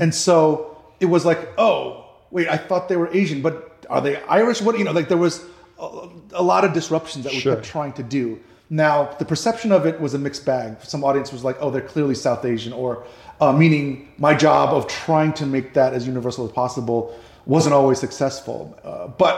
and 0.01 0.13
so 0.15 0.77
it 0.99 1.05
was 1.05 1.23
like, 1.25 1.41
oh, 1.59 2.05
wait, 2.31 2.47
I 2.47 2.57
thought 2.57 2.89
they 2.89 2.97
were 2.97 3.09
Asian, 3.13 3.41
but 3.43 3.85
are 3.89 4.01
they 4.01 4.15
Irish? 4.23 4.61
What 4.61 4.77
you 4.79 4.83
know, 4.85 4.91
like 4.99 5.09
there 5.09 5.17
was 5.29 5.43
a, 5.79 6.09
a 6.33 6.41
lot 6.43 6.63
of 6.65 6.73
disruptions 6.73 7.23
that 7.25 7.33
we 7.33 7.39
Sure. 7.39 7.55
kept 7.55 7.65
trying 7.67 7.93
to 7.93 8.03
do. 8.03 8.39
Now, 8.69 8.95
the 9.19 9.25
perception 9.33 9.71
of 9.71 9.85
it 9.85 9.95
was 10.01 10.13
a 10.13 10.17
mixed 10.19 10.43
bag. 10.45 10.77
Some 10.83 11.03
audience 11.03 11.31
was 11.31 11.43
like, 11.43 11.57
oh, 11.61 11.69
they're 11.71 11.89
clearly 11.93 12.15
South 12.15 12.43
Asian, 12.43 12.73
or 12.73 13.05
uh, 13.39 13.53
meaning 13.53 13.85
my 14.17 14.33
job 14.33 14.73
of 14.77 14.87
trying 14.87 15.31
to 15.33 15.45
make 15.45 15.73
that 15.75 15.93
as 15.93 16.05
universal 16.07 16.45
as 16.45 16.51
possible 16.51 16.99
wasn't 17.45 17.73
always 17.73 17.99
successful. 17.99 18.59
Uh, 18.83 19.07
but 19.23 19.35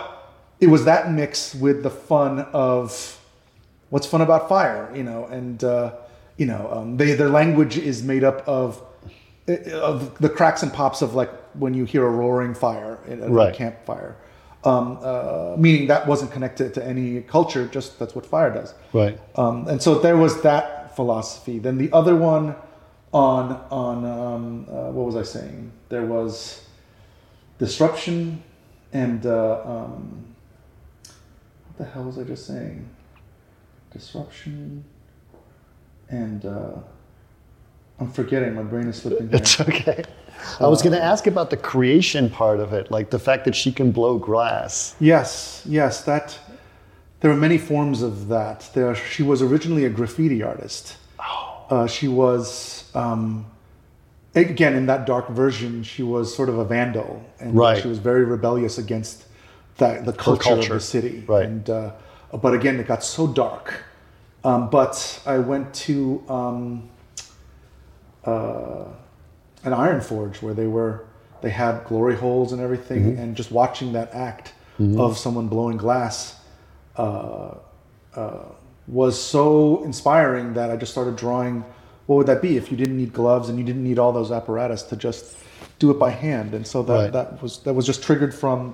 it 0.60 0.68
was 0.68 0.86
that 0.86 1.12
mix 1.12 1.54
with 1.54 1.84
the 1.84 1.92
fun 1.92 2.40
of 2.54 3.20
what's 3.92 4.08
fun 4.08 4.22
about 4.22 4.50
fire, 4.50 4.90
you 4.96 5.04
know, 5.04 5.26
and 5.26 5.64
uh, 5.64 5.92
you 6.40 6.46
know, 6.46 6.70
um, 6.72 6.96
they, 6.98 7.14
their 7.14 7.30
language 7.30 7.78
is 7.78 8.02
made 8.02 8.24
up 8.24 8.48
of 8.48 8.82
of 9.74 10.18
the 10.20 10.30
cracks 10.30 10.64
and 10.64 10.72
pops 10.72 11.02
of 11.02 11.14
like 11.16 11.32
when 11.54 11.74
you 11.74 11.84
hear 11.84 12.06
a 12.06 12.10
roaring 12.10 12.54
fire 12.54 12.98
in 13.08 13.22
a 13.22 13.28
Right. 13.30 13.54
campfire. 13.54 14.16
Um, 14.64 15.00
uh, 15.02 15.56
meaning 15.58 15.88
that 15.88 16.06
wasn't 16.08 16.32
connected 16.32 16.74
to 16.76 16.86
any 16.86 17.22
culture, 17.22 17.66
just 17.68 17.98
that's 18.00 18.14
what 18.16 18.26
fire 18.26 18.52
does. 18.54 18.74
Right. 18.94 19.20
Um, 19.36 19.68
and 19.68 19.82
so 19.82 20.00
there 20.00 20.18
was 20.18 20.42
that 20.44 20.96
philosophy. 20.96 21.60
Then 21.60 21.78
the 21.78 21.92
other 21.92 22.16
one 22.16 22.56
on 23.12 23.52
on 23.72 24.06
um, 24.06 24.66
uh, 24.70 24.92
what 24.92 25.06
was 25.08 25.16
I 25.16 25.24
saying? 25.24 25.72
There 25.90 26.06
was 26.06 26.64
disruption 27.58 28.44
and 28.94 29.26
uh, 29.26 29.62
um, 29.66 30.26
what 31.68 31.78
the 31.78 31.86
hell 31.92 32.04
was 32.04 32.18
I 32.18 32.24
just 32.24 32.46
saying? 32.48 32.88
Disruption 33.92 34.84
and 36.10 36.46
uh, 36.46 36.72
I'm 38.00 38.12
forgetting. 38.12 38.56
My 38.56 38.64
brain 38.64 38.88
is 38.88 39.02
slipping. 39.02 39.30
Here. 39.30 39.38
It's 39.38 39.60
okay. 39.60 40.04
I 40.60 40.68
was 40.68 40.82
going 40.82 40.94
to 40.94 41.04
ask 41.04 41.28
about 41.28 41.50
the 41.50 41.58
creation 41.58 42.30
part 42.30 42.60
of 42.60 42.72
it, 42.74 42.90
like 42.92 43.10
the 43.10 43.20
fact 43.20 43.46
that 43.46 43.56
she 43.56 43.72
can 43.72 43.92
blow 43.92 44.18
glass. 44.18 44.96
Yes, 45.00 45.64
yes, 45.68 46.04
that 46.04 46.40
there 47.20 47.30
are 47.30 47.36
many 47.36 47.58
forms 47.58 48.02
of 48.02 48.30
that. 48.30 48.70
There, 48.74 48.96
she 48.96 49.22
was 49.24 49.42
originally 49.42 49.86
a 49.86 49.90
graffiti 49.90 50.42
artist. 50.42 50.96
Oh. 51.20 51.66
Uh, 51.70 51.88
she 51.88 52.08
was, 52.08 52.90
um, 52.96 53.46
again, 54.34 54.76
in 54.76 54.86
that 54.86 55.06
dark 55.06 55.30
version, 55.30 55.84
she 55.84 56.04
was 56.04 56.34
sort 56.34 56.48
of 56.48 56.58
a 56.58 56.64
vandal, 56.66 57.22
and 57.40 57.54
Right. 57.56 57.82
she 57.82 57.90
was 57.90 57.98
very 58.00 58.24
rebellious 58.24 58.78
against 58.78 59.26
that, 59.78 60.06
the 60.06 60.14
culture, 60.14 60.44
culture. 60.44 60.74
of 60.74 60.80
the 60.80 60.86
city. 60.86 61.26
Right. 61.28 61.46
And 61.46 61.70
uh, 61.70 61.92
but 62.42 62.54
again, 62.54 62.80
it 62.80 62.88
got 62.88 63.04
so 63.04 63.28
dark. 63.28 63.84
Um, 64.44 64.70
but 64.70 65.22
I 65.26 65.38
went 65.40 65.74
to 65.86 66.24
um, 66.30 66.90
uh, 68.26 68.86
an 69.64 69.74
iron 69.74 70.02
forge 70.02 70.42
where 70.42 70.54
they 70.54 70.68
were 70.68 71.06
they 71.42 71.50
had 71.50 71.84
glory 71.86 72.16
holes 72.16 72.52
and 72.52 72.62
everything 72.62 73.18
and 73.18 73.36
just 73.36 73.52
watching 73.52 73.94
that 73.94 74.14
act 74.14 74.54
of 74.98 75.18
someone 75.18 75.48
blowing 75.50 75.76
glass 75.76 76.40
uh, 76.98 77.56
uh, 78.16 78.44
was 78.88 79.22
so 79.22 79.84
inspiring 79.84 80.54
that 80.54 80.72
I 80.72 80.78
just 80.78 80.92
started 80.94 81.18
drawing 81.18 81.66
what 82.06 82.16
would 82.16 82.28
that 82.28 82.42
be 82.42 82.56
if 82.56 82.72
you 82.72 82.78
didn't 82.78 82.96
need 82.98 83.12
gloves 83.12 83.50
and 83.50 83.60
you 83.60 83.66
didn't 83.66 83.84
need 83.84 84.00
all 84.00 84.14
those 84.14 84.32
apparatus 84.32 84.84
to 84.84 84.96
just 84.96 85.38
do 85.80 85.92
it 85.92 86.00
by 86.00 86.12
hand 86.12 86.54
and 86.54 86.66
so 86.66 86.82
that 86.84 86.94
Right. 86.94 87.12
that 87.12 87.42
was 87.42 87.60
that 87.64 87.74
was 87.74 87.86
just 87.86 88.02
triggered 88.04 88.34
from 88.34 88.74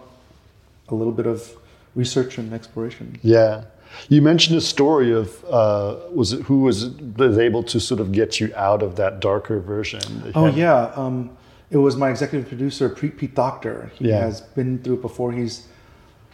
a 0.90 0.96
little 0.96 1.14
bit 1.14 1.26
of 1.26 1.52
research 1.96 2.38
and 2.38 2.54
exploration 2.54 3.18
Yeah. 3.24 3.64
You 4.10 4.22
mentioned 4.22 4.58
a 4.58 4.62
story 4.62 5.12
of 5.12 5.44
uh, 5.46 5.98
was 6.14 6.34
it 6.34 6.42
who 6.44 6.62
was 6.62 6.90
was 7.18 7.38
able 7.38 7.64
to 7.64 7.80
sort 7.80 8.00
of 8.00 8.12
get 8.12 8.40
you 8.40 8.52
out 8.56 8.82
of 8.84 8.96
that 8.96 9.20
darker 9.20 9.60
version? 9.60 10.02
that 10.24 10.36
Oh 10.36 10.46
had- 10.46 10.56
yeah, 10.56 10.92
um, 10.96 11.30
it 11.72 11.78
was 11.78 11.96
my 11.96 12.10
executive 12.10 12.48
producer 12.48 12.90
Pete, 12.90 13.18
Pete 13.18 13.36
Docter. 13.36 13.92
He 13.96 14.10
Yeah. 14.10 14.20
has 14.22 14.42
been 14.42 14.80
through 14.80 14.96
it 14.96 15.02
before. 15.02 15.32
He's, 15.32 15.68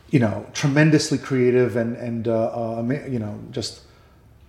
you 0.10 0.20
know, 0.20 0.46
tremendously 0.54 1.18
creative 1.18 1.76
and 1.76 1.96
and 1.98 2.28
uh, 2.28 2.34
uh, 2.80 2.84
you 3.10 3.20
know 3.20 3.40
just 3.52 3.82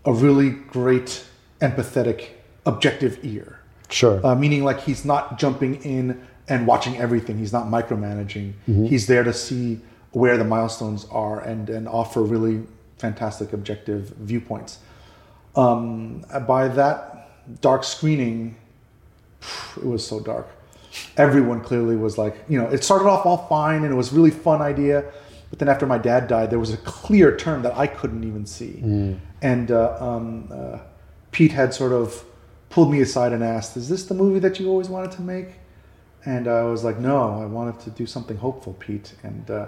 a 0.05 0.13
really 0.13 0.51
great 0.51 1.25
empathetic, 1.61 2.31
objective 2.67 3.19
ear. 3.23 3.61
Sure. 3.89 4.21
Uh, 4.27 4.35
meaning 4.35 4.65
like 4.65 4.81
he's 4.81 5.05
not 5.05 5.39
jumping 5.39 5.77
in 5.85 6.21
and 6.49 6.67
watching 6.67 6.97
everything. 6.97 7.39
He's 7.39 7.53
not 7.53 7.67
micromanaging. 7.67 8.55
He's 8.67 9.07
there 9.07 9.23
to 9.23 9.33
see 9.33 9.79
where 10.13 10.37
the 10.37 10.45
milestones 10.45 11.07
are 11.11 11.41
and 11.41 11.71
and 11.71 11.87
offer 11.87 12.21
really 12.23 12.63
fantastic 13.07 13.53
objective 13.53 14.03
viewpoints. 14.31 14.79
Um, 15.57 16.25
by 16.47 16.69
that 16.69 17.29
dark 17.61 17.83
screening, 17.85 18.57
it 19.77 19.85
was 19.85 20.07
so 20.07 20.21
dark. 20.21 20.49
Everyone 21.17 21.61
clearly 21.61 21.97
was 21.97 22.17
like, 22.17 22.35
you 22.49 22.59
know, 22.61 22.69
it 22.69 22.85
started 22.85 23.09
off 23.13 23.27
all 23.27 23.41
fine 23.49 23.83
and 23.85 23.93
it 23.93 23.97
was 23.97 24.13
a 24.13 24.15
really 24.15 24.31
fun 24.31 24.63
idea, 24.63 25.05
but 25.51 25.59
then 25.59 25.69
after 25.69 25.87
my 25.87 25.99
dad 25.99 26.29
died, 26.29 26.49
there 26.51 26.59
was 26.67 26.73
a 26.73 26.79
clear 26.79 27.37
turn 27.37 27.63
that 27.63 27.77
I 27.77 27.87
couldn't 27.87 28.25
even 28.25 28.47
see. 28.47 28.75
And 29.43 29.71
uh, 29.71 29.97
um, 30.09 30.49
uh, 30.51 30.79
Pete 31.33 31.53
had 31.53 31.75
sort 31.75 31.93
of 31.93 32.25
pulled 32.71 32.91
me 32.91 33.01
aside 33.03 33.33
and 33.33 33.43
asked, 33.43 33.77
"Is 33.77 33.89
this 33.89 34.05
the 34.11 34.15
movie 34.15 34.41
that 34.47 34.59
you 34.59 34.69
always 34.73 34.89
wanted 34.89 35.13
to 35.19 35.23
make?" 35.23 35.49
And 36.25 36.47
I 36.47 36.63
was 36.73 36.85
like, 36.85 36.99
"No, 36.99 37.17
I 37.43 37.47
wanted 37.47 37.77
to 37.81 37.91
do 37.91 38.07
something 38.07 38.39
hopeful, 38.39 38.73
Pete." 38.85 39.09
And 39.29 39.51
uh, 39.51 39.67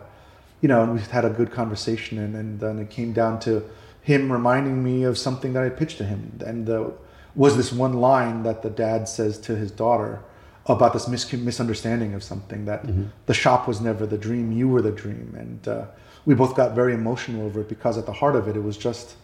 you 0.64 0.68
know, 0.68 0.82
and 0.82 0.94
we 0.94 1.00
had 1.00 1.26
a 1.26 1.28
good 1.28 1.52
conversation, 1.52 2.18
and, 2.18 2.34
and 2.34 2.58
then 2.58 2.78
it 2.78 2.88
came 2.88 3.12
down 3.12 3.38
to 3.38 3.62
him 4.00 4.32
reminding 4.32 4.82
me 4.82 5.02
of 5.02 5.18
something 5.18 5.52
that 5.52 5.62
I 5.62 5.68
pitched 5.68 5.98
to 5.98 6.04
him, 6.04 6.40
and 6.40 6.70
uh, 6.70 6.88
was 7.34 7.58
this 7.58 7.70
one 7.70 7.92
line 7.92 8.44
that 8.44 8.62
the 8.62 8.70
dad 8.70 9.06
says 9.06 9.36
to 9.40 9.56
his 9.56 9.70
daughter 9.70 10.22
about 10.64 10.94
this 10.94 11.06
mis- 11.06 11.30
misunderstanding 11.34 12.14
of 12.14 12.22
something 12.22 12.64
that 12.64 12.82
the 13.26 13.34
shop 13.34 13.68
was 13.68 13.82
never 13.82 14.06
the 14.06 14.16
dream, 14.16 14.52
you 14.52 14.66
were 14.66 14.80
the 14.80 14.90
dream, 14.90 15.34
and 15.36 15.68
uh, 15.68 15.84
we 16.24 16.34
both 16.34 16.56
got 16.56 16.74
very 16.74 16.94
emotional 16.94 17.44
over 17.44 17.60
it 17.60 17.68
because 17.68 17.98
at 17.98 18.06
the 18.06 18.14
heart 18.14 18.34
of 18.34 18.48
it, 18.48 18.56
it 18.56 18.64
was 18.64 18.78
just 18.78 19.16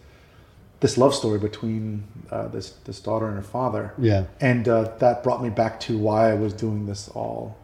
this 0.81 0.99
love 0.99 1.15
story 1.15 1.39
between 1.39 2.05
uh, 2.31 2.49
this 2.49 2.73
this 2.85 3.01
daughter 3.01 3.29
and 3.29 3.37
her 3.37 3.51
father. 3.59 3.95
Yeah. 3.97 4.25
and 4.43 4.69
uh, 4.69 4.93
that 4.99 5.23
brought 5.23 5.43
me 5.43 5.49
back 5.49 5.81
to 5.87 5.97
why 5.97 6.33
I 6.33 6.35
was 6.35 6.53
doing 6.53 6.85
this 6.85 7.09
all 7.09 7.57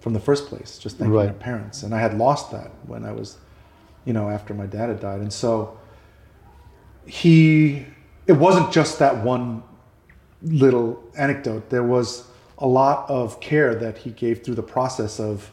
from 0.00 0.12
the 0.12 0.20
first 0.20 0.46
place, 0.46 0.78
just 0.78 0.96
thanking 0.98 1.14
Right. 1.14 1.26
my 1.26 1.32
parents, 1.32 1.82
and 1.82 1.94
I 1.94 2.00
had 2.00 2.16
lost 2.16 2.50
that 2.52 2.70
when 2.86 3.04
I 3.04 3.12
was, 3.12 3.36
you 4.04 4.12
know, 4.12 4.30
after 4.30 4.54
my 4.54 4.66
dad 4.66 4.88
had 4.88 5.00
died, 5.00 5.20
and 5.20 5.32
so 5.32 5.76
he, 7.06 7.86
it 8.26 8.32
wasn't 8.34 8.72
just 8.72 8.98
that 8.98 9.24
one 9.24 9.62
little 10.42 11.02
anecdote. 11.16 11.70
There 11.70 11.82
was 11.82 12.24
a 12.58 12.66
lot 12.66 13.08
of 13.08 13.40
care 13.40 13.74
that 13.74 13.98
he 13.98 14.10
gave 14.10 14.44
through 14.44 14.54
the 14.56 14.62
process 14.62 15.18
of 15.18 15.50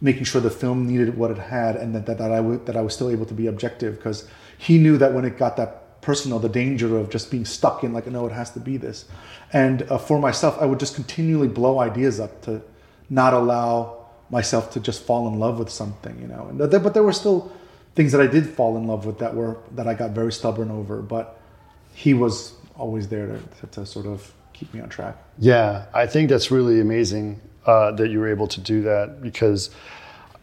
making 0.00 0.24
sure 0.24 0.40
the 0.40 0.50
film 0.50 0.86
needed 0.86 1.16
what 1.16 1.30
it 1.30 1.38
had, 1.38 1.76
and 1.76 1.94
that 1.94 2.06
that, 2.06 2.18
that 2.18 2.30
I 2.32 2.36
w- 2.36 2.60
that 2.64 2.76
I 2.76 2.80
was 2.80 2.94
still 2.94 3.10
able 3.10 3.26
to 3.26 3.34
be 3.34 3.46
objective 3.46 3.96
because 3.96 4.26
he 4.58 4.78
knew 4.78 4.96
that 4.98 5.12
when 5.12 5.24
it 5.24 5.36
got 5.38 5.56
that 5.56 6.00
personal, 6.00 6.38
the 6.38 6.48
danger 6.48 6.96
of 6.98 7.10
just 7.10 7.30
being 7.30 7.44
stuck 7.44 7.82
in 7.82 7.92
like, 7.92 8.06
no, 8.06 8.26
it 8.26 8.32
has 8.32 8.50
to 8.52 8.60
be 8.60 8.76
this. 8.76 9.06
And 9.52 9.82
uh, 9.90 9.98
for 9.98 10.18
myself, 10.20 10.56
I 10.60 10.66
would 10.66 10.78
just 10.80 10.94
continually 10.94 11.48
blow 11.48 11.80
ideas 11.80 12.20
up 12.20 12.42
to 12.42 12.62
not 13.08 13.32
allow 13.32 14.06
myself 14.30 14.72
to 14.72 14.80
just 14.80 15.02
fall 15.02 15.28
in 15.28 15.38
love 15.38 15.58
with 15.58 15.70
something, 15.70 16.20
you 16.20 16.26
know. 16.26 16.46
And 16.48 16.58
th- 16.58 16.82
but 16.82 16.94
there 16.94 17.02
were 17.02 17.12
still 17.12 17.52
things 17.94 18.12
that 18.12 18.20
I 18.20 18.26
did 18.26 18.46
fall 18.48 18.76
in 18.76 18.86
love 18.86 19.06
with 19.06 19.18
that 19.18 19.34
were 19.34 19.56
that 19.72 19.86
I 19.86 19.94
got 19.94 20.10
very 20.10 20.32
stubborn 20.32 20.70
over, 20.70 21.02
but 21.02 21.40
he 21.94 22.14
was 22.14 22.54
always 22.76 23.08
there 23.08 23.26
to, 23.26 23.38
to, 23.60 23.66
to 23.68 23.86
sort 23.86 24.06
of 24.06 24.32
keep 24.52 24.72
me 24.74 24.80
on 24.80 24.88
track. 24.88 25.16
Yeah, 25.38 25.86
I 25.94 26.06
think 26.06 26.28
that's 26.28 26.50
really 26.50 26.80
amazing 26.80 27.40
uh, 27.66 27.92
that 27.92 28.08
you 28.08 28.20
were 28.20 28.28
able 28.28 28.46
to 28.48 28.60
do 28.60 28.82
that 28.82 29.22
because 29.22 29.70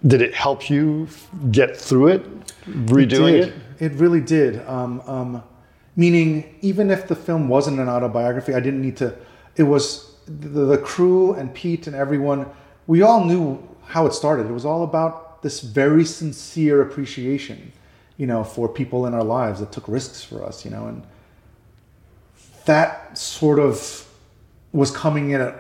did 0.05 0.22
it 0.22 0.34
help 0.34 0.70
you 0.70 1.07
get 1.51 1.78
through 1.78 2.07
it, 2.07 2.47
redoing 2.66 3.41
did. 3.41 3.47
it? 3.49 3.53
It 3.80 3.91
really 3.93 4.22
did. 4.22 4.66
Um, 4.68 5.01
um, 5.01 5.43
meaning, 5.95 6.55
even 6.61 6.91
if 6.91 7.07
the 7.07 7.16
film 7.16 7.47
wasn't 7.47 7.80
an 7.80 7.88
autobiography, 7.88 8.53
I 8.53 8.59
didn't 8.59 8.82
need 8.82 8.97
to. 8.97 9.16
It 9.55 9.64
was 9.64 10.12
the, 10.26 10.65
the 10.65 10.78
crew 10.78 11.34
and 11.34 11.53
Pete 11.53 11.88
and 11.88 11.95
everyone. 11.95 12.47
We 12.88 13.01
all 13.01 13.24
knew 13.24 13.67
how 13.86 14.05
it 14.05 14.13
started. 14.13 14.47
It 14.47 14.53
was 14.53 14.65
all 14.65 14.84
about 14.84 15.41
this 15.41 15.61
very 15.61 16.05
sincere 16.05 16.82
appreciation, 16.82 17.71
you 18.17 18.28
know, 18.28 18.43
for 18.43 18.67
people 18.67 19.05
in 19.05 19.13
our 19.13 19.24
lives 19.24 19.59
that 19.59 19.71
took 19.71 19.88
risks 19.88 20.24
for 20.24 20.43
us, 20.43 20.65
you 20.65 20.71
know, 20.71 20.88
and 20.88 21.03
that 22.65 23.17
sort 23.17 23.59
of 23.59 24.07
was 24.71 24.89
coming 24.91 25.32
in 25.32 25.41
at, 25.41 25.59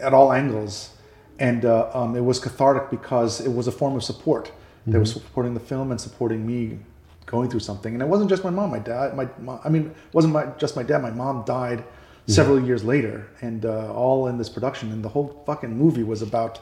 at 0.00 0.14
all 0.14 0.32
angles. 0.32 0.90
And 1.38 1.64
uh, 1.64 1.90
um, 1.94 2.16
it 2.16 2.24
was 2.24 2.40
cathartic 2.40 2.90
because 2.90 3.40
it 3.40 3.52
was 3.52 3.68
a 3.68 3.72
form 3.72 3.94
of 3.94 4.02
support. 4.02 4.50
They 4.86 4.98
were 4.98 5.04
supporting 5.04 5.52
the 5.52 5.60
film 5.60 5.90
and 5.90 6.00
supporting 6.00 6.46
me 6.46 6.78
going 7.26 7.50
through 7.50 7.60
something. 7.60 7.92
And 7.92 8.02
it 8.02 8.06
wasn't 8.06 8.30
just 8.30 8.42
my 8.42 8.48
mom, 8.48 8.70
my 8.70 8.78
dad, 8.78 9.14
my, 9.14 9.28
my 9.38 9.58
I 9.62 9.68
mean, 9.68 9.88
it 9.88 10.14
wasn't 10.14 10.32
my, 10.32 10.46
just 10.56 10.76
my 10.76 10.82
dad. 10.82 11.02
My 11.02 11.10
mom 11.10 11.44
died 11.44 11.84
several 12.28 12.62
years 12.62 12.84
later, 12.84 13.26
and 13.40 13.64
uh, 13.64 13.92
all 13.92 14.28
in 14.28 14.38
this 14.38 14.48
production. 14.48 14.92
And 14.92 15.02
the 15.02 15.08
whole 15.08 15.42
fucking 15.46 15.76
movie 15.76 16.02
was 16.02 16.22
about 16.22 16.60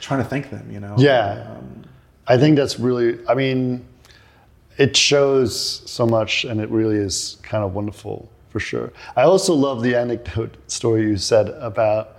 trying 0.00 0.22
to 0.22 0.28
thank 0.28 0.50
them, 0.50 0.70
you 0.70 0.80
know? 0.80 0.94
Yeah. 0.98 1.56
Um, 1.56 1.84
I 2.26 2.38
think 2.38 2.56
that's 2.56 2.78
really, 2.78 3.18
I 3.28 3.34
mean, 3.34 3.84
it 4.78 4.96
shows 4.96 5.82
so 5.90 6.06
much, 6.06 6.44
and 6.44 6.60
it 6.60 6.70
really 6.70 6.96
is 6.96 7.38
kind 7.42 7.64
of 7.64 7.74
wonderful 7.74 8.28
for 8.50 8.60
sure. 8.60 8.92
I 9.16 9.22
also 9.22 9.52
love 9.52 9.82
the 9.82 9.96
anecdote 9.96 10.56
story 10.70 11.02
you 11.02 11.16
said 11.16 11.48
about 11.48 12.18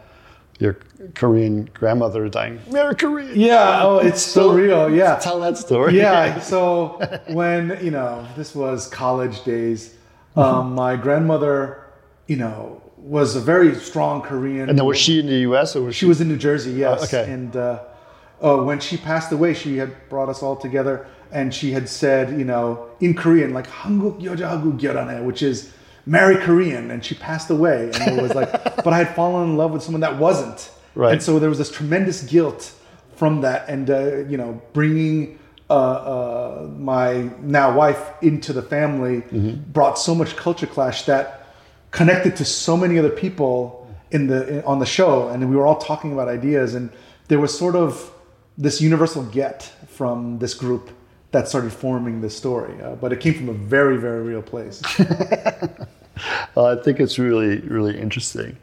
your 0.60 0.78
Korean 1.16 1.70
grandmother 1.74 2.28
dying. 2.30 2.62
marry 2.72 2.96
Korean. 2.96 3.38
Yeah, 3.40 3.84
oh, 3.84 4.00
it's 4.00 4.22
so, 4.22 4.54
real. 4.54 4.94
Yeah. 4.94 5.16
Tell 5.18 5.40
that 5.42 5.58
story. 5.58 5.98
Yeah. 5.98 6.40
So 6.42 7.00
when, 7.28 7.78
you 7.84 7.92
know, 7.92 8.26
this 8.36 8.56
was 8.56 8.88
college 8.88 9.44
days, 9.44 9.96
um, 10.36 10.76
my 10.76 10.96
grandmother, 10.96 11.85
you 12.27 12.37
know, 12.37 12.83
was 12.97 13.37
a 13.37 13.41
very 13.41 13.75
strong 13.75 14.23
Korean. 14.23 14.69
And 14.69 14.79
then 14.79 14.87
was 14.87 14.99
she 14.99 15.19
in 15.21 15.27
the 15.27 15.41
U.S. 15.51 15.75
or 15.75 15.83
was 15.83 15.95
she? 15.95 16.01
She 16.01 16.07
was 16.07 16.21
in 16.21 16.29
New 16.29 16.37
Jersey. 16.37 16.73
Yes. 16.73 17.01
Oh, 17.01 17.05
okay. 17.05 17.31
And 17.31 17.57
uh, 17.57 17.83
uh, 18.41 18.57
when 18.59 18.81
she 18.81 18.97
passed 18.97 19.33
away, 19.33 19.55
she 19.55 19.79
had 19.79 20.09
brought 20.09 20.29
us 20.29 20.43
all 20.43 20.57
together, 20.57 21.07
and 21.33 21.55
she 21.55 21.73
had 21.73 21.89
said, 21.89 22.39
you 22.39 22.45
know, 22.45 22.89
in 23.01 23.15
Korean, 23.15 23.53
like 23.53 23.69
"한국 23.69 24.21
여자하고 24.21 24.79
결혼해," 24.79 25.25
which 25.25 25.43
is 25.43 25.73
marry 26.07 26.37
Korean, 26.37 26.91
and 26.91 27.05
she 27.05 27.15
passed 27.15 27.51
away, 27.51 27.91
and 27.95 28.19
it 28.19 28.23
was 28.23 28.35
like, 28.35 28.51
but 28.85 28.93
I 28.93 28.99
had 28.99 29.15
fallen 29.15 29.51
in 29.51 29.57
love 29.57 29.71
with 29.73 29.83
someone 29.83 30.01
that 30.01 30.19
wasn't, 30.19 30.71
Right. 30.95 31.13
And 31.13 31.23
so 31.23 31.39
there 31.39 31.49
was 31.49 31.59
this 31.59 31.71
tremendous 31.71 32.23
guilt 32.23 32.73
from 33.15 33.43
that, 33.43 33.69
and 33.69 33.91
uh, 33.91 34.17
you 34.29 34.37
know, 34.37 34.61
bringing. 34.73 35.39
Uh, 35.69 35.73
uh, 35.73 36.69
my 36.79 37.31
now 37.43 37.73
wife 37.73 38.11
into 38.23 38.53
the 38.53 38.61
family 38.61 39.23
brought 39.73 39.97
so 39.97 40.17
much 40.17 40.35
culture 40.35 40.67
clash 40.67 41.05
that 41.05 41.44
connected 41.96 42.36
to 42.36 42.44
so 42.44 42.76
many 42.76 43.00
other 43.00 43.10
people 43.10 43.88
in 44.12 44.28
the 44.28 44.40
in, 44.48 44.64
on 44.66 44.80
the 44.80 44.86
show, 44.86 45.30
and 45.30 45.50
we 45.50 45.56
were 45.56 45.66
all 45.66 45.80
talking 45.80 46.12
about 46.12 46.28
ideas, 46.28 46.76
and 46.76 46.92
there 47.30 47.40
was 47.40 47.58
sort 47.58 47.76
of 47.76 48.12
this 48.58 48.82
universal 48.82 49.24
get 49.24 49.64
from 49.88 50.38
this 50.40 50.54
group 50.54 50.92
that 51.32 51.48
started 51.48 51.72
forming 51.72 52.22
this 52.22 52.36
story, 52.36 52.76
uh, 52.82 52.96
but 52.96 53.14
it 53.14 53.20
came 53.20 53.34
from 53.34 53.50
a 53.50 53.54
very 53.76 53.98
very 53.98 54.22
real 54.22 54.42
place. 54.42 54.82
Uh, 56.56 56.68
I 56.68 56.82
think 56.82 57.02
it's 57.02 57.20
really, 57.20 57.60
really 57.60 58.00
interesting. 58.00 58.56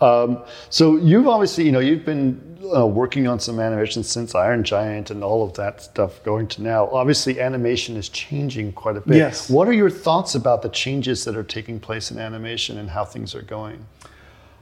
Um, 0.00 0.42
so 0.70 0.96
you've 0.96 1.26
obviously, 1.26 1.64
you 1.64 1.72
know, 1.72 1.80
you've 1.80 2.04
been 2.04 2.58
uh, 2.76 2.86
working 2.86 3.26
on 3.26 3.40
some 3.40 3.58
animation 3.58 4.04
since 4.04 4.34
Iron 4.34 4.62
Giant 4.62 5.10
and 5.10 5.24
all 5.24 5.42
of 5.44 5.54
that 5.54 5.82
stuff 5.82 6.22
going 6.22 6.46
to 6.48 6.62
now. 6.62 6.88
Obviously, 6.90 7.40
animation 7.40 7.96
is 7.96 8.08
changing 8.08 8.72
quite 8.72 8.96
a 8.96 9.00
bit. 9.00 9.16
Yes. 9.16 9.50
What 9.50 9.66
are 9.68 9.72
your 9.72 9.90
thoughts 9.90 10.34
about 10.34 10.62
the 10.62 10.68
changes 10.68 11.24
that 11.24 11.36
are 11.36 11.42
taking 11.42 11.80
place 11.80 12.10
in 12.10 12.18
animation 12.18 12.78
and 12.78 12.90
how 12.90 13.04
things 13.04 13.34
are 13.34 13.42
going? 13.42 13.84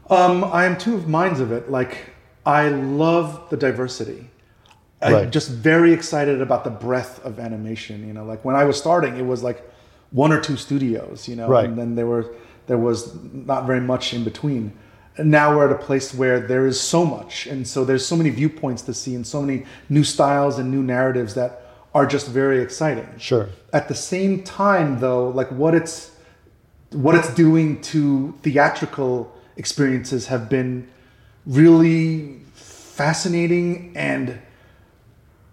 Um, 0.09 0.45
I 0.45 0.64
am 0.64 0.78
two 0.78 0.95
of 0.95 1.09
minds 1.09 1.41
of 1.41 1.53
it. 1.53 1.70
Like, 1.70 2.11
I 2.45 2.68
love 2.68 3.49
the 3.51 3.57
diversity. 3.57 4.30
I'm 5.03 5.12
Right. 5.12 5.30
just 5.30 5.51
very 5.51 5.93
excited 5.93 6.41
about 6.41 6.64
the 6.64 6.70
breadth 6.70 7.22
of 7.24 7.39
animation. 7.39 8.07
You 8.07 8.14
know, 8.14 8.24
like 8.24 8.45
when 8.45 8.57
I 8.57 8.64
was 8.64 8.78
starting, 8.78 9.16
it 9.16 9.26
was 9.26 9.43
like 9.43 9.62
one 10.12 10.32
or 10.32 10.41
two 10.41 10.57
studios. 10.57 11.28
You 11.28 11.37
know, 11.37 11.49
Right. 11.49 11.66
and 11.66 11.76
then 11.76 11.95
there 11.97 12.07
were 12.07 12.26
there 12.66 12.78
was 12.78 13.14
not 13.32 13.66
very 13.66 13.80
much 13.80 14.14
in 14.14 14.24
between. 14.24 14.72
Now 15.18 15.56
we're 15.56 15.66
at 15.66 15.72
a 15.72 15.82
place 15.84 16.12
where 16.14 16.40
there 16.40 16.66
is 16.66 16.78
so 16.80 17.04
much, 17.06 17.46
and 17.46 17.66
so 17.66 17.84
there's 17.84 18.04
so 18.06 18.16
many 18.16 18.30
viewpoints 18.30 18.82
to 18.82 18.94
see, 18.94 19.14
and 19.14 19.26
so 19.26 19.40
many 19.40 19.64
new 19.88 20.04
styles 20.04 20.58
and 20.58 20.70
new 20.70 20.82
narratives 20.82 21.34
that 21.34 21.62
are 21.94 22.04
just 22.06 22.28
very 22.28 22.60
exciting. 22.60 23.08
Sure. 23.18 23.48
At 23.72 23.88
the 23.88 23.94
same 23.94 24.42
time, 24.42 25.00
though, 25.00 25.28
like 25.30 25.50
what 25.50 25.74
it's 25.74 26.10
what 26.90 27.14
it's 27.14 27.32
doing 27.34 27.80
to 27.82 28.32
theatrical 28.42 29.32
experiences 29.56 30.26
have 30.26 30.48
been 30.48 30.86
really 31.46 32.38
fascinating 32.54 33.92
and 33.96 34.38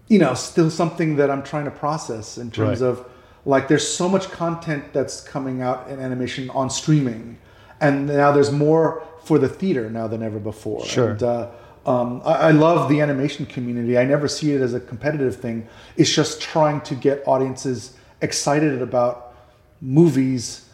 you 0.07 0.19
know 0.19 0.33
still 0.33 0.69
something 0.69 1.15
that 1.17 1.29
i'm 1.31 1.43
trying 1.43 1.65
to 1.65 1.71
process 1.71 2.37
in 2.37 2.49
terms 2.51 2.81
Right. 2.81 2.87
of 2.89 3.05
like 3.45 3.67
there's 3.67 3.87
so 3.87 4.07
much 4.07 4.29
content 4.29 4.93
that's 4.93 5.21
coming 5.21 5.61
out 5.61 5.89
in 5.89 5.99
animation 5.99 6.49
on 6.51 6.69
streaming 6.69 7.37
and 7.81 8.07
now 8.07 8.31
there's 8.31 8.51
more 8.51 9.03
for 9.23 9.39
the 9.39 9.49
theater 9.49 9.89
now 9.89 10.07
than 10.07 10.23
ever 10.23 10.39
before. 10.39 10.85
Sure. 10.85 11.11
and 11.11 11.23
uh, 11.23 11.49
um, 11.85 12.21
I, 12.25 12.33
I 12.33 12.51
love 12.51 12.89
the 12.89 13.01
animation 13.01 13.45
community. 13.45 13.97
I 13.97 14.05
never 14.05 14.27
see 14.27 14.53
it 14.53 14.61
as 14.61 14.73
a 14.73 14.79
competitive 14.79 15.35
thing. 15.35 15.67
It's 15.97 16.13
just 16.13 16.41
trying 16.41 16.81
to 16.81 16.95
get 16.95 17.23
audiences 17.27 17.97
excited 18.21 18.81
about 18.81 19.35
movies 19.81 20.69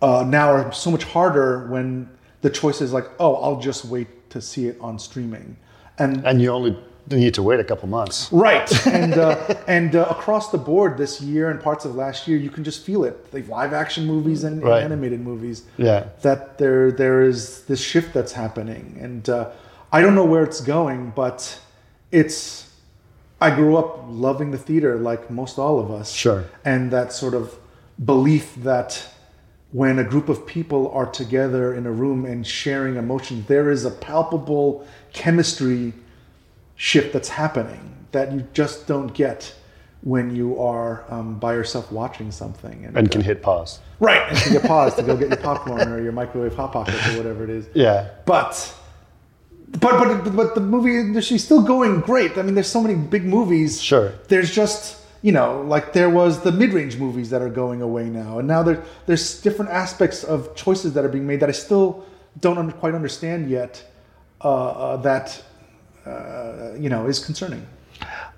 uh, 0.00 0.24
now 0.26 0.50
are 0.50 0.72
so 0.72 0.90
much 0.90 1.04
harder 1.04 1.66
when 1.68 2.08
the 2.42 2.50
choice 2.50 2.80
is 2.80 2.92
like, 2.92 3.06
oh, 3.18 3.36
I'll 3.36 3.60
just 3.60 3.84
wait 3.84 4.30
to 4.30 4.40
see 4.40 4.66
it 4.66 4.76
on 4.80 4.98
streaming, 4.98 5.56
and 5.98 6.24
And 6.26 6.42
you 6.42 6.50
only 6.50 6.76
need 7.10 7.34
to 7.34 7.42
wait 7.42 7.60
a 7.60 7.64
couple 7.64 7.88
months. 7.88 8.30
right, 8.32 8.86
and 8.86 9.14
uh, 9.14 9.54
and 9.66 9.96
uh, 9.96 10.06
across 10.10 10.50
the 10.50 10.58
board 10.58 10.96
this 10.96 11.20
year 11.20 11.50
and 11.50 11.60
parts 11.60 11.84
of 11.84 11.94
last 11.94 12.28
year, 12.28 12.38
you 12.38 12.50
can 12.50 12.64
just 12.64 12.84
feel 12.84 13.04
it. 13.04 13.32
Like 13.32 13.48
live 13.48 13.72
action 13.72 14.06
movies 14.06 14.44
and, 14.44 14.62
and 14.62 14.72
animated 14.72 15.20
movies. 15.20 15.64
Yeah. 15.76 16.08
that 16.22 16.58
there 16.58 16.92
there 16.92 17.22
is 17.22 17.64
this 17.64 17.82
shift 17.82 18.14
that's 18.14 18.32
happening, 18.32 18.96
and 19.00 19.28
uh, 19.28 19.50
I 19.90 20.00
don't 20.00 20.14
know 20.14 20.24
where 20.24 20.44
it's 20.44 20.60
going, 20.60 21.12
but 21.14 21.58
it's. 22.10 22.70
I 23.40 23.52
grew 23.52 23.76
up 23.76 24.04
loving 24.06 24.52
the 24.52 24.58
theater 24.58 24.96
like 24.98 25.28
most 25.28 25.58
all 25.58 25.80
of 25.80 25.90
us. 25.90 26.12
Sure. 26.12 26.44
And 26.64 26.92
that 26.92 27.12
sort 27.12 27.34
of 27.34 27.58
belief 28.04 28.54
that 28.58 29.04
when 29.72 29.98
a 29.98 30.04
group 30.04 30.28
of 30.28 30.46
people 30.46 30.90
are 30.92 31.06
together 31.06 31.74
in 31.74 31.86
a 31.86 31.90
room 31.90 32.24
and 32.24 32.46
sharing 32.46 32.96
emotions, 32.96 33.46
there 33.48 33.70
is 33.70 33.84
a 33.84 33.90
palpable 33.90 34.86
chemistry 35.12 35.92
shift 36.82 37.12
that's 37.12 37.28
happening 37.28 37.80
that 38.10 38.32
you 38.32 38.44
just 38.52 38.88
don't 38.88 39.14
get 39.14 39.54
when 40.00 40.34
you 40.34 40.58
are 40.58 41.04
um, 41.14 41.38
by 41.38 41.54
yourself 41.54 41.92
watching 41.92 42.32
something. 42.32 42.90
And 42.96 43.08
can 43.08 43.20
hit 43.20 43.40
pause. 43.40 43.78
right, 44.00 44.28
and 44.28 44.36
can 44.36 44.52
get 44.54 44.64
paused 44.74 44.96
to 44.96 45.04
go 45.04 45.16
get 45.16 45.28
your 45.28 45.36
popcorn 45.36 45.88
or 45.92 46.02
your 46.02 46.10
microwave 46.10 46.56
hot 46.56 46.72
pockets 46.72 47.08
or 47.10 47.18
whatever 47.18 47.44
it 47.44 47.50
is. 47.50 47.68
Yeah. 47.72 48.08
But 48.26 48.74
but 49.78 50.24
but 50.24 50.34
but 50.34 50.54
the 50.56 50.60
movie 50.60 50.98
industry's 50.98 51.44
still 51.44 51.62
going 51.62 52.00
great. 52.00 52.36
I 52.36 52.42
mean, 52.42 52.56
there's 52.56 52.72
so 52.78 52.82
many 52.82 52.96
big 52.96 53.26
movies. 53.26 53.80
Sure. 53.80 54.12
There's 54.26 54.52
just 54.52 54.98
you 55.22 55.30
know, 55.30 55.62
like 55.62 55.92
there 55.92 56.10
was 56.10 56.40
the 56.40 56.50
mid-range 56.50 56.96
movies 56.96 57.30
that 57.30 57.42
are 57.42 57.48
going 57.48 57.80
away 57.80 58.06
now, 58.06 58.40
and 58.40 58.48
now 58.48 58.64
there 58.64 58.82
there's 59.06 59.40
different 59.40 59.70
aspects 59.70 60.24
of 60.24 60.56
choices 60.56 60.94
that 60.94 61.04
are 61.04 61.08
being 61.16 61.28
made 61.28 61.38
that 61.38 61.48
I 61.48 61.52
still 61.52 62.04
don't 62.40 62.58
under, 62.58 62.72
quite 62.72 62.96
understand 62.96 63.48
yet. 63.48 63.84
Uh, 64.44 64.48
uh, 64.48 64.96
that 64.96 65.40
uh, 66.06 66.72
you 66.78 66.88
know 66.88 67.06
is 67.06 67.18
concerning. 67.24 67.66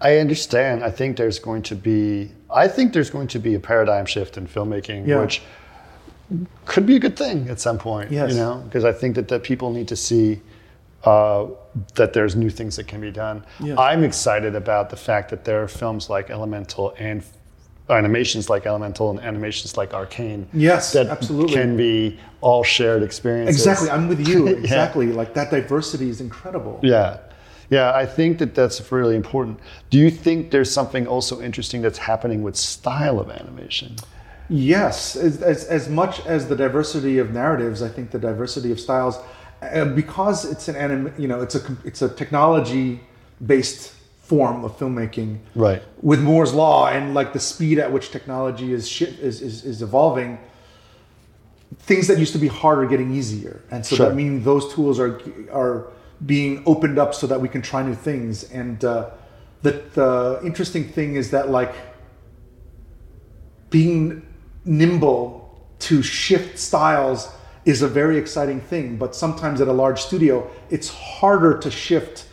I 0.00 0.18
understand. 0.18 0.84
I 0.84 0.90
think 0.90 1.16
there's 1.16 1.38
going 1.38 1.62
to 1.62 1.74
be. 1.74 2.30
I 2.50 2.68
think 2.68 2.92
there's 2.92 3.10
going 3.10 3.28
to 3.28 3.38
be 3.38 3.54
a 3.54 3.60
paradigm 3.60 4.06
shift 4.06 4.36
in 4.36 4.46
filmmaking, 4.46 5.06
Yeah. 5.06 5.20
which 5.20 5.42
could 6.64 6.86
be 6.86 6.96
a 6.96 6.98
good 6.98 7.16
thing 7.16 7.48
at 7.48 7.60
some 7.60 7.78
point. 7.78 8.10
Yes. 8.10 8.32
You 8.32 8.36
know, 8.38 8.62
because 8.64 8.84
I 8.84 8.92
think 8.92 9.14
that, 9.16 9.28
that 9.28 9.42
people 9.42 9.70
need 9.72 9.88
to 9.88 9.96
see 9.96 10.40
uh, 11.04 11.46
that 11.94 12.12
there's 12.12 12.34
new 12.34 12.50
things 12.50 12.76
that 12.76 12.86
can 12.86 13.00
be 13.00 13.10
done. 13.10 13.44
Yeah. 13.60 13.78
I'm 13.78 14.04
excited 14.04 14.54
about 14.54 14.90
the 14.90 14.96
fact 14.96 15.30
that 15.30 15.44
there 15.44 15.62
are 15.62 15.68
films 15.68 16.08
like 16.08 16.30
Elemental 16.30 16.94
and 16.98 17.22
animations 17.90 18.48
like 18.48 18.64
Elemental 18.66 19.10
and 19.10 19.20
animations 19.20 19.76
like 19.76 19.92
Arcane. 19.92 20.48
Yes, 20.54 20.92
that 20.94 21.08
absolutely. 21.08 21.54
can 21.54 21.76
be 21.76 22.18
all 22.40 22.64
shared 22.64 23.02
experiences. 23.02 23.56
Exactly, 23.56 23.90
I'm 23.90 24.08
with 24.08 24.26
you. 24.26 24.48
Yeah. 24.48 24.56
Exactly, 24.56 25.06
like 25.12 25.34
that 25.34 25.50
diversity 25.50 26.08
is 26.08 26.20
incredible. 26.20 26.80
Yeah. 26.82 27.18
Yeah, 27.74 27.92
I 28.04 28.06
think 28.06 28.38
that 28.38 28.54
that's 28.54 28.78
really 28.92 29.16
important. 29.16 29.58
Do 29.90 29.98
you 29.98 30.10
think 30.24 30.50
there's 30.54 30.70
something 30.70 31.04
also 31.14 31.34
interesting 31.48 31.82
that's 31.82 31.98
happening 31.98 32.40
with 32.46 32.56
style 32.56 33.18
of 33.18 33.28
animation? 33.30 33.96
Yes, 34.48 35.16
as, 35.16 35.42
as, 35.42 35.64
as 35.78 35.88
much 35.88 36.14
as 36.26 36.40
the 36.48 36.56
diversity 36.66 37.18
of 37.18 37.32
narratives, 37.32 37.82
I 37.82 37.88
think 37.88 38.10
the 38.10 38.18
diversity 38.30 38.70
of 38.70 38.78
styles, 38.78 39.18
uh, 39.62 39.86
because 39.86 40.38
it's 40.52 40.68
an 40.68 40.76
anim, 40.76 41.12
you 41.18 41.28
know, 41.30 41.40
it's 41.40 41.56
a 41.60 41.62
it's 41.84 42.02
a 42.02 42.08
technology 42.22 43.00
based 43.44 43.92
form 44.30 44.64
of 44.66 44.70
filmmaking. 44.78 45.38
Right. 45.54 45.82
With 46.10 46.20
Moore's 46.28 46.54
law 46.54 46.88
and 46.88 47.14
like 47.14 47.32
the 47.32 47.40
speed 47.40 47.78
at 47.84 47.90
which 47.90 48.10
technology 48.10 48.72
is 48.72 48.88
shi 48.88 49.06
is, 49.06 49.40
is 49.40 49.64
is 49.64 49.82
evolving, 49.82 50.38
things 51.88 52.06
that 52.08 52.18
used 52.18 52.34
to 52.34 52.42
be 52.46 52.48
hard 52.48 52.78
are 52.82 52.86
getting 52.94 53.10
easier, 53.20 53.62
and 53.72 53.84
so 53.84 53.96
Sure. 53.96 54.06
that 54.06 54.14
means 54.14 54.44
those 54.44 54.64
tools 54.74 55.00
are 55.00 55.12
are 55.62 55.88
being 56.24 56.62
opened 56.66 56.98
up 56.98 57.14
so 57.14 57.26
that 57.26 57.40
we 57.40 57.48
can 57.48 57.62
try 57.62 57.82
new 57.82 57.94
things. 57.94 58.50
And 58.50 58.84
uh, 58.84 59.10
the 59.62 59.82
the 59.94 60.40
interesting 60.44 60.84
thing 60.88 61.16
is 61.16 61.30
that 61.30 61.50
like 61.50 61.74
being 63.70 64.26
nimble 64.64 65.40
to 65.80 66.02
shift 66.02 66.58
styles 66.58 67.28
is 67.64 67.82
a 67.82 67.88
very 67.88 68.18
exciting 68.18 68.60
thing. 68.60 68.96
But 68.96 69.14
sometimes 69.14 69.60
at 69.60 69.68
a 69.68 69.72
large 69.72 70.00
studio, 70.00 70.48
it's 70.70 70.88
harder 70.88 71.58
to 71.58 71.70
shift 71.70 72.26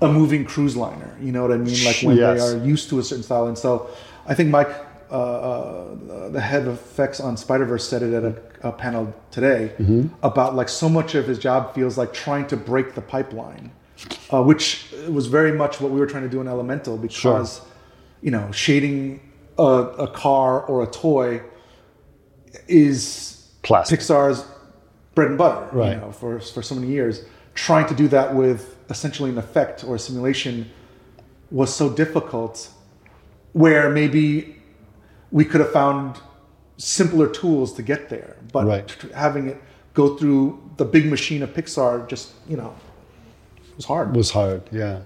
a 0.00 0.08
moving 0.08 0.44
cruise 0.44 0.76
liner. 0.76 1.16
You 1.20 1.32
know 1.32 1.42
what 1.42 1.52
I 1.52 1.56
mean? 1.56 1.84
Like 1.84 2.00
when 2.02 2.16
Yes. 2.16 2.40
they 2.40 2.58
are 2.58 2.64
used 2.64 2.88
to 2.90 2.98
a 2.98 3.02
certain 3.02 3.24
style. 3.24 3.46
And 3.46 3.58
so 3.58 3.88
I 4.26 4.34
think 4.34 4.50
Mike, 4.50 4.70
uh, 5.10 5.14
uh, 5.14 6.28
the 6.30 6.40
head 6.40 6.66
of 6.66 6.74
effects 6.74 7.20
on 7.20 7.36
Spider 7.36 7.64
Verse, 7.64 7.88
said 7.88 8.02
it 8.02 8.12
at 8.14 8.24
a, 8.24 8.68
a 8.68 8.72
panel 8.72 9.14
today 9.30 9.72
about 10.22 10.54
like 10.54 10.68
so 10.68 10.88
much 10.88 11.14
of 11.14 11.26
his 11.26 11.38
job 11.38 11.74
feels 11.74 11.96
like 11.96 12.12
trying 12.12 12.46
to 12.48 12.56
break 12.56 12.94
the 12.94 13.00
pipeline, 13.00 13.70
uh, 14.30 14.42
which 14.42 14.92
was 15.08 15.26
very 15.26 15.52
much 15.52 15.80
what 15.80 15.90
we 15.90 15.98
were 16.00 16.06
trying 16.06 16.24
to 16.24 16.28
do 16.28 16.40
in 16.40 16.48
Elemental 16.48 16.96
because 16.98 17.60
you 18.22 18.30
know 18.30 18.50
shading 18.52 19.20
a, 19.58 19.62
a 19.62 20.08
car 20.08 20.62
or 20.62 20.82
a 20.82 20.86
toy 20.86 21.40
is 22.66 23.34
Plastic. 23.62 24.00
Pixar's 24.00 24.44
bread 25.14 25.28
and 25.28 25.38
butter, 25.38 25.68
Right. 25.72 25.94
you 25.94 26.00
know, 26.00 26.12
for 26.12 26.40
for 26.40 26.62
so 26.62 26.74
many 26.74 26.88
years. 26.88 27.24
Trying 27.54 27.86
to 27.88 27.94
do 27.94 28.06
that 28.08 28.34
with 28.34 28.76
essentially 28.88 29.30
an 29.30 29.38
effect 29.38 29.82
or 29.84 29.96
a 29.96 29.98
simulation 29.98 30.70
was 31.50 31.74
so 31.74 31.90
difficult. 31.90 32.70
Where 33.52 33.90
maybe 33.90 34.56
we 35.30 35.44
could 35.44 35.60
have 35.60 35.72
found 35.72 36.16
simpler 36.76 37.28
tools 37.28 37.72
to 37.74 37.82
get 37.82 38.08
there, 38.08 38.36
but 38.52 38.66
Right. 38.66 38.96
having 39.14 39.48
it 39.48 39.60
go 39.94 40.16
through 40.16 40.58
the 40.76 40.84
big 40.84 41.06
machine 41.10 41.42
of 41.42 41.50
Pixar 41.52 42.06
just 42.08 42.32
you 42.48 42.56
know 42.56 42.72
was 43.76 43.84
hard. 43.84 44.14
was 44.14 44.30
hard 44.30 44.62
yeah 44.70 45.00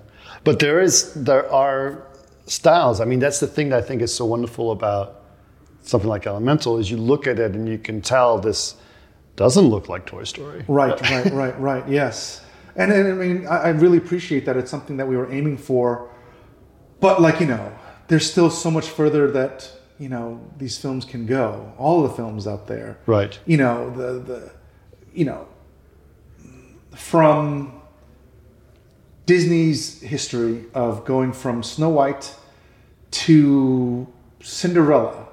but 0.44 0.58
there 0.58 0.80
is 0.82 1.14
there 1.14 1.50
are 1.50 2.06
styles 2.46 3.00
i 3.00 3.04
mean 3.06 3.18
that's 3.18 3.40
the 3.40 3.46
thing 3.46 3.70
that 3.70 3.78
i 3.78 3.86
think 3.86 4.02
is 4.02 4.14
so 4.14 4.24
wonderful 4.26 4.70
about 4.70 5.22
something 5.82 6.10
like 6.10 6.26
elemental 6.26 6.78
is 6.78 6.90
you 6.90 6.98
look 6.98 7.26
at 7.26 7.38
it 7.38 7.52
and 7.54 7.66
you 7.68 7.78
can 7.78 8.02
tell 8.02 8.38
this 8.38 8.76
doesn't 9.36 9.64
look 9.74 9.88
like 9.88 10.04
toy 10.04 10.24
story 10.24 10.62
Right, 10.68 11.00
right, 11.10 11.32
right, 11.32 11.58
right. 11.60 11.88
Yes, 11.88 12.44
and, 12.76 12.92
and 12.92 13.08
I 13.08 13.12
mean, 13.14 13.46
I, 13.46 13.56
I 13.56 13.68
really 13.70 13.96
appreciate 13.98 14.44
that 14.44 14.56
it's 14.58 14.70
something 14.70 14.96
that 14.98 15.08
we 15.08 15.16
were 15.16 15.30
aiming 15.32 15.56
for, 15.56 16.10
but 17.00 17.20
like 17.22 17.40
you 17.40 17.46
know, 17.46 17.72
there's 18.08 18.30
still 18.30 18.50
so 18.50 18.70
much 18.70 18.88
further 18.88 19.30
that 19.32 19.70
you 20.02 20.08
know 20.08 20.40
these 20.58 20.76
films 20.76 21.04
can 21.04 21.26
go. 21.26 21.72
All 21.78 22.02
the 22.02 22.08
films 22.08 22.46
out 22.48 22.66
there, 22.66 22.98
right 23.06 23.38
you 23.46 23.56
know, 23.56 23.88
the 23.90 24.18
the, 24.18 24.50
you 25.14 25.24
know, 25.24 25.46
from 26.96 27.80
Disney's 29.26 30.00
history 30.00 30.64
of 30.74 31.04
going 31.04 31.32
from 31.32 31.62
Snow 31.62 31.88
White 31.88 32.34
to 33.12 34.08
Cinderella, 34.40 35.28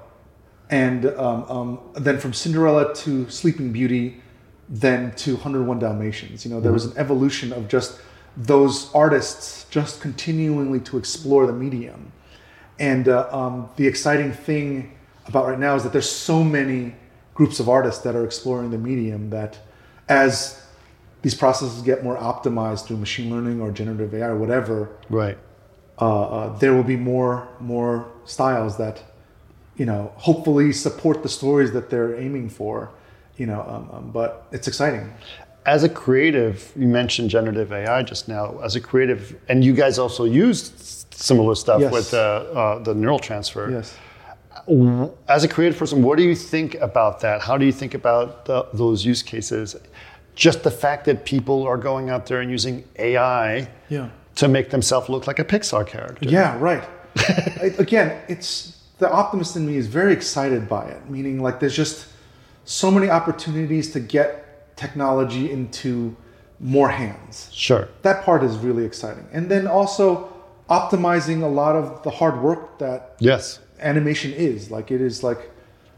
and 0.70 1.06
um, 1.06 1.42
um, 1.50 1.80
then 1.94 2.20
from 2.20 2.32
Cinderella 2.32 2.94
to 2.94 3.28
Sleeping 3.28 3.72
Beauty, 3.72 4.22
then 4.68 5.10
to 5.16 5.34
101 5.34 5.80
Dalmatians. 5.80 6.44
You 6.44 6.52
know, 6.52 6.60
there 6.60 6.72
was 6.72 6.84
an 6.84 6.96
evolution 6.96 7.52
of 7.52 7.66
just 7.66 7.98
those 8.36 8.94
artists 8.94 9.66
just 9.70 10.00
continually 10.00 10.78
to 10.80 10.96
explore 10.96 11.48
the 11.48 11.52
medium. 11.52 12.12
And 12.80 13.08
uh, 13.08 13.28
um, 13.30 13.68
the 13.76 13.86
exciting 13.86 14.32
thing 14.32 14.96
about 15.26 15.46
right 15.46 15.58
now 15.58 15.76
is 15.76 15.82
that 15.84 15.92
there's 15.92 16.10
so 16.10 16.42
many 16.42 16.94
groups 17.34 17.60
of 17.60 17.68
artists 17.68 18.02
that 18.02 18.16
are 18.16 18.24
exploring 18.24 18.70
the 18.70 18.78
medium 18.78 19.30
that 19.30 19.58
as 20.08 20.60
these 21.22 21.34
processes 21.34 21.82
get 21.82 22.02
more 22.02 22.16
optimized 22.16 22.86
through 22.86 22.96
machine 22.96 23.30
learning 23.30 23.60
or 23.60 23.70
generative 23.70 24.14
AI 24.14 24.28
or 24.28 24.36
whatever, 24.36 24.88
right. 25.10 25.36
uh, 26.00 26.22
uh, 26.22 26.58
there 26.58 26.74
will 26.74 26.82
be 26.82 26.96
more 26.96 27.46
more 27.60 28.10
styles 28.24 28.78
that 28.78 29.02
you 29.76 29.84
know 29.84 30.12
hopefully 30.16 30.72
support 30.72 31.22
the 31.22 31.28
stories 31.28 31.72
that 31.72 31.90
they're 31.90 32.14
aiming 32.16 32.48
for 32.48 32.90
you 33.36 33.46
know 33.46 33.60
um, 33.62 33.90
um, 33.92 34.10
but 34.10 34.46
it's 34.52 34.66
exciting 34.66 35.12
as 35.66 35.84
a 35.84 35.88
creative 35.88 36.72
you 36.76 36.86
mentioned 36.86 37.28
generative 37.30 37.72
ai 37.72 38.02
just 38.02 38.28
now 38.28 38.58
as 38.62 38.76
a 38.76 38.80
creative 38.80 39.36
and 39.48 39.62
you 39.64 39.74
guys 39.74 39.98
also 39.98 40.24
used 40.24 40.78
similar 41.14 41.54
stuff 41.54 41.80
Yes. 41.80 41.92
with 41.92 42.14
uh, 42.14 42.18
uh, 42.18 42.78
the 42.82 42.94
neural 42.94 43.18
transfer 43.18 43.70
yes 43.70 43.96
as 45.28 45.42
a 45.42 45.48
creative 45.48 45.78
person, 45.78 46.02
what 46.02 46.16
do 46.18 46.22
you 46.24 46.34
think 46.34 46.74
about 46.76 47.20
that? 47.20 47.40
How 47.40 47.56
do 47.56 47.64
you 47.64 47.72
think 47.72 47.94
about 47.94 48.44
the, 48.44 48.66
those 48.72 49.04
use 49.04 49.22
cases? 49.22 49.74
Just 50.34 50.62
the 50.62 50.70
fact 50.70 51.06
that 51.06 51.24
people 51.24 51.64
are 51.66 51.76
going 51.76 52.10
out 52.10 52.26
there 52.26 52.40
and 52.40 52.50
using 52.50 52.84
AI 52.98 53.68
yeah 53.88 54.10
to 54.36 54.48
make 54.48 54.70
themselves 54.70 55.08
look 55.08 55.26
like 55.26 55.38
a 55.38 55.44
Pixar 55.44 55.86
character. 55.86 56.28
yeah 56.28 56.56
right 56.58 56.84
again 57.78 58.20
it's 58.28 58.78
the 58.98 59.10
optimist 59.10 59.56
in 59.56 59.66
me 59.66 59.76
is 59.76 59.86
very 59.86 60.12
excited 60.12 60.68
by 60.68 60.84
it 60.86 61.08
meaning 61.10 61.42
like 61.42 61.58
there's 61.58 61.74
just 61.76 62.06
so 62.64 62.90
many 62.90 63.10
opportunities 63.10 63.90
to 63.92 63.98
get 64.00 64.49
technology 64.84 65.44
into 65.56 66.16
more 66.58 66.88
hands 67.02 67.48
Sure. 67.52 67.84
that 68.02 68.24
part 68.24 68.42
is 68.48 68.56
really 68.66 68.84
exciting 68.90 69.26
and 69.32 69.48
then 69.52 69.66
also 69.66 70.04
optimizing 70.68 71.42
a 71.42 71.52
lot 71.62 71.74
of 71.80 71.84
the 72.06 72.10
hard 72.20 72.36
work 72.42 72.78
that 72.78 72.98
Yes. 73.18 73.58
animation 73.80 74.30
is. 74.32 74.70
Like 74.70 74.90
it 74.96 75.00
is 75.00 75.22
like, 75.28 75.40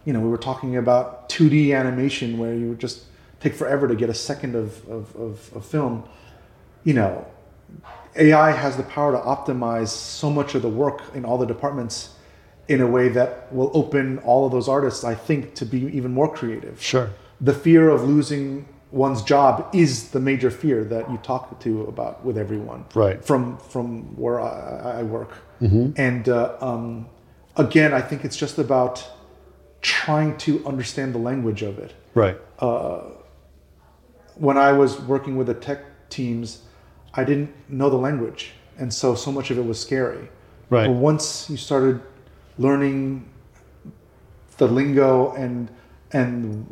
you 0.07 0.13
know, 0.15 0.21
we 0.27 0.31
were 0.35 0.45
talking 0.51 0.77
about 0.77 1.29
2D 1.29 1.75
animation 1.83 2.39
where 2.41 2.55
you 2.55 2.67
would 2.71 2.79
just 2.81 2.99
take 3.41 3.55
forever 3.55 3.85
to 3.87 3.95
get 4.03 4.09
a 4.09 4.15
second 4.31 4.55
of, 4.63 4.69
of, 4.89 5.15
of, 5.17 5.33
of 5.57 5.65
film. 5.65 6.05
You 6.85 6.95
know, 6.95 7.27
AI 8.17 8.51
has 8.65 8.77
the 8.77 8.83
power 8.97 9.13
to 9.13 9.19
optimize 9.19 9.89
so 9.89 10.31
much 10.31 10.55
of 10.55 10.63
the 10.63 10.69
work 10.85 10.99
in 11.15 11.25
all 11.25 11.39
the 11.39 11.47
departments 11.55 11.97
in 12.69 12.81
a 12.81 12.87
way 12.87 13.09
that 13.19 13.53
will 13.53 13.71
open 13.75 14.19
all 14.21 14.47
of 14.47 14.53
those 14.53 14.69
artists, 14.69 15.05
I 15.05 15.15
think, 15.29 15.55
to 15.57 15.65
be 15.67 15.81
even 15.99 16.13
more 16.13 16.33
creative. 16.33 16.81
Sure. 16.81 17.11
The 17.41 17.53
fear 17.67 17.91
of 17.91 18.03
losing 18.15 18.67
one's 18.93 19.23
job 19.23 19.69
is 19.75 20.11
the 20.11 20.21
major 20.21 20.51
fear 20.51 20.85
that 20.85 21.11
you 21.11 21.17
talk 21.19 21.59
to 21.61 21.83
about 21.85 22.25
with 22.25 22.37
everyone 22.39 22.85
Right. 22.95 23.25
from 23.25 23.57
from 23.59 24.15
where 24.17 24.41
I, 24.41 25.01
I 25.01 25.03
work. 25.03 25.31
And 25.97 26.29
uh, 26.29 26.57
um, 26.61 27.07
again, 27.57 27.93
I 27.95 28.01
think 28.01 28.25
it's 28.25 28.37
just 28.37 28.59
about 28.59 29.09
trying 29.81 30.37
to 30.39 30.65
understand 30.67 31.15
the 31.15 31.19
language 31.21 31.63
of 31.63 31.79
it. 31.79 31.95
Right. 32.15 32.37
When 34.35 34.57
I 34.57 34.73
was 34.73 35.01
working 35.01 35.37
with 35.37 35.47
the 35.47 35.55
tech 35.55 35.81
teams, 36.09 36.63
I 37.15 37.23
didn't 37.25 37.51
know 37.69 37.91
the 37.91 37.97
language, 37.97 38.53
and 38.79 38.93
so 38.93 39.15
so 39.15 39.31
much 39.31 39.51
of 39.51 39.59
it 39.59 39.65
was 39.65 39.79
scary. 39.79 40.29
Right. 40.71 40.87
But 40.89 40.95
once 40.97 41.49
you 41.51 41.57
started 41.57 42.01
learning 42.59 43.29
the 44.57 44.67
lingo 44.67 45.33
and 45.35 45.69
and 46.13 46.67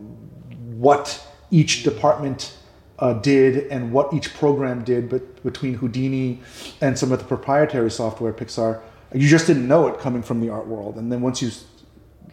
what 0.79 1.07
each 1.51 1.83
department 1.83 2.57
uh, 2.99 3.15
did 3.15 3.67
and 3.69 3.93
what 3.93 4.13
each 4.13 4.35
program 4.35 4.85
did, 4.85 5.09
but 5.09 5.43
between 5.43 5.75
Houdini 5.75 6.41
and 6.81 6.99
some 6.99 7.13
of 7.13 7.19
the 7.19 7.25
proprietary 7.25 7.91
software 7.91 8.33
Pixar, 8.33 8.81
you 9.15 9.27
just 9.27 9.47
didn't 9.47 9.67
know 9.67 9.89
it 9.89 9.99
coming 9.99 10.23
from 10.23 10.41
the 10.41 10.51
art 10.51 10.67
world. 10.67 10.97
And 10.97 11.11
then 11.11 11.21
once 11.21 11.43
you 11.43 11.51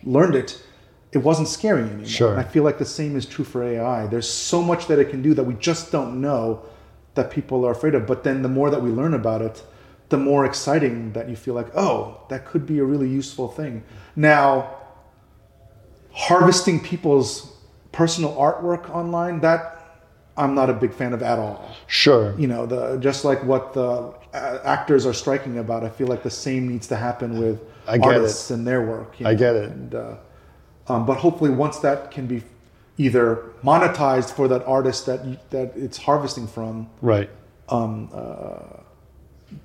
learned 0.03 0.35
it, 0.35 0.61
it 1.13 1.19
wasn't 1.19 1.47
scary 1.47 1.83
anymore. 1.83 2.05
Sure. 2.05 2.31
And 2.31 2.39
I 2.39 2.43
feel 2.43 2.63
like 2.63 2.77
the 2.77 2.85
same 2.85 3.15
is 3.15 3.25
true 3.25 3.45
for 3.45 3.63
AI. 3.63 4.07
There's 4.07 4.29
so 4.29 4.61
much 4.61 4.87
that 4.87 4.99
it 4.99 5.09
can 5.09 5.21
do 5.21 5.33
that 5.33 5.43
we 5.43 5.53
just 5.55 5.91
don't 5.91 6.19
know 6.19 6.65
that 7.15 7.31
people 7.31 7.65
are 7.65 7.71
afraid 7.71 7.95
of. 7.95 8.05
But 8.05 8.23
then 8.23 8.41
the 8.41 8.49
more 8.49 8.69
that 8.69 8.81
we 8.81 8.89
learn 8.89 9.13
about 9.13 9.41
it, 9.41 9.63
the 10.09 10.17
more 10.17 10.45
exciting 10.45 11.13
that 11.13 11.29
you 11.29 11.35
feel 11.35 11.53
like, 11.53 11.75
oh, 11.75 12.21
that 12.29 12.45
could 12.45 12.65
be 12.65 12.79
a 12.79 12.83
really 12.83 13.09
useful 13.09 13.47
thing. 13.47 13.83
Now, 14.15 14.75
harvesting 16.11 16.79
people's 16.81 17.56
personal 17.91 18.33
artwork 18.35 18.89
online, 18.89 19.39
that 19.41 19.77
I'm 20.37 20.53
not 20.53 20.69
a 20.69 20.73
big 20.73 20.93
fan 20.93 21.13
of 21.13 21.23
at 21.23 21.39
all. 21.39 21.75
Sure. 21.87 22.37
You 22.37 22.47
know, 22.47 22.65
the 22.65 22.97
just 22.97 23.25
like 23.25 23.43
what 23.43 23.73
the 23.73 24.13
uh, 24.33 24.59
actors 24.63 25.05
are 25.05 25.13
striking 25.13 25.57
about, 25.57 25.83
I 25.83 25.89
feel 25.89 26.07
like 26.07 26.23
the 26.23 26.29
same 26.29 26.67
needs 26.67 26.87
to 26.87 26.95
happen 26.95 27.39
with 27.39 27.61
I 27.87 27.97
get 27.97 28.07
artists 28.07 28.51
and 28.51 28.65
their 28.67 28.85
work. 28.85 29.19
you 29.19 29.27
I 29.27 29.33
get 29.33 29.55
it. 29.55 29.71
And, 29.71 29.95
uh, 29.95 30.15
um, 30.87 31.05
but 31.05 31.17
hopefully, 31.17 31.49
once 31.49 31.79
that 31.79 32.11
can 32.11 32.27
be 32.27 32.43
either 32.97 33.51
monetized 33.63 34.31
for 34.31 34.47
that 34.47 34.63
artist 34.65 35.05
that 35.07 35.49
that 35.49 35.73
it's 35.75 35.97
harvesting 35.97 36.47
from, 36.47 36.89
Right. 37.01 37.29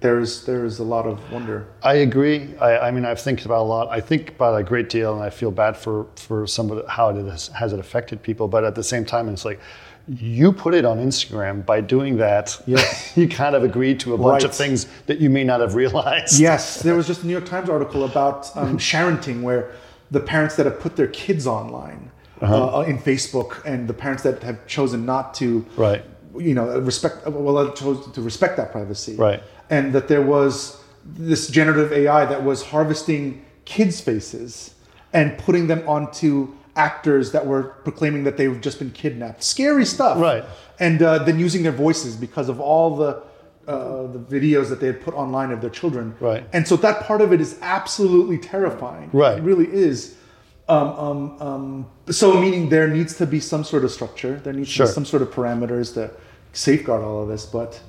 There's 0.01 0.45
there's 0.45 0.79
a 0.79 0.85
lot 0.85 1.07
of 1.07 1.19
wonder. 1.33 1.67
I 1.83 1.95
agree. 1.95 2.55
I, 2.61 2.79
I 2.89 2.91
mean, 2.91 3.05
I've 3.05 3.21
think 3.21 3.45
about 3.45 3.63
a 3.63 3.69
lot. 3.69 3.89
I 3.91 4.01
think 4.01 4.31
about 4.31 4.57
a 4.59 4.63
great 4.63 4.89
deal, 4.89 5.15
and 5.15 5.23
I 5.23 5.31
feel 5.31 5.51
bad 5.51 5.77
for 5.77 6.07
for 6.17 6.47
some 6.47 6.71
of 6.71 6.77
the, 6.79 6.89
how 6.89 7.09
it 7.11 7.17
has, 7.25 7.49
has 7.49 7.73
it 7.73 7.81
affected 7.81 8.23
people. 8.23 8.47
But 8.49 8.65
at 8.65 8.75
the 8.75 8.83
same 8.85 9.05
time, 9.05 9.29
it's 9.29 9.45
like 9.45 9.61
you 10.09 10.53
put 10.53 10.75
it 10.75 10.85
on 10.85 10.99
Instagram. 10.99 11.65
By 11.67 11.81
doing 11.81 12.17
that, 12.19 12.61
Yes. 12.67 13.13
you 13.17 13.29
kind 13.29 13.55
of 13.55 13.65
agreed 13.65 13.99
to 14.01 14.15
a 14.15 14.19
bunch 14.19 14.45
of 14.45 14.55
things 14.55 14.87
that 15.07 15.19
you 15.21 15.31
may 15.31 15.45
not 15.45 15.61
have 15.61 15.75
realized. 15.75 16.41
Yes, 16.41 16.83
there 16.83 16.95
was 16.95 17.07
just 17.07 17.23
a 17.23 17.27
New 17.27 17.33
York 17.33 17.47
Times 17.47 17.69
article 17.69 18.05
about 18.05 18.57
um, 18.57 18.79
parenting, 18.79 19.43
where 19.43 19.71
the 20.11 20.21
parents 20.21 20.55
that 20.57 20.67
have 20.67 20.79
put 20.81 20.95
their 20.97 21.09
kids 21.09 21.47
online 21.47 22.11
Uh-huh. 22.41 22.79
uh 22.79 22.91
in 22.93 22.99
Facebook, 22.99 23.51
and 23.65 23.89
the 23.89 23.95
parents 23.95 24.23
that 24.25 24.43
have 24.43 24.59
chosen 24.67 25.05
not 25.07 25.35
to, 25.35 25.65
Right. 25.77 26.03
you 26.37 26.55
know, 26.55 26.65
respect 26.81 27.27
well, 27.27 27.73
chose 27.73 28.11
to 28.13 28.21
respect 28.23 28.57
that 28.57 28.71
privacy, 28.73 29.15
Right. 29.17 29.43
And 29.73 29.95
that 29.95 30.07
there 30.07 30.21
was 30.21 30.79
this 31.03 31.49
generative 31.49 31.93
AI 31.93 32.27
that 32.27 32.45
was 32.45 32.63
harvesting 32.63 33.43
kids' 33.65 34.01
faces 34.01 34.75
and 35.15 35.37
putting 35.39 35.67
them 35.67 35.83
onto 35.89 36.55
actors 36.77 37.33
that 37.33 37.47
were 37.47 37.63
proclaiming 37.85 38.25
that 38.25 38.37
they've 38.37 38.61
just 38.61 38.79
been 38.79 38.91
kidnapped. 38.91 39.43
Scary 39.43 39.85
stuff, 39.85 40.19
Right. 40.19 40.45
And 40.79 41.03
uh, 41.03 41.25
then 41.25 41.39
using 41.39 41.63
their 41.63 41.73
voices 41.73 42.17
because 42.17 42.49
of 42.49 42.61
all 42.61 42.97
the 42.97 43.23
uh, 43.67 44.09
the 44.09 44.19
videos 44.19 44.69
that 44.69 44.81
they 44.81 44.89
had 44.89 45.01
put 45.01 45.15
online 45.15 45.53
of 45.53 45.61
their 45.61 45.71
children, 45.71 46.17
Right. 46.21 46.45
And 46.53 46.67
so 46.67 46.77
that 46.79 47.05
part 47.05 47.21
of 47.21 47.33
it 47.33 47.41
is 47.41 47.59
absolutely 47.63 48.37
terrifying, 48.37 49.09
Right. 49.13 49.39
It 49.39 49.43
really 49.43 49.69
is. 49.73 50.17
Um, 50.69 50.89
um, 50.89 51.43
um, 51.43 51.91
so 52.11 52.39
meaning 52.41 52.69
there 52.69 52.89
needs 52.89 53.17
to 53.19 53.27
be 53.27 53.41
some 53.41 53.65
sort 53.65 53.85
of 53.85 53.91
structure, 53.91 54.41
there 54.45 54.53
needs 54.53 54.75
to 54.75 54.83
be 54.83 54.89
some 54.89 55.05
sort 55.05 55.23
of 55.23 55.31
parameters 55.31 55.95
to 55.95 56.11
safeguard 56.53 57.03
all 57.03 57.23
of 57.23 57.29
this, 57.29 57.47
but 57.47 57.81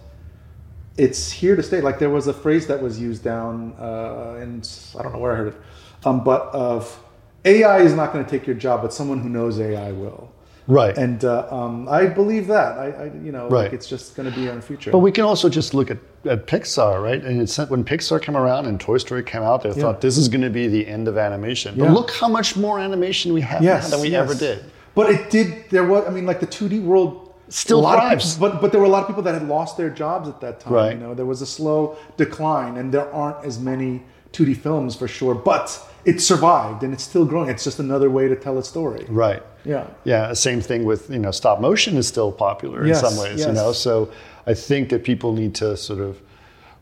it's 0.98 1.32
here 1.32 1.56
to 1.56 1.64
stay. 1.64 1.82
Like 1.82 2.00
there 2.00 2.10
was 2.10 2.28
a 2.28 2.34
phrase 2.34 2.68
that 2.68 2.82
was 2.82 3.00
used 3.00 3.24
down, 3.24 3.74
uh, 3.80 4.38
and 4.40 4.68
I 4.98 5.04
don't 5.04 5.14
know 5.14 5.20
where 5.20 5.34
I 5.34 5.36
heard 5.36 5.48
it, 5.50 5.62
Um, 6.06 6.24
but 6.24 6.42
of 6.54 7.00
AI 7.46 7.80
is 7.80 7.94
not 7.94 8.14
going 8.14 8.24
to 8.24 8.30
take 8.30 8.46
your 8.46 8.56
job, 8.56 8.82
but 8.82 8.94
someone 8.94 9.20
who 9.20 9.30
knows 9.30 9.60
AI 9.60 9.92
will. 9.92 10.32
Right. 10.66 10.98
And 10.98 11.26
uh, 11.26 11.48
um, 11.52 11.90
I 11.90 12.06
believe 12.06 12.48
that. 12.48 12.78
I, 12.78 12.86
I 12.86 13.06
you 13.24 13.34
know, 13.34 13.50
Right. 13.50 13.64
like 13.64 13.74
it's 13.74 13.88
just 13.88 14.16
going 14.16 14.30
to 14.32 14.36
be 14.36 14.48
in 14.48 14.56
the 14.56 14.62
future. 14.62 14.92
But 14.92 15.00
we 15.00 15.12
can 15.12 15.26
also 15.26 15.50
just 15.50 15.74
look 15.74 15.92
at, 15.92 15.98
at 16.26 16.48
Pixar, 16.48 17.04
right? 17.04 17.22
And 17.22 17.42
it's 17.42 17.58
when 17.58 17.84
Pixar 17.84 18.22
came 18.22 18.38
around 18.38 18.68
and 18.68 18.80
Toy 18.80 18.98
Story 18.98 19.24
came 19.24 19.42
out, 19.44 19.64
they 19.64 19.74
thought 19.74 20.00
this 20.00 20.18
is 20.18 20.30
going 20.30 20.42
to 20.42 20.50
be 20.50 20.68
the 20.70 20.88
end 20.88 21.10
of 21.10 21.18
animation. 21.18 21.76
But 21.78 21.86
Yeah. 21.86 21.92
look 21.92 22.12
how 22.12 22.30
much 22.30 22.56
more 22.56 22.80
animation 22.80 23.34
we 23.34 23.42
have 23.42 23.62
yes, 23.62 23.84
now 23.90 23.98
than 23.98 24.02
we 24.04 24.10
yes. 24.12 24.22
ever 24.30 24.40
did. 24.40 24.64
But 24.96 25.10
it 25.10 25.30
did. 25.30 25.70
There 25.70 25.84
was. 25.86 26.06
I 26.08 26.12
mean, 26.12 26.26
like 26.26 26.40
the 26.40 26.48
2D 26.48 26.82
world 26.84 27.23
Still 27.56 27.80
a 27.80 27.82
lot 27.82 27.98
of 27.98 28.04
thrives. 28.04 28.34
people- 28.34 28.50
but 28.50 28.62
but 28.62 28.72
there 28.72 28.80
were 28.82 28.88
a 28.88 28.90
lot 28.90 29.02
of 29.04 29.08
people 29.08 29.24
that 29.24 29.34
had 29.40 29.48
lost 29.48 29.78
their 29.78 29.90
jobs 29.90 30.28
at 30.28 30.40
that 30.42 30.60
time. 30.60 30.74
Right. 30.74 30.94
You 30.96 31.00
know, 31.04 31.14
there 31.14 31.26
was 31.34 31.42
a 31.42 31.46
slow 31.46 31.96
decline, 32.18 32.78
and 32.78 32.92
there 32.92 33.08
aren't 33.14 33.46
as 33.46 33.60
many 33.60 34.02
2D 34.32 34.56
films 34.56 34.96
for 34.96 35.08
sure. 35.08 35.36
But 35.36 35.68
it 36.06 36.20
survived, 36.20 36.82
and 36.84 36.94
it's 36.94 37.04
still 37.04 37.26
growing. 37.26 37.50
It's 37.50 37.64
just 37.64 37.80
another 37.80 38.10
way 38.10 38.28
to 38.28 38.36
tell 38.36 38.58
a 38.58 38.64
story. 38.64 39.06
Right. 39.08 39.44
Yeah. 39.66 39.86
Yeah. 40.04 40.34
Same 40.34 40.62
thing 40.62 40.84
with 40.84 41.10
you 41.10 41.20
know 41.20 41.32
stop 41.32 41.62
motion 41.62 41.96
is 41.98 42.08
still 42.08 42.32
popular 42.32 42.86
Yes, 42.88 43.04
in 43.04 43.10
some 43.10 43.16
ways. 43.24 43.46
You 43.46 43.54
know, 43.54 43.72
so 43.72 44.10
I 44.48 44.54
think 44.56 44.90
that 44.90 45.04
people 45.04 45.32
need 45.34 45.54
to 45.56 45.78
sort 45.78 46.00
of 46.00 46.20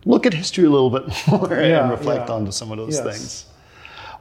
look 0.06 0.26
at 0.26 0.34
history 0.34 0.66
a 0.66 0.70
little 0.70 0.90
bit 0.90 1.04
more 1.28 1.50
Yeah, 1.52 1.82
and 1.84 1.92
reflect 1.92 2.30
yeah. 2.30 2.36
onto 2.36 2.52
some 2.52 2.72
of 2.72 2.78
those 2.78 2.96
Yes. 2.96 3.04
things. 3.10 3.46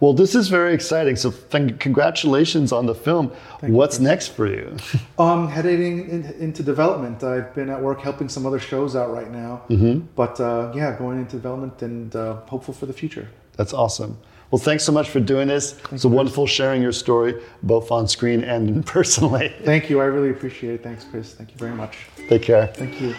Well, 0.00 0.14
this 0.14 0.34
is 0.34 0.48
very 0.48 0.72
exciting. 0.72 1.16
So, 1.16 1.30
thank, 1.30 1.78
congratulations 1.78 2.72
on 2.72 2.86
the 2.86 2.94
film. 2.94 3.28
What's 3.60 3.98
next 4.00 4.28
for 4.28 4.46
you? 4.46 4.76
Um, 5.18 5.48
heading 5.48 6.08
in, 6.08 6.24
into 6.38 6.62
development. 6.62 7.22
I've 7.22 7.54
been 7.54 7.68
at 7.68 7.80
work 7.82 8.00
helping 8.00 8.30
some 8.30 8.46
other 8.46 8.58
shows 8.58 8.96
out 8.96 9.12
right 9.12 9.30
now. 9.30 9.62
Mm-hmm. 9.68 10.06
But 10.16 10.40
uh, 10.40 10.72
yeah, 10.74 10.96
going 10.96 11.18
into 11.18 11.36
development 11.36 11.82
and 11.82 12.16
uh, 12.16 12.36
hopeful 12.46 12.72
for 12.72 12.86
the 12.86 12.92
future. 12.94 13.28
That's 13.56 13.74
awesome. 13.74 14.16
Well, 14.50 14.58
thanks 14.58 14.82
so 14.82 14.92
much 14.92 15.10
for 15.10 15.20
doing 15.20 15.46
this. 15.48 15.78
it's 15.92 16.04
wonderful 16.04 16.46
sharing 16.46 16.80
your 16.80 16.92
story, 16.92 17.34
both 17.62 17.90
on 17.90 18.08
screen 18.08 18.42
and 18.42 18.84
personally. 18.96 19.54
Thank 19.62 19.90
you. 19.90 20.00
I 20.00 20.04
really 20.04 20.30
appreciate 20.30 20.74
it. 20.74 20.82
Thanks, 20.82 21.04
Chris. 21.04 21.34
Thank 21.34 21.50
you 21.50 21.56
very 21.58 21.74
much. 21.74 21.98
Take 22.28 22.42
care. 22.42 22.68
Thank 22.68 23.00
you. 23.00 23.14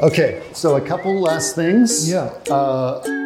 Okay, 0.00 0.42
so 0.52 0.76
a 0.76 0.80
couple 0.80 1.20
last 1.20 1.54
things. 1.54 2.10
Yeah. 2.10 2.24
Uh, 2.50 3.25